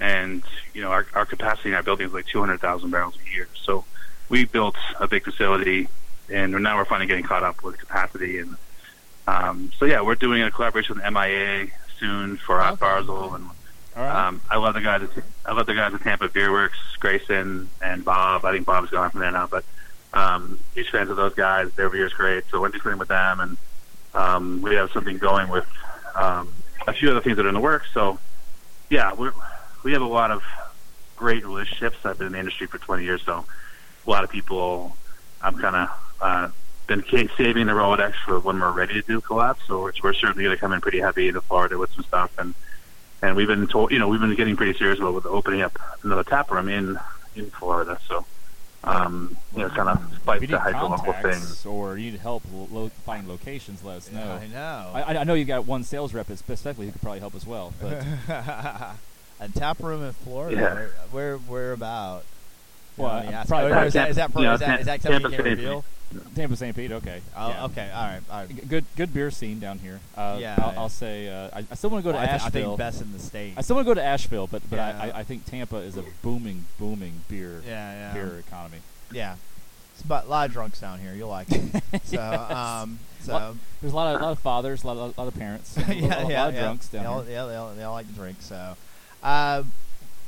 and 0.00 0.42
you 0.74 0.82
know 0.82 0.90
our 0.90 1.06
our 1.14 1.26
capacity 1.26 1.70
in 1.70 1.74
our 1.74 1.82
building 1.82 2.06
is 2.06 2.12
like 2.12 2.26
two 2.26 2.40
hundred 2.40 2.60
thousand 2.60 2.90
barrels 2.90 3.16
a 3.26 3.34
year. 3.34 3.48
So 3.62 3.84
we 4.28 4.44
built 4.44 4.76
a 5.00 5.06
big 5.08 5.24
facility, 5.24 5.88
and 6.30 6.52
now 6.62 6.76
we're 6.76 6.84
finally 6.84 7.06
getting 7.06 7.24
caught 7.24 7.42
up 7.42 7.62
with 7.62 7.78
capacity. 7.78 8.38
And 8.38 8.56
um, 9.26 9.70
so 9.78 9.84
yeah, 9.84 10.00
we're 10.00 10.14
doing 10.14 10.42
a 10.42 10.50
collaboration 10.50 10.96
with 10.96 11.12
MIA 11.12 11.68
soon 11.98 12.36
for 12.36 12.58
Hot 12.60 12.74
Okay. 12.74 12.84
Barzil, 12.86 13.34
and 13.34 13.44
all 13.96 14.04
right. 14.04 14.26
um, 14.28 14.40
I 14.48 14.56
love 14.58 14.74
the 14.74 14.80
guys. 14.80 15.02
At, 15.02 15.10
I 15.44 15.52
love 15.52 15.66
the 15.66 15.74
guys 15.74 15.92
at 15.94 16.02
Tampa 16.02 16.28
Beer 16.28 16.52
Works, 16.52 16.78
Grayson 17.00 17.68
and 17.82 18.04
Bob. 18.04 18.44
I 18.44 18.52
think 18.52 18.66
Bob's 18.66 18.90
gone 18.90 19.10
from 19.10 19.20
there 19.20 19.32
now, 19.32 19.46
but 19.46 19.64
um, 20.12 20.58
huge 20.74 20.90
fans 20.90 21.10
of 21.10 21.16
those 21.16 21.34
guys. 21.34 21.72
Their 21.72 21.90
beer's 21.90 22.12
great, 22.12 22.44
so 22.50 22.60
we're 22.60 22.68
doing 22.68 22.98
with 22.98 23.08
them, 23.08 23.40
and 23.40 23.56
um, 24.14 24.62
we 24.62 24.74
have 24.74 24.90
something 24.92 25.18
going 25.18 25.48
with 25.48 25.66
um, 26.14 26.52
a 26.86 26.92
few 26.92 27.10
other 27.10 27.20
things 27.20 27.36
that 27.36 27.46
are 27.46 27.48
in 27.48 27.54
the 27.54 27.60
works. 27.60 27.88
So 27.92 28.18
yeah, 28.90 29.12
we 29.14 29.30
we 29.84 29.92
have 29.92 30.02
a 30.02 30.06
lot 30.06 30.30
of 30.30 30.42
great 31.16 31.44
relationships. 31.44 31.96
I've 32.04 32.18
been 32.18 32.28
in 32.28 32.32
the 32.34 32.38
industry 32.38 32.66
for 32.66 32.78
20 32.78 33.04
years, 33.04 33.22
so 33.22 33.44
a 34.06 34.10
lot 34.10 34.24
of 34.24 34.30
people. 34.30 34.96
I'm 35.40 35.56
kind 35.56 35.76
of 35.76 35.88
uh, 36.20 36.48
been 36.88 37.04
saving 37.36 37.66
the 37.66 37.72
Rolodex 37.72 38.14
for 38.24 38.40
when 38.40 38.58
we're 38.58 38.72
ready 38.72 38.94
to 38.94 39.02
do 39.02 39.20
collabs. 39.20 39.58
So 39.68 39.80
we're, 39.80 39.92
we're 40.02 40.14
certainly 40.14 40.42
going 40.42 40.56
to 40.56 40.60
come 40.60 40.72
in 40.72 40.80
pretty 40.80 40.98
heavy 40.98 41.28
into 41.28 41.40
Florida 41.42 41.78
with 41.78 41.92
some 41.92 42.02
stuff 42.02 42.32
and 42.38 42.54
and 43.22 43.34
we've 43.36 43.48
been 43.48 43.66
told, 43.66 43.90
you 43.90 43.98
know, 43.98 44.08
we've 44.08 44.20
been 44.20 44.34
getting 44.34 44.56
pretty 44.56 44.78
serious 44.78 44.98
about 44.98 45.14
with 45.14 45.26
opening 45.26 45.62
up 45.62 45.78
another 46.02 46.24
tap 46.24 46.50
room 46.50 46.68
in 46.68 46.98
in 47.34 47.50
Florida. 47.50 47.98
So, 48.06 48.24
um, 48.84 49.36
you 49.54 49.62
know, 49.62 49.68
kind 49.70 49.88
of 49.88 50.12
if 50.12 50.18
fight 50.22 50.40
you 50.40 50.46
the 50.46 50.52
need 50.54 50.58
hyper 50.60 50.78
thing. 51.32 51.70
or 51.72 51.98
you 51.98 52.10
need 52.12 52.20
help 52.20 52.42
lo- 52.52 52.68
lo- 52.70 52.90
finding 53.04 53.28
locations, 53.28 53.82
let 53.84 53.96
us 53.98 54.12
know. 54.12 54.40
I 54.42 54.46
know. 54.46 54.90
I, 54.94 55.02
I- 55.02 55.20
I 55.20 55.24
know 55.24 55.34
you've 55.34 55.48
got 55.48 55.66
one 55.66 55.82
sales 55.84 56.14
rep 56.14 56.28
specifically 56.36 56.86
who 56.86 56.92
could 56.92 57.02
probably 57.02 57.20
help 57.20 57.34
as 57.34 57.46
well. 57.46 57.72
But 57.80 58.04
a 59.40 59.48
tap 59.54 59.80
room 59.80 60.02
in 60.04 60.12
Florida. 60.12 60.56
Yeah. 60.60 60.74
Where, 60.74 60.90
where, 61.10 61.36
where 61.38 61.72
about? 61.72 62.24
Well, 62.98 63.14
Let 63.14 63.26
me 63.26 63.32
uh, 63.34 63.36
ask- 63.38 63.48
probably- 63.48 63.72
or 63.72 63.84
is 63.84 63.92
that, 63.94 64.10
is 64.10 64.16
that, 64.16 64.34
You 64.34 64.42
know, 64.42 64.54
is 64.54 64.60
that, 64.60 64.80
is 64.80 64.86
that 64.86 65.00
Tam- 65.02 65.12
something 65.12 65.30
you 65.32 65.36
Tampa 65.36 65.42
can 65.42 65.44
St. 65.44 65.56
reveal? 65.58 65.84
Tampa 66.34 66.56
St. 66.56 66.74
Pete, 66.76 66.92
okay. 66.92 67.20
Oh, 67.36 67.48
yeah. 67.48 67.64
okay. 67.66 67.90
All 67.94 68.02
right. 68.04 68.20
All 68.30 68.38
right. 68.38 68.48
G- 68.48 68.62
Good, 68.66 68.84
good 68.96 69.12
beer 69.12 69.30
scene 69.30 69.58
down 69.60 69.78
here. 69.78 70.00
Uh, 70.16 70.38
Yeah, 70.40 70.54
I'll, 70.58 70.72
yeah. 70.72 70.80
I'll 70.80 70.88
say 70.88 71.28
uh, 71.28 71.50
I, 71.54 71.64
I 71.70 71.74
still 71.74 71.90
want 71.90 72.02
to 72.02 72.10
go 72.10 72.16
to 72.16 72.18
I, 72.18 72.24
thi- 72.26 72.30
I 72.32 72.34
Asheville. 72.36 72.64
think 72.70 72.78
best 72.78 73.02
in 73.02 73.12
the 73.12 73.18
state. 73.18 73.54
I 73.58 73.60
still 73.60 73.76
want 73.76 73.86
to 73.86 73.90
go 73.90 73.94
to 73.94 74.02
Asheville, 74.02 74.46
but 74.46 74.62
but 74.70 74.76
Yeah. 74.76 74.98
I, 75.02 75.08
I, 75.10 75.18
I 75.18 75.24
think 75.24 75.44
Tampa 75.44 75.76
is 75.76 75.96
a 75.98 76.04
booming, 76.22 76.64
booming 76.78 77.20
beer 77.28 77.62
yeah, 77.66 77.92
yeah. 77.92 78.14
beer 78.14 78.38
economy. 78.46 78.78
Yeah. 79.12 79.36
It's 79.94 80.02
about 80.04 80.24
a 80.26 80.28
lot 80.28 80.46
of 80.46 80.52
drunks 80.52 80.80
down 80.80 80.98
here. 81.00 81.12
You'll 81.12 81.28
like 81.28 81.48
it. 81.50 81.60
So, 82.04 82.16
Yes. 82.16 82.50
um, 82.52 82.98
so 83.20 83.32
Lot- 83.32 83.54
There's 83.82 83.92
a 83.92 83.96
lot 83.96 84.14
of 84.14 84.22
lot 84.22 84.30
of 84.32 84.38
fathers, 84.38 84.84
a 84.84 84.86
lot 84.86 84.96
of, 84.96 85.18
lot 85.18 85.28
of 85.28 85.34
parents, 85.34 85.76
a, 85.88 85.94
yeah, 85.94 86.06
lot, 86.06 86.24
a 86.24 86.30
yeah, 86.30 86.40
lot 86.40 86.48
of 86.48 86.54
yeah. 86.54 86.60
drunks 86.62 86.86
they 86.88 86.98
down 86.98 87.06
all, 87.06 87.20
here. 87.22 87.32
yeah, 87.34 87.44
they 87.46 87.54
all, 87.56 87.74
they 87.74 87.82
all 87.82 87.92
like 87.94 88.06
to 88.06 88.12
drink. 88.14 88.38
So, 88.40 88.76
um, 89.22 89.72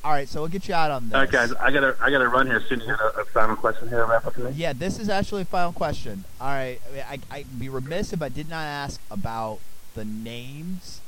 all 0.05 0.13
right. 0.13 0.29
So 0.29 0.41
we'll 0.41 0.51
get 0.51 0.69
you 0.69 0.75
out 0.75 0.91
on 0.91 1.07
this. 1.07 1.15
All 1.15 1.21
right, 1.21 1.31
guys, 1.31 1.53
I 1.53 1.71
gotta 1.71 1.97
I 2.01 2.11
gotta 2.11 2.29
run 2.29 2.47
here 2.47 2.63
soon. 2.69 2.81
You 2.81 2.87
got 2.89 3.01
a, 3.17 3.21
a 3.21 3.25
final 3.27 3.57
question 3.57 3.89
here, 3.89 4.01
to 4.01 4.07
wrap 4.07 4.27
up 4.27 4.35
today? 4.35 4.53
Yeah, 4.57 4.73
this 4.73 4.99
is 4.99 5.09
actually 5.09 5.43
a 5.43 5.47
final 5.47 5.73
question. 5.73 6.25
All 6.41 6.49
right, 6.49 6.81
I, 6.95 7.19
I, 7.31 7.39
I'd 7.39 7.59
be 7.59 7.69
remiss 7.69 8.13
if 8.13 8.23
I 8.23 8.29
did 8.29 8.49
not 8.49 8.65
ask 8.65 9.01
about 9.11 9.59
the 9.95 10.05
names 10.05 11.01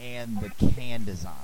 and 0.00 0.40
the 0.40 0.50
can 0.50 1.04
design. 1.04 1.34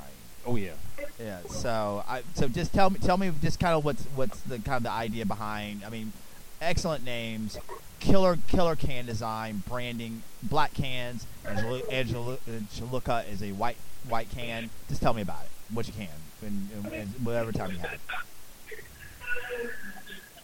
Oh 0.46 0.56
yeah. 0.56 0.72
Yeah. 1.18 1.40
So, 1.48 2.04
I 2.08 2.22
so 2.34 2.48
just 2.48 2.72
tell 2.72 2.90
me, 2.90 2.98
tell 2.98 3.16
me 3.16 3.32
just 3.42 3.60
kind 3.60 3.74
of 3.74 3.84
what's 3.84 4.04
what's 4.14 4.40
the 4.40 4.58
kind 4.58 4.76
of 4.76 4.82
the 4.84 4.90
idea 4.90 5.24
behind. 5.24 5.84
I 5.84 5.90
mean, 5.90 6.12
excellent 6.60 7.04
names, 7.04 7.58
killer 8.00 8.38
killer 8.48 8.76
can 8.76 9.06
design, 9.06 9.62
branding, 9.68 10.22
black 10.42 10.74
cans. 10.74 11.26
Angela, 11.46 11.80
Angela, 11.90 12.38
Angelica 12.48 13.24
is 13.30 13.42
a 13.42 13.52
white 13.52 13.76
white 14.08 14.30
can. 14.30 14.70
Just 14.88 15.02
tell 15.02 15.14
me 15.14 15.22
about 15.22 15.42
it, 15.44 15.50
what 15.74 15.86
you 15.86 15.92
can, 15.92 16.08
and, 16.44 16.68
and, 16.74 16.92
and 16.92 17.08
whatever 17.24 17.52
time 17.52 17.70
you 17.72 17.78
have. 17.78 17.98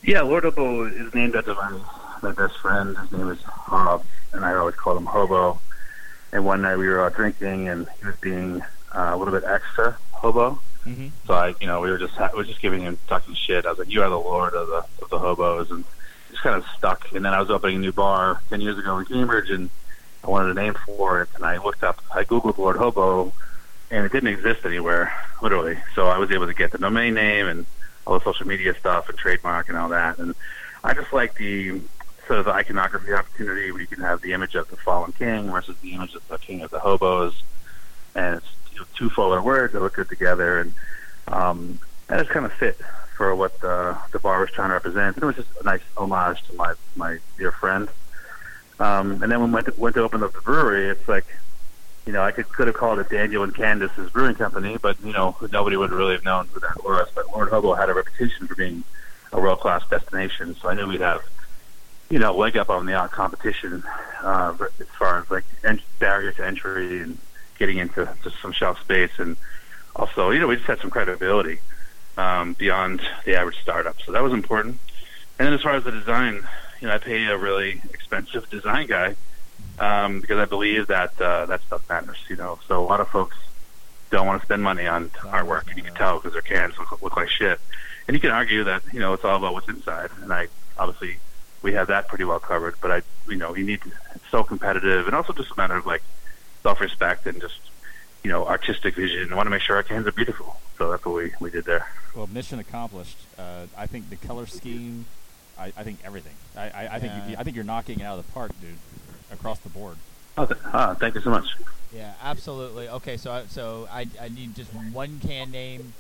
Yeah, 0.03 0.23
Lord 0.23 0.45
Hobo 0.45 0.85
is 0.87 1.15
named 1.15 1.37
after 1.37 1.55
my, 1.55 1.79
my 2.23 2.33
best 2.33 2.57
friend. 2.59 2.97
His 2.97 3.13
name 3.13 3.29
is 3.29 3.41
Hob, 3.43 4.05
and 4.33 4.45
I 4.45 4.55
always 4.55 4.75
call 4.75 4.97
him 4.97 5.07
Hobo. 5.07 5.61
And 6.33 6.45
one 6.45 6.63
night 6.63 6.77
we 6.77 6.89
were 6.89 7.05
out 7.05 7.15
drinking, 7.15 7.69
and 7.69 7.87
he 7.99 8.07
was 8.07 8.17
being 8.17 8.63
uh, 8.95 9.11
a 9.13 9.17
little 9.17 9.35
bit 9.35 9.45
extra 9.45 9.99
hobo. 10.13 10.61
Mm-hmm. 10.87 11.09
So 11.27 11.35
I, 11.35 11.55
you 11.61 11.67
know, 11.67 11.81
we 11.81 11.91
were 11.91 11.99
just 11.99 12.15
ha- 12.15 12.31
we 12.33 12.39
were 12.39 12.45
just 12.45 12.63
giving 12.63 12.83
him 12.83 12.99
talking 13.09 13.35
shit. 13.35 13.67
I 13.67 13.71
was 13.71 13.79
like, 13.79 13.91
"You 13.91 14.03
are 14.03 14.09
the 14.09 14.19
lord 14.19 14.55
of 14.55 14.69
the 14.69 14.85
of 15.03 15.11
the 15.11 15.19
hobos," 15.19 15.71
and 15.71 15.85
just 16.31 16.43
kind 16.43 16.57
of 16.57 16.65
stuck. 16.79 17.13
And 17.13 17.25
then 17.25 17.35
I 17.35 17.41
was 17.41 17.51
opening 17.51 17.77
a 17.77 17.79
new 17.81 17.93
bar 17.93 18.41
ten 18.49 18.61
years 18.61 18.79
ago 18.79 18.99
in 18.99 19.05
Cambridge, 19.07 19.51
and 19.51 19.71
I 20.25 20.29
wanted 20.29 20.51
a 20.51 20.55
name 20.55 20.75
for 20.87 21.23
it. 21.23 21.29
And 21.35 21.45
I 21.45 21.59
looked 21.59 21.83
up, 21.83 22.01
I 22.15 22.25
googled 22.25 22.59
Lord 22.59 22.77
Hobo, 22.77 23.33
and 23.91 24.07
it 24.07 24.13
didn't 24.13 24.29
exist 24.29 24.65
anywhere, 24.65 25.13
literally. 25.43 25.79
So 25.95 26.07
I 26.07 26.19
was 26.19 26.31
able 26.31 26.47
to 26.47 26.55
get 26.55 26.71
the 26.71 26.79
domain 26.79 27.15
name 27.15 27.47
and 27.47 27.67
all 28.07 28.19
the 28.19 28.25
social 28.25 28.47
media 28.47 28.75
stuff 28.79 29.09
and 29.09 29.19
trademark 29.19 29.69
and 29.69 29.77
all 29.77 29.89
that. 29.91 30.19
And 30.19 30.35
I 30.83 30.95
just 30.95 31.13
like 31.13 31.35
the 31.35 31.81
sort 32.27 32.39
of 32.39 32.45
the 32.45 32.53
iconography 32.53 33.13
opportunity 33.13 33.73
where 33.73 33.81
you 33.81 33.87
can 33.87 34.03
have 34.03 34.21
the 34.23 34.33
image 34.33 34.55
of 34.55 34.69
the 34.71 34.77
fallen 34.77 35.13
king 35.13 35.51
versus 35.51 35.77
the 35.83 35.95
image 35.95 36.15
of 36.15 36.27
the 36.29 36.39
king 36.39 36.63
of 36.63 36.71
the 36.71 36.79
hobos, 36.79 37.43
and 38.15 38.37
it's 38.37 38.47
you 38.73 38.79
know, 38.79 38.87
two 38.95 39.11
fuller 39.11 39.43
words 39.43 39.73
that 39.73 39.81
look 39.81 39.95
good 39.95 40.09
together, 40.09 40.61
and 40.61 40.75
um, 41.29 41.79
that 42.07 42.19
just 42.19 42.31
kind 42.31 42.47
of 42.47 42.53
fit 42.53 42.81
for 43.17 43.35
what 43.35 43.61
the 43.61 43.97
the 44.13 44.19
bar 44.19 44.41
was 44.41 44.51
trying 44.51 44.69
to 44.69 44.75
represent. 44.75 45.17
And 45.17 45.25
it 45.25 45.27
was 45.27 45.37
just 45.37 45.49
a 45.61 45.65
nice 45.65 45.83
homage 45.97 46.43
to 46.45 46.55
my 46.55 46.75
my 46.97 47.19
dear 47.37 47.51
friend. 47.51 47.89
Um, 48.79 49.23
and 49.23 49.31
then 49.31 49.41
when 49.41 49.51
we 49.51 49.55
went 49.55 49.67
to, 49.67 49.75
went 49.77 49.95
to 49.97 50.03
open 50.03 50.23
up 50.23 50.33
the 50.33 50.41
brewery, 50.41 50.89
it's 50.89 51.07
like, 51.07 51.27
you 52.07 52.13
know, 52.13 52.23
I 52.23 52.33
could 52.33 52.49
could 52.49 52.67
have 52.67 52.77
called 52.77 52.99
it 52.99 53.09
Daniel 53.11 53.43
and 53.43 53.55
Candace's 53.55 54.11
Brewing 54.11 54.35
Company, 54.35 54.79
but 54.81 55.01
you 55.05 55.13
know, 55.13 55.37
nobody 55.53 55.77
would 55.77 55.93
really 55.93 56.15
have 56.15 56.25
known 56.25 56.49
who 56.53 56.61
that 56.61 56.83
was. 56.83 57.09
But 57.15 57.31
Lord 57.31 57.51
Hobo 57.51 57.75
had 57.75 57.91
a 57.91 57.95
reputation 57.95 58.47
for 58.47 58.55
being 58.55 58.85
a 59.33 59.41
world 59.41 59.61
class 59.61 59.83
destination, 59.89 60.57
so 60.61 60.69
I 60.69 60.75
knew 60.75 60.87
we'd 60.87 61.01
have, 61.01 61.23
you 62.11 62.19
know, 62.19 62.37
leg 62.37 62.57
up 62.57 62.71
on 62.71 62.87
the 62.87 62.95
out 62.95 63.13
competition 63.13 63.85
uh, 64.23 64.57
as 64.81 64.87
far 64.99 65.21
as 65.21 65.31
like 65.31 65.45
en- 65.63 65.81
barrier 65.99 66.33
to 66.33 66.47
entry 66.47 67.01
and 67.01 67.19
getting 67.59 67.79
into 67.79 68.09
just 68.25 68.37
some 68.41 68.53
shelf 68.53 68.81
space, 68.81 69.13
and 69.19 69.37
also, 69.95 70.31
you 70.31 70.41
know, 70.41 70.47
we 70.47 70.57
just 70.57 70.67
had 70.67 70.81
some 70.81 70.91
credibility 70.91 71.61
um, 72.17 72.55
beyond 72.55 73.03
the 73.25 73.37
average 73.37 73.57
startup, 73.63 73.97
so 74.05 74.13
that 74.13 74.23
was 74.23 74.33
important. 74.33 74.81
And 75.39 75.47
then 75.47 75.55
as 75.55 75.63
far 75.63 75.75
as 75.75 75.85
the 75.85 75.93
design, 75.93 76.47
you 76.81 76.89
know, 76.89 76.95
I 76.95 76.99
pay 76.99 77.25
a 77.27 77.37
really 77.37 77.81
expensive 77.93 78.49
design 78.51 78.87
guy 78.89 79.17
um, 79.81 80.21
because 80.21 80.39
I 80.39 80.45
believe 80.45 80.87
that 80.89 81.21
uh, 81.21 81.47
that 81.47 81.63
stuff 81.63 81.89
matters. 81.89 82.19
You 82.29 82.37
know, 82.37 82.59
so 82.69 82.81
a 82.83 82.87
lot 82.87 83.01
of 83.01 83.09
folks 83.09 83.37
don't 84.11 84.27
want 84.27 84.41
to 84.43 84.47
spend 84.47 84.63
money 84.63 84.87
on 84.87 85.09
artwork, 85.25 85.69
and 85.69 85.77
you 85.77 85.83
can 85.83 85.95
tell 85.95 86.17
because 86.19 86.33
their 86.33 86.43
cans 86.43 86.79
look, 86.79 87.01
look 87.03 87.17
like 87.17 87.29
shit. 87.29 87.59
And 88.07 88.15
you 88.17 88.21
can 88.21 88.31
argue 88.31 88.65
that 88.65 88.83
you 88.93 89.01
know 89.01 89.13
it's 89.15 89.25
all 89.25 89.37
about 89.37 89.55
what's 89.55 89.69
inside, 89.69 90.11
and 90.23 90.33
I 90.33 90.49
obviously 90.79 91.19
we 91.63 91.73
have 91.75 91.89
that 91.89 92.09
pretty 92.09 92.25
well 92.25 92.39
covered. 92.41 92.75
But 92.81 92.91
I, 92.91 93.03
you 93.29 93.37
know, 93.37 93.55
you 93.57 93.65
need 93.65 93.81
to, 93.83 93.91
it's 94.15 94.25
so 94.31 94.43
competitive, 94.45 95.07
and 95.07 95.15
also 95.15 95.33
just 95.33 95.51
a 95.51 95.55
matter 95.57 95.75
of 95.77 95.87
like 95.87 96.03
self-respect 96.63 97.27
and 97.27 97.41
just 97.41 97.59
you 98.25 98.31
know 98.31 98.47
artistic 98.47 98.95
vision. 98.97 99.33
I 99.33 99.37
want 99.37 99.47
to 99.47 99.51
make 99.51 99.63
sure 99.63 99.77
our 99.77 99.83
cans 99.83 100.07
are 100.07 100.13
beautiful, 100.13 100.57
so 100.77 100.91
that's 100.91 101.05
what 101.05 101.15
we 101.15 101.33
we 101.41 101.51
did 101.51 101.65
there. 101.65 101.87
Well, 102.15 102.27
mission 102.27 102.59
accomplished. 102.59 103.17
Uh, 103.39 103.67
I 103.79 103.87
think 103.87 104.11
the 104.11 104.17
color 104.17 104.47
scheme, 104.47 105.05
I, 105.57 105.67
I 105.77 105.85
think 105.85 106.01
everything. 106.05 106.35
I, 106.57 106.63
I, 106.63 106.89
I 106.97 106.99
think 106.99 107.13
Yeah. 107.13 107.29
you, 107.29 107.37
I 107.39 107.45
think 107.45 107.55
you're 107.55 107.65
knocking 107.65 108.01
it 108.01 108.03
out 108.05 108.19
of 108.19 108.27
the 108.27 108.33
park, 108.33 108.51
dude, 108.61 108.77
across 109.31 109.59
the 109.61 109.69
board. 109.69 109.97
Th- 110.37 110.51
ah, 110.73 110.95
thank 110.99 111.15
you 111.15 111.21
so 111.21 111.31
much. 111.31 111.45
Yeah, 111.95 112.13
absolutely. 112.23 112.89
Okay, 112.89 113.17
so 113.17 113.33
I, 113.33 113.47
so 113.47 113.89
I, 113.91 114.07
I 114.21 114.29
need 114.29 114.55
just 114.55 114.71
one 114.93 115.21
can 115.21 115.51
name, 115.51 115.93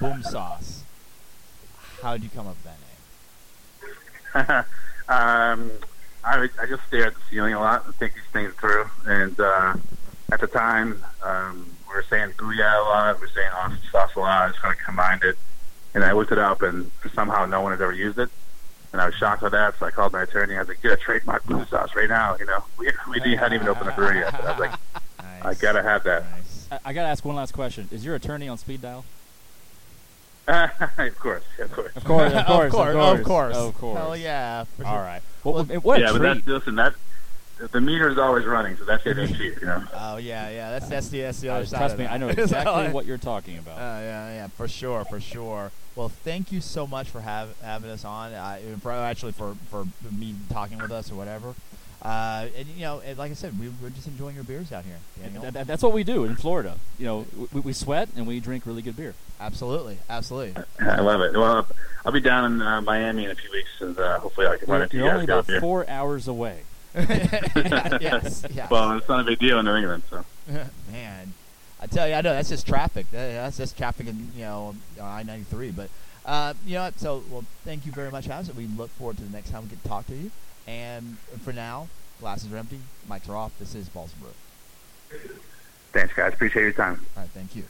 Boom 0.00 0.22
Sauce. 0.22 0.84
How'd 2.02 2.22
you 2.22 2.30
come 2.30 2.46
up 2.46 2.56
with 2.56 2.64
that 2.64 4.46
name? 4.48 4.64
um, 5.08 5.70
I, 6.24 6.48
I 6.60 6.66
just 6.66 6.86
stare 6.88 7.06
at 7.06 7.14
the 7.14 7.20
ceiling 7.30 7.54
a 7.54 7.60
lot 7.60 7.84
and 7.84 7.94
think 7.96 8.14
these 8.14 8.22
things 8.32 8.52
through. 8.54 8.86
And 9.06 9.38
uh, 9.38 9.74
at 10.32 10.40
the 10.40 10.46
time, 10.46 11.02
um, 11.22 11.66
we 11.88 11.94
were 11.94 12.04
saying 12.08 12.30
booyah 12.30 12.80
a 12.80 12.88
lot, 12.88 13.16
we 13.16 13.26
were 13.26 13.32
saying 13.34 13.50
awesome 13.54 13.78
sauce 13.92 14.14
a 14.16 14.20
lot. 14.20 14.42
I 14.42 14.48
just 14.48 14.60
kind 14.60 14.74
of 14.74 14.84
combined 14.84 15.22
it. 15.22 15.36
And 15.94 16.02
I 16.02 16.12
looked 16.12 16.32
it 16.32 16.38
up, 16.38 16.62
and 16.62 16.90
somehow 17.14 17.46
no 17.46 17.60
one 17.60 17.70
has 17.70 17.80
ever 17.80 17.92
used 17.92 18.18
it. 18.18 18.28
And 18.94 19.00
I 19.00 19.06
was 19.06 19.16
shocked 19.16 19.42
by 19.42 19.48
that, 19.48 19.76
so 19.76 19.86
I 19.86 19.90
called 19.90 20.12
my 20.12 20.22
attorney. 20.22 20.54
I 20.54 20.60
was 20.60 20.68
like, 20.68 20.80
"Get 20.80 20.92
a 20.92 20.96
trademark 20.96 21.44
Boom 21.46 21.66
Sauce 21.66 21.96
right 21.96 22.08
now!" 22.08 22.36
You 22.38 22.46
know, 22.46 22.62
we 22.78 22.92
we 23.10 23.34
hadn't 23.34 23.54
even 23.54 23.66
opened 23.66 23.90
a 23.90 23.92
brewery 23.92 24.20
yet. 24.20 24.30
But 24.30 24.44
I 24.44 24.50
was 24.52 24.60
like, 24.60 24.70
Nice. 25.20 25.44
"I 25.44 25.54
gotta 25.60 25.82
have 25.82 26.04
that." 26.04 26.22
Nice. 26.30 26.68
I, 26.70 26.78
I 26.84 26.92
got 26.92 27.02
to 27.02 27.08
ask 27.08 27.24
one 27.24 27.34
last 27.34 27.50
question. 27.54 27.88
Is 27.90 28.04
your 28.04 28.14
attorney 28.14 28.46
on 28.46 28.56
speed 28.56 28.82
dial? 28.82 29.04
of 30.46 31.18
course, 31.18 31.42
of 31.58 31.72
course. 31.72 31.96
Of 31.96 32.04
course, 32.04 32.32
of 32.34 32.46
course, 32.46 32.66
of 32.66 32.70
course, 32.72 32.94
of 32.94 33.24
course, 33.24 33.56
of 33.56 33.78
course. 33.78 33.98
Hell 33.98 34.16
yeah. 34.16 34.62
for 34.62 34.86
All 34.86 34.92
sure. 34.94 35.02
right. 35.02 35.22
Well, 35.42 35.54
Well, 35.54 35.64
what 35.80 35.98
a 35.98 36.02
yeah, 36.02 36.12
but 36.12 36.22
that's 36.22 36.46
listen. 36.46 36.76
That 36.76 36.94
the 37.72 37.80
meter 37.80 38.08
is 38.10 38.16
always 38.18 38.44
running, 38.46 38.76
so 38.76 38.84
that's 38.84 39.02
getting 39.02 39.26
cheap. 39.34 39.60
You 39.60 39.66
know. 39.66 39.82
Oh 39.92 40.18
yeah, 40.18 40.50
yeah. 40.50 40.70
That's 40.70 40.86
that's 40.86 41.08
the 41.08 41.22
that's 41.22 41.40
the 41.40 41.48
Uh, 41.48 41.54
other 41.54 41.66
side. 41.66 41.78
trust 41.78 41.92
of 41.94 41.98
me, 41.98 42.04
that. 42.04 42.12
I 42.12 42.18
know 42.18 42.28
exactly 42.28 42.72
uh, 42.86 42.92
what 42.92 43.06
you're 43.06 43.18
talking 43.18 43.58
about. 43.58 43.76
Uh, 43.76 44.00
yeah, 44.02 44.34
yeah, 44.34 44.46
for 44.46 44.68
sure, 44.68 45.04
for 45.04 45.18
sure. 45.18 45.72
Well, 45.96 46.08
thank 46.08 46.50
you 46.50 46.60
so 46.60 46.86
much 46.86 47.08
for 47.08 47.20
have, 47.20 47.54
having 47.62 47.90
us 47.90 48.04
on. 48.04 48.32
Uh, 48.32 48.58
for 48.80 48.92
actually 48.92 49.32
for 49.32 49.56
for 49.70 49.86
me 50.10 50.34
talking 50.50 50.78
with 50.78 50.90
us 50.90 51.10
or 51.10 51.14
whatever. 51.14 51.54
Uh, 52.02 52.48
and 52.58 52.66
you 52.68 52.82
know, 52.82 53.00
and 53.00 53.16
like 53.16 53.30
I 53.30 53.34
said, 53.34 53.58
we, 53.58 53.70
we're 53.80 53.88
just 53.90 54.06
enjoying 54.06 54.34
your 54.34 54.44
beers 54.44 54.72
out 54.72 54.84
here. 54.84 54.98
That- 55.40 55.52
that- 55.54 55.66
that's 55.66 55.82
what 55.82 55.92
we 55.92 56.04
do 56.04 56.24
in 56.24 56.36
Florida. 56.36 56.76
You 56.98 57.06
know, 57.06 57.26
we, 57.52 57.60
we 57.60 57.72
sweat 57.72 58.10
and 58.16 58.26
we 58.26 58.40
drink 58.40 58.66
really 58.66 58.82
good 58.82 58.96
beer. 58.96 59.14
Absolutely, 59.40 59.98
absolutely. 60.10 60.62
I 60.80 61.00
love 61.00 61.22
it. 61.22 61.32
Well, 61.32 61.66
I'll 62.04 62.12
be 62.12 62.20
down 62.20 62.52
in 62.52 62.62
uh, 62.62 62.82
Miami 62.82 63.24
in 63.24 63.30
a 63.30 63.34
few 63.34 63.50
weeks, 63.50 63.70
and 63.80 63.98
uh, 63.98 64.18
hopefully 64.18 64.46
I 64.46 64.56
can 64.58 64.68
run 64.68 64.78
You're, 64.80 64.82
into 64.84 64.96
you 64.98 65.04
you're 65.04 65.12
only 65.12 65.24
about 65.24 65.46
here. 65.46 65.60
four 65.60 65.88
hours 65.88 66.28
away. 66.28 66.60
yes, 66.94 68.44
yes. 68.52 68.70
Well, 68.70 68.96
it's 68.98 69.08
not 69.08 69.20
a 69.20 69.24
big 69.24 69.38
deal 69.38 69.58
in 69.58 69.64
New 69.64 69.74
England, 69.74 70.02
so. 70.10 70.24
Man, 70.92 71.32
I 71.84 71.86
tell 71.86 72.08
you, 72.08 72.14
I 72.14 72.22
know 72.22 72.32
that's 72.32 72.48
just 72.48 72.66
traffic. 72.66 73.04
That's 73.10 73.58
just 73.58 73.76
traffic 73.76 74.06
in 74.06 74.30
you 74.34 74.40
know 74.40 74.74
I 75.00 75.22
ninety 75.22 75.44
three. 75.44 75.70
But 75.70 75.90
uh, 76.24 76.54
you 76.64 76.76
know, 76.76 76.84
what? 76.84 76.98
so 76.98 77.22
well, 77.30 77.44
thank 77.62 77.84
you 77.84 77.92
very 77.92 78.10
much, 78.10 78.24
House. 78.24 78.50
We 78.54 78.66
look 78.68 78.88
forward 78.92 79.18
to 79.18 79.22
the 79.22 79.30
next 79.30 79.50
time 79.50 79.64
we 79.64 79.68
get 79.68 79.82
to 79.82 79.88
talk 79.88 80.06
to 80.06 80.14
you. 80.14 80.30
And 80.66 81.18
for 81.42 81.52
now, 81.52 81.88
glasses 82.20 82.50
are 82.50 82.56
empty, 82.56 82.80
mics 83.06 83.28
are 83.28 83.36
off. 83.36 83.52
This 83.58 83.74
is 83.74 83.90
Balls 83.90 84.14
and 84.14 84.22
Brew. 84.22 85.36
Thanks, 85.92 86.14
guys. 86.14 86.32
Appreciate 86.32 86.62
your 86.62 86.72
time. 86.72 87.04
All 87.18 87.22
right, 87.22 87.30
thank 87.34 87.54
you. 87.54 87.64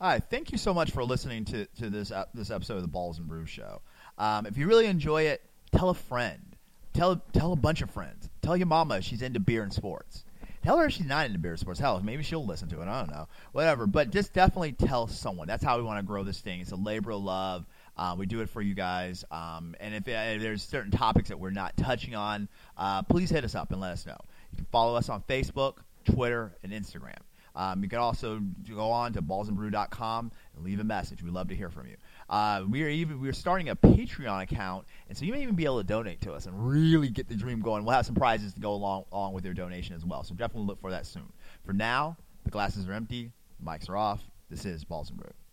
Hi, 0.00 0.20
thank 0.20 0.52
you 0.52 0.58
so 0.58 0.72
much 0.72 0.92
for 0.92 1.02
listening 1.02 1.44
to, 1.46 1.66
to 1.80 1.90
this 1.90 2.12
ep- 2.12 2.28
this 2.32 2.52
episode 2.52 2.76
of 2.76 2.82
the 2.82 2.88
Balls 2.88 3.18
and 3.18 3.26
Brew 3.26 3.44
Show. 3.44 3.80
Um, 4.18 4.46
if 4.46 4.56
you 4.56 4.68
really 4.68 4.86
enjoy 4.86 5.22
it, 5.22 5.42
tell 5.72 5.88
a 5.88 5.94
friend. 5.94 6.38
Tell 6.92 7.20
tell 7.32 7.52
a 7.52 7.56
bunch 7.56 7.82
of 7.82 7.90
friends. 7.90 8.28
Tell 8.40 8.56
your 8.56 8.68
mama 8.68 9.02
she's 9.02 9.20
into 9.20 9.40
beer 9.40 9.64
and 9.64 9.72
sports. 9.72 10.22
Tell 10.66 10.78
her 10.78 10.90
she's 10.90 11.06
not 11.06 11.26
into 11.26 11.38
beer 11.38 11.56
sports. 11.56 11.78
Hell, 11.78 12.00
maybe 12.02 12.24
she'll 12.24 12.44
listen 12.44 12.68
to 12.70 12.82
it. 12.82 12.88
I 12.88 12.98
don't 12.98 13.12
know. 13.12 13.28
Whatever. 13.52 13.86
But 13.86 14.10
just 14.10 14.32
definitely 14.32 14.72
tell 14.72 15.06
someone. 15.06 15.46
That's 15.46 15.62
how 15.62 15.76
we 15.76 15.84
want 15.84 16.00
to 16.00 16.02
grow 16.04 16.24
this 16.24 16.40
thing. 16.40 16.60
It's 16.60 16.72
a 16.72 16.76
labor 16.76 17.12
of 17.12 17.22
love. 17.22 17.64
Uh, 17.96 18.16
we 18.18 18.26
do 18.26 18.40
it 18.40 18.48
for 18.48 18.60
you 18.60 18.74
guys. 18.74 19.24
Um, 19.30 19.76
and 19.78 19.94
if, 19.94 20.08
uh, 20.08 20.34
if 20.34 20.42
there's 20.42 20.64
certain 20.64 20.90
topics 20.90 21.28
that 21.28 21.38
we're 21.38 21.50
not 21.50 21.76
touching 21.76 22.16
on, 22.16 22.48
uh, 22.76 23.04
please 23.04 23.30
hit 23.30 23.44
us 23.44 23.54
up 23.54 23.70
and 23.70 23.80
let 23.80 23.92
us 23.92 24.06
know. 24.06 24.18
You 24.50 24.56
can 24.56 24.66
follow 24.72 24.96
us 24.96 25.08
on 25.08 25.22
Facebook, 25.28 25.74
Twitter, 26.04 26.56
and 26.64 26.72
Instagram. 26.72 27.20
Um, 27.54 27.84
you 27.84 27.88
can 27.88 28.00
also 28.00 28.40
go 28.68 28.90
on 28.90 29.12
to 29.12 29.22
ballsandbrew.com 29.22 30.32
and 30.56 30.64
leave 30.64 30.80
a 30.80 30.84
message. 30.84 31.22
We'd 31.22 31.32
love 31.32 31.46
to 31.50 31.54
hear 31.54 31.70
from 31.70 31.86
you. 31.86 31.96
Uh, 32.28 32.64
we 32.68 32.82
are 32.82 32.88
even 32.88 33.20
we 33.20 33.28
are 33.28 33.32
starting 33.32 33.68
a 33.68 33.76
Patreon 33.76 34.42
account, 34.42 34.86
and 35.08 35.16
so 35.16 35.24
you 35.24 35.32
may 35.32 35.42
even 35.42 35.54
be 35.54 35.64
able 35.64 35.78
to 35.78 35.86
donate 35.86 36.20
to 36.22 36.32
us 36.32 36.46
and 36.46 36.68
really 36.68 37.08
get 37.08 37.28
the 37.28 37.36
dream 37.36 37.60
going. 37.60 37.84
We'll 37.84 37.94
have 37.94 38.06
some 38.06 38.16
prizes 38.16 38.52
to 38.54 38.60
go 38.60 38.72
along 38.72 39.04
along 39.12 39.32
with 39.32 39.44
your 39.44 39.54
donation 39.54 39.94
as 39.94 40.04
well. 40.04 40.24
So 40.24 40.34
definitely 40.34 40.66
look 40.66 40.80
for 40.80 40.90
that 40.90 41.06
soon. 41.06 41.32
For 41.64 41.72
now, 41.72 42.16
the 42.44 42.50
glasses 42.50 42.88
are 42.88 42.92
empty, 42.92 43.32
mics 43.64 43.88
are 43.88 43.96
off. 43.96 44.22
This 44.50 44.64
is 44.64 44.84
Brew. 44.84 45.45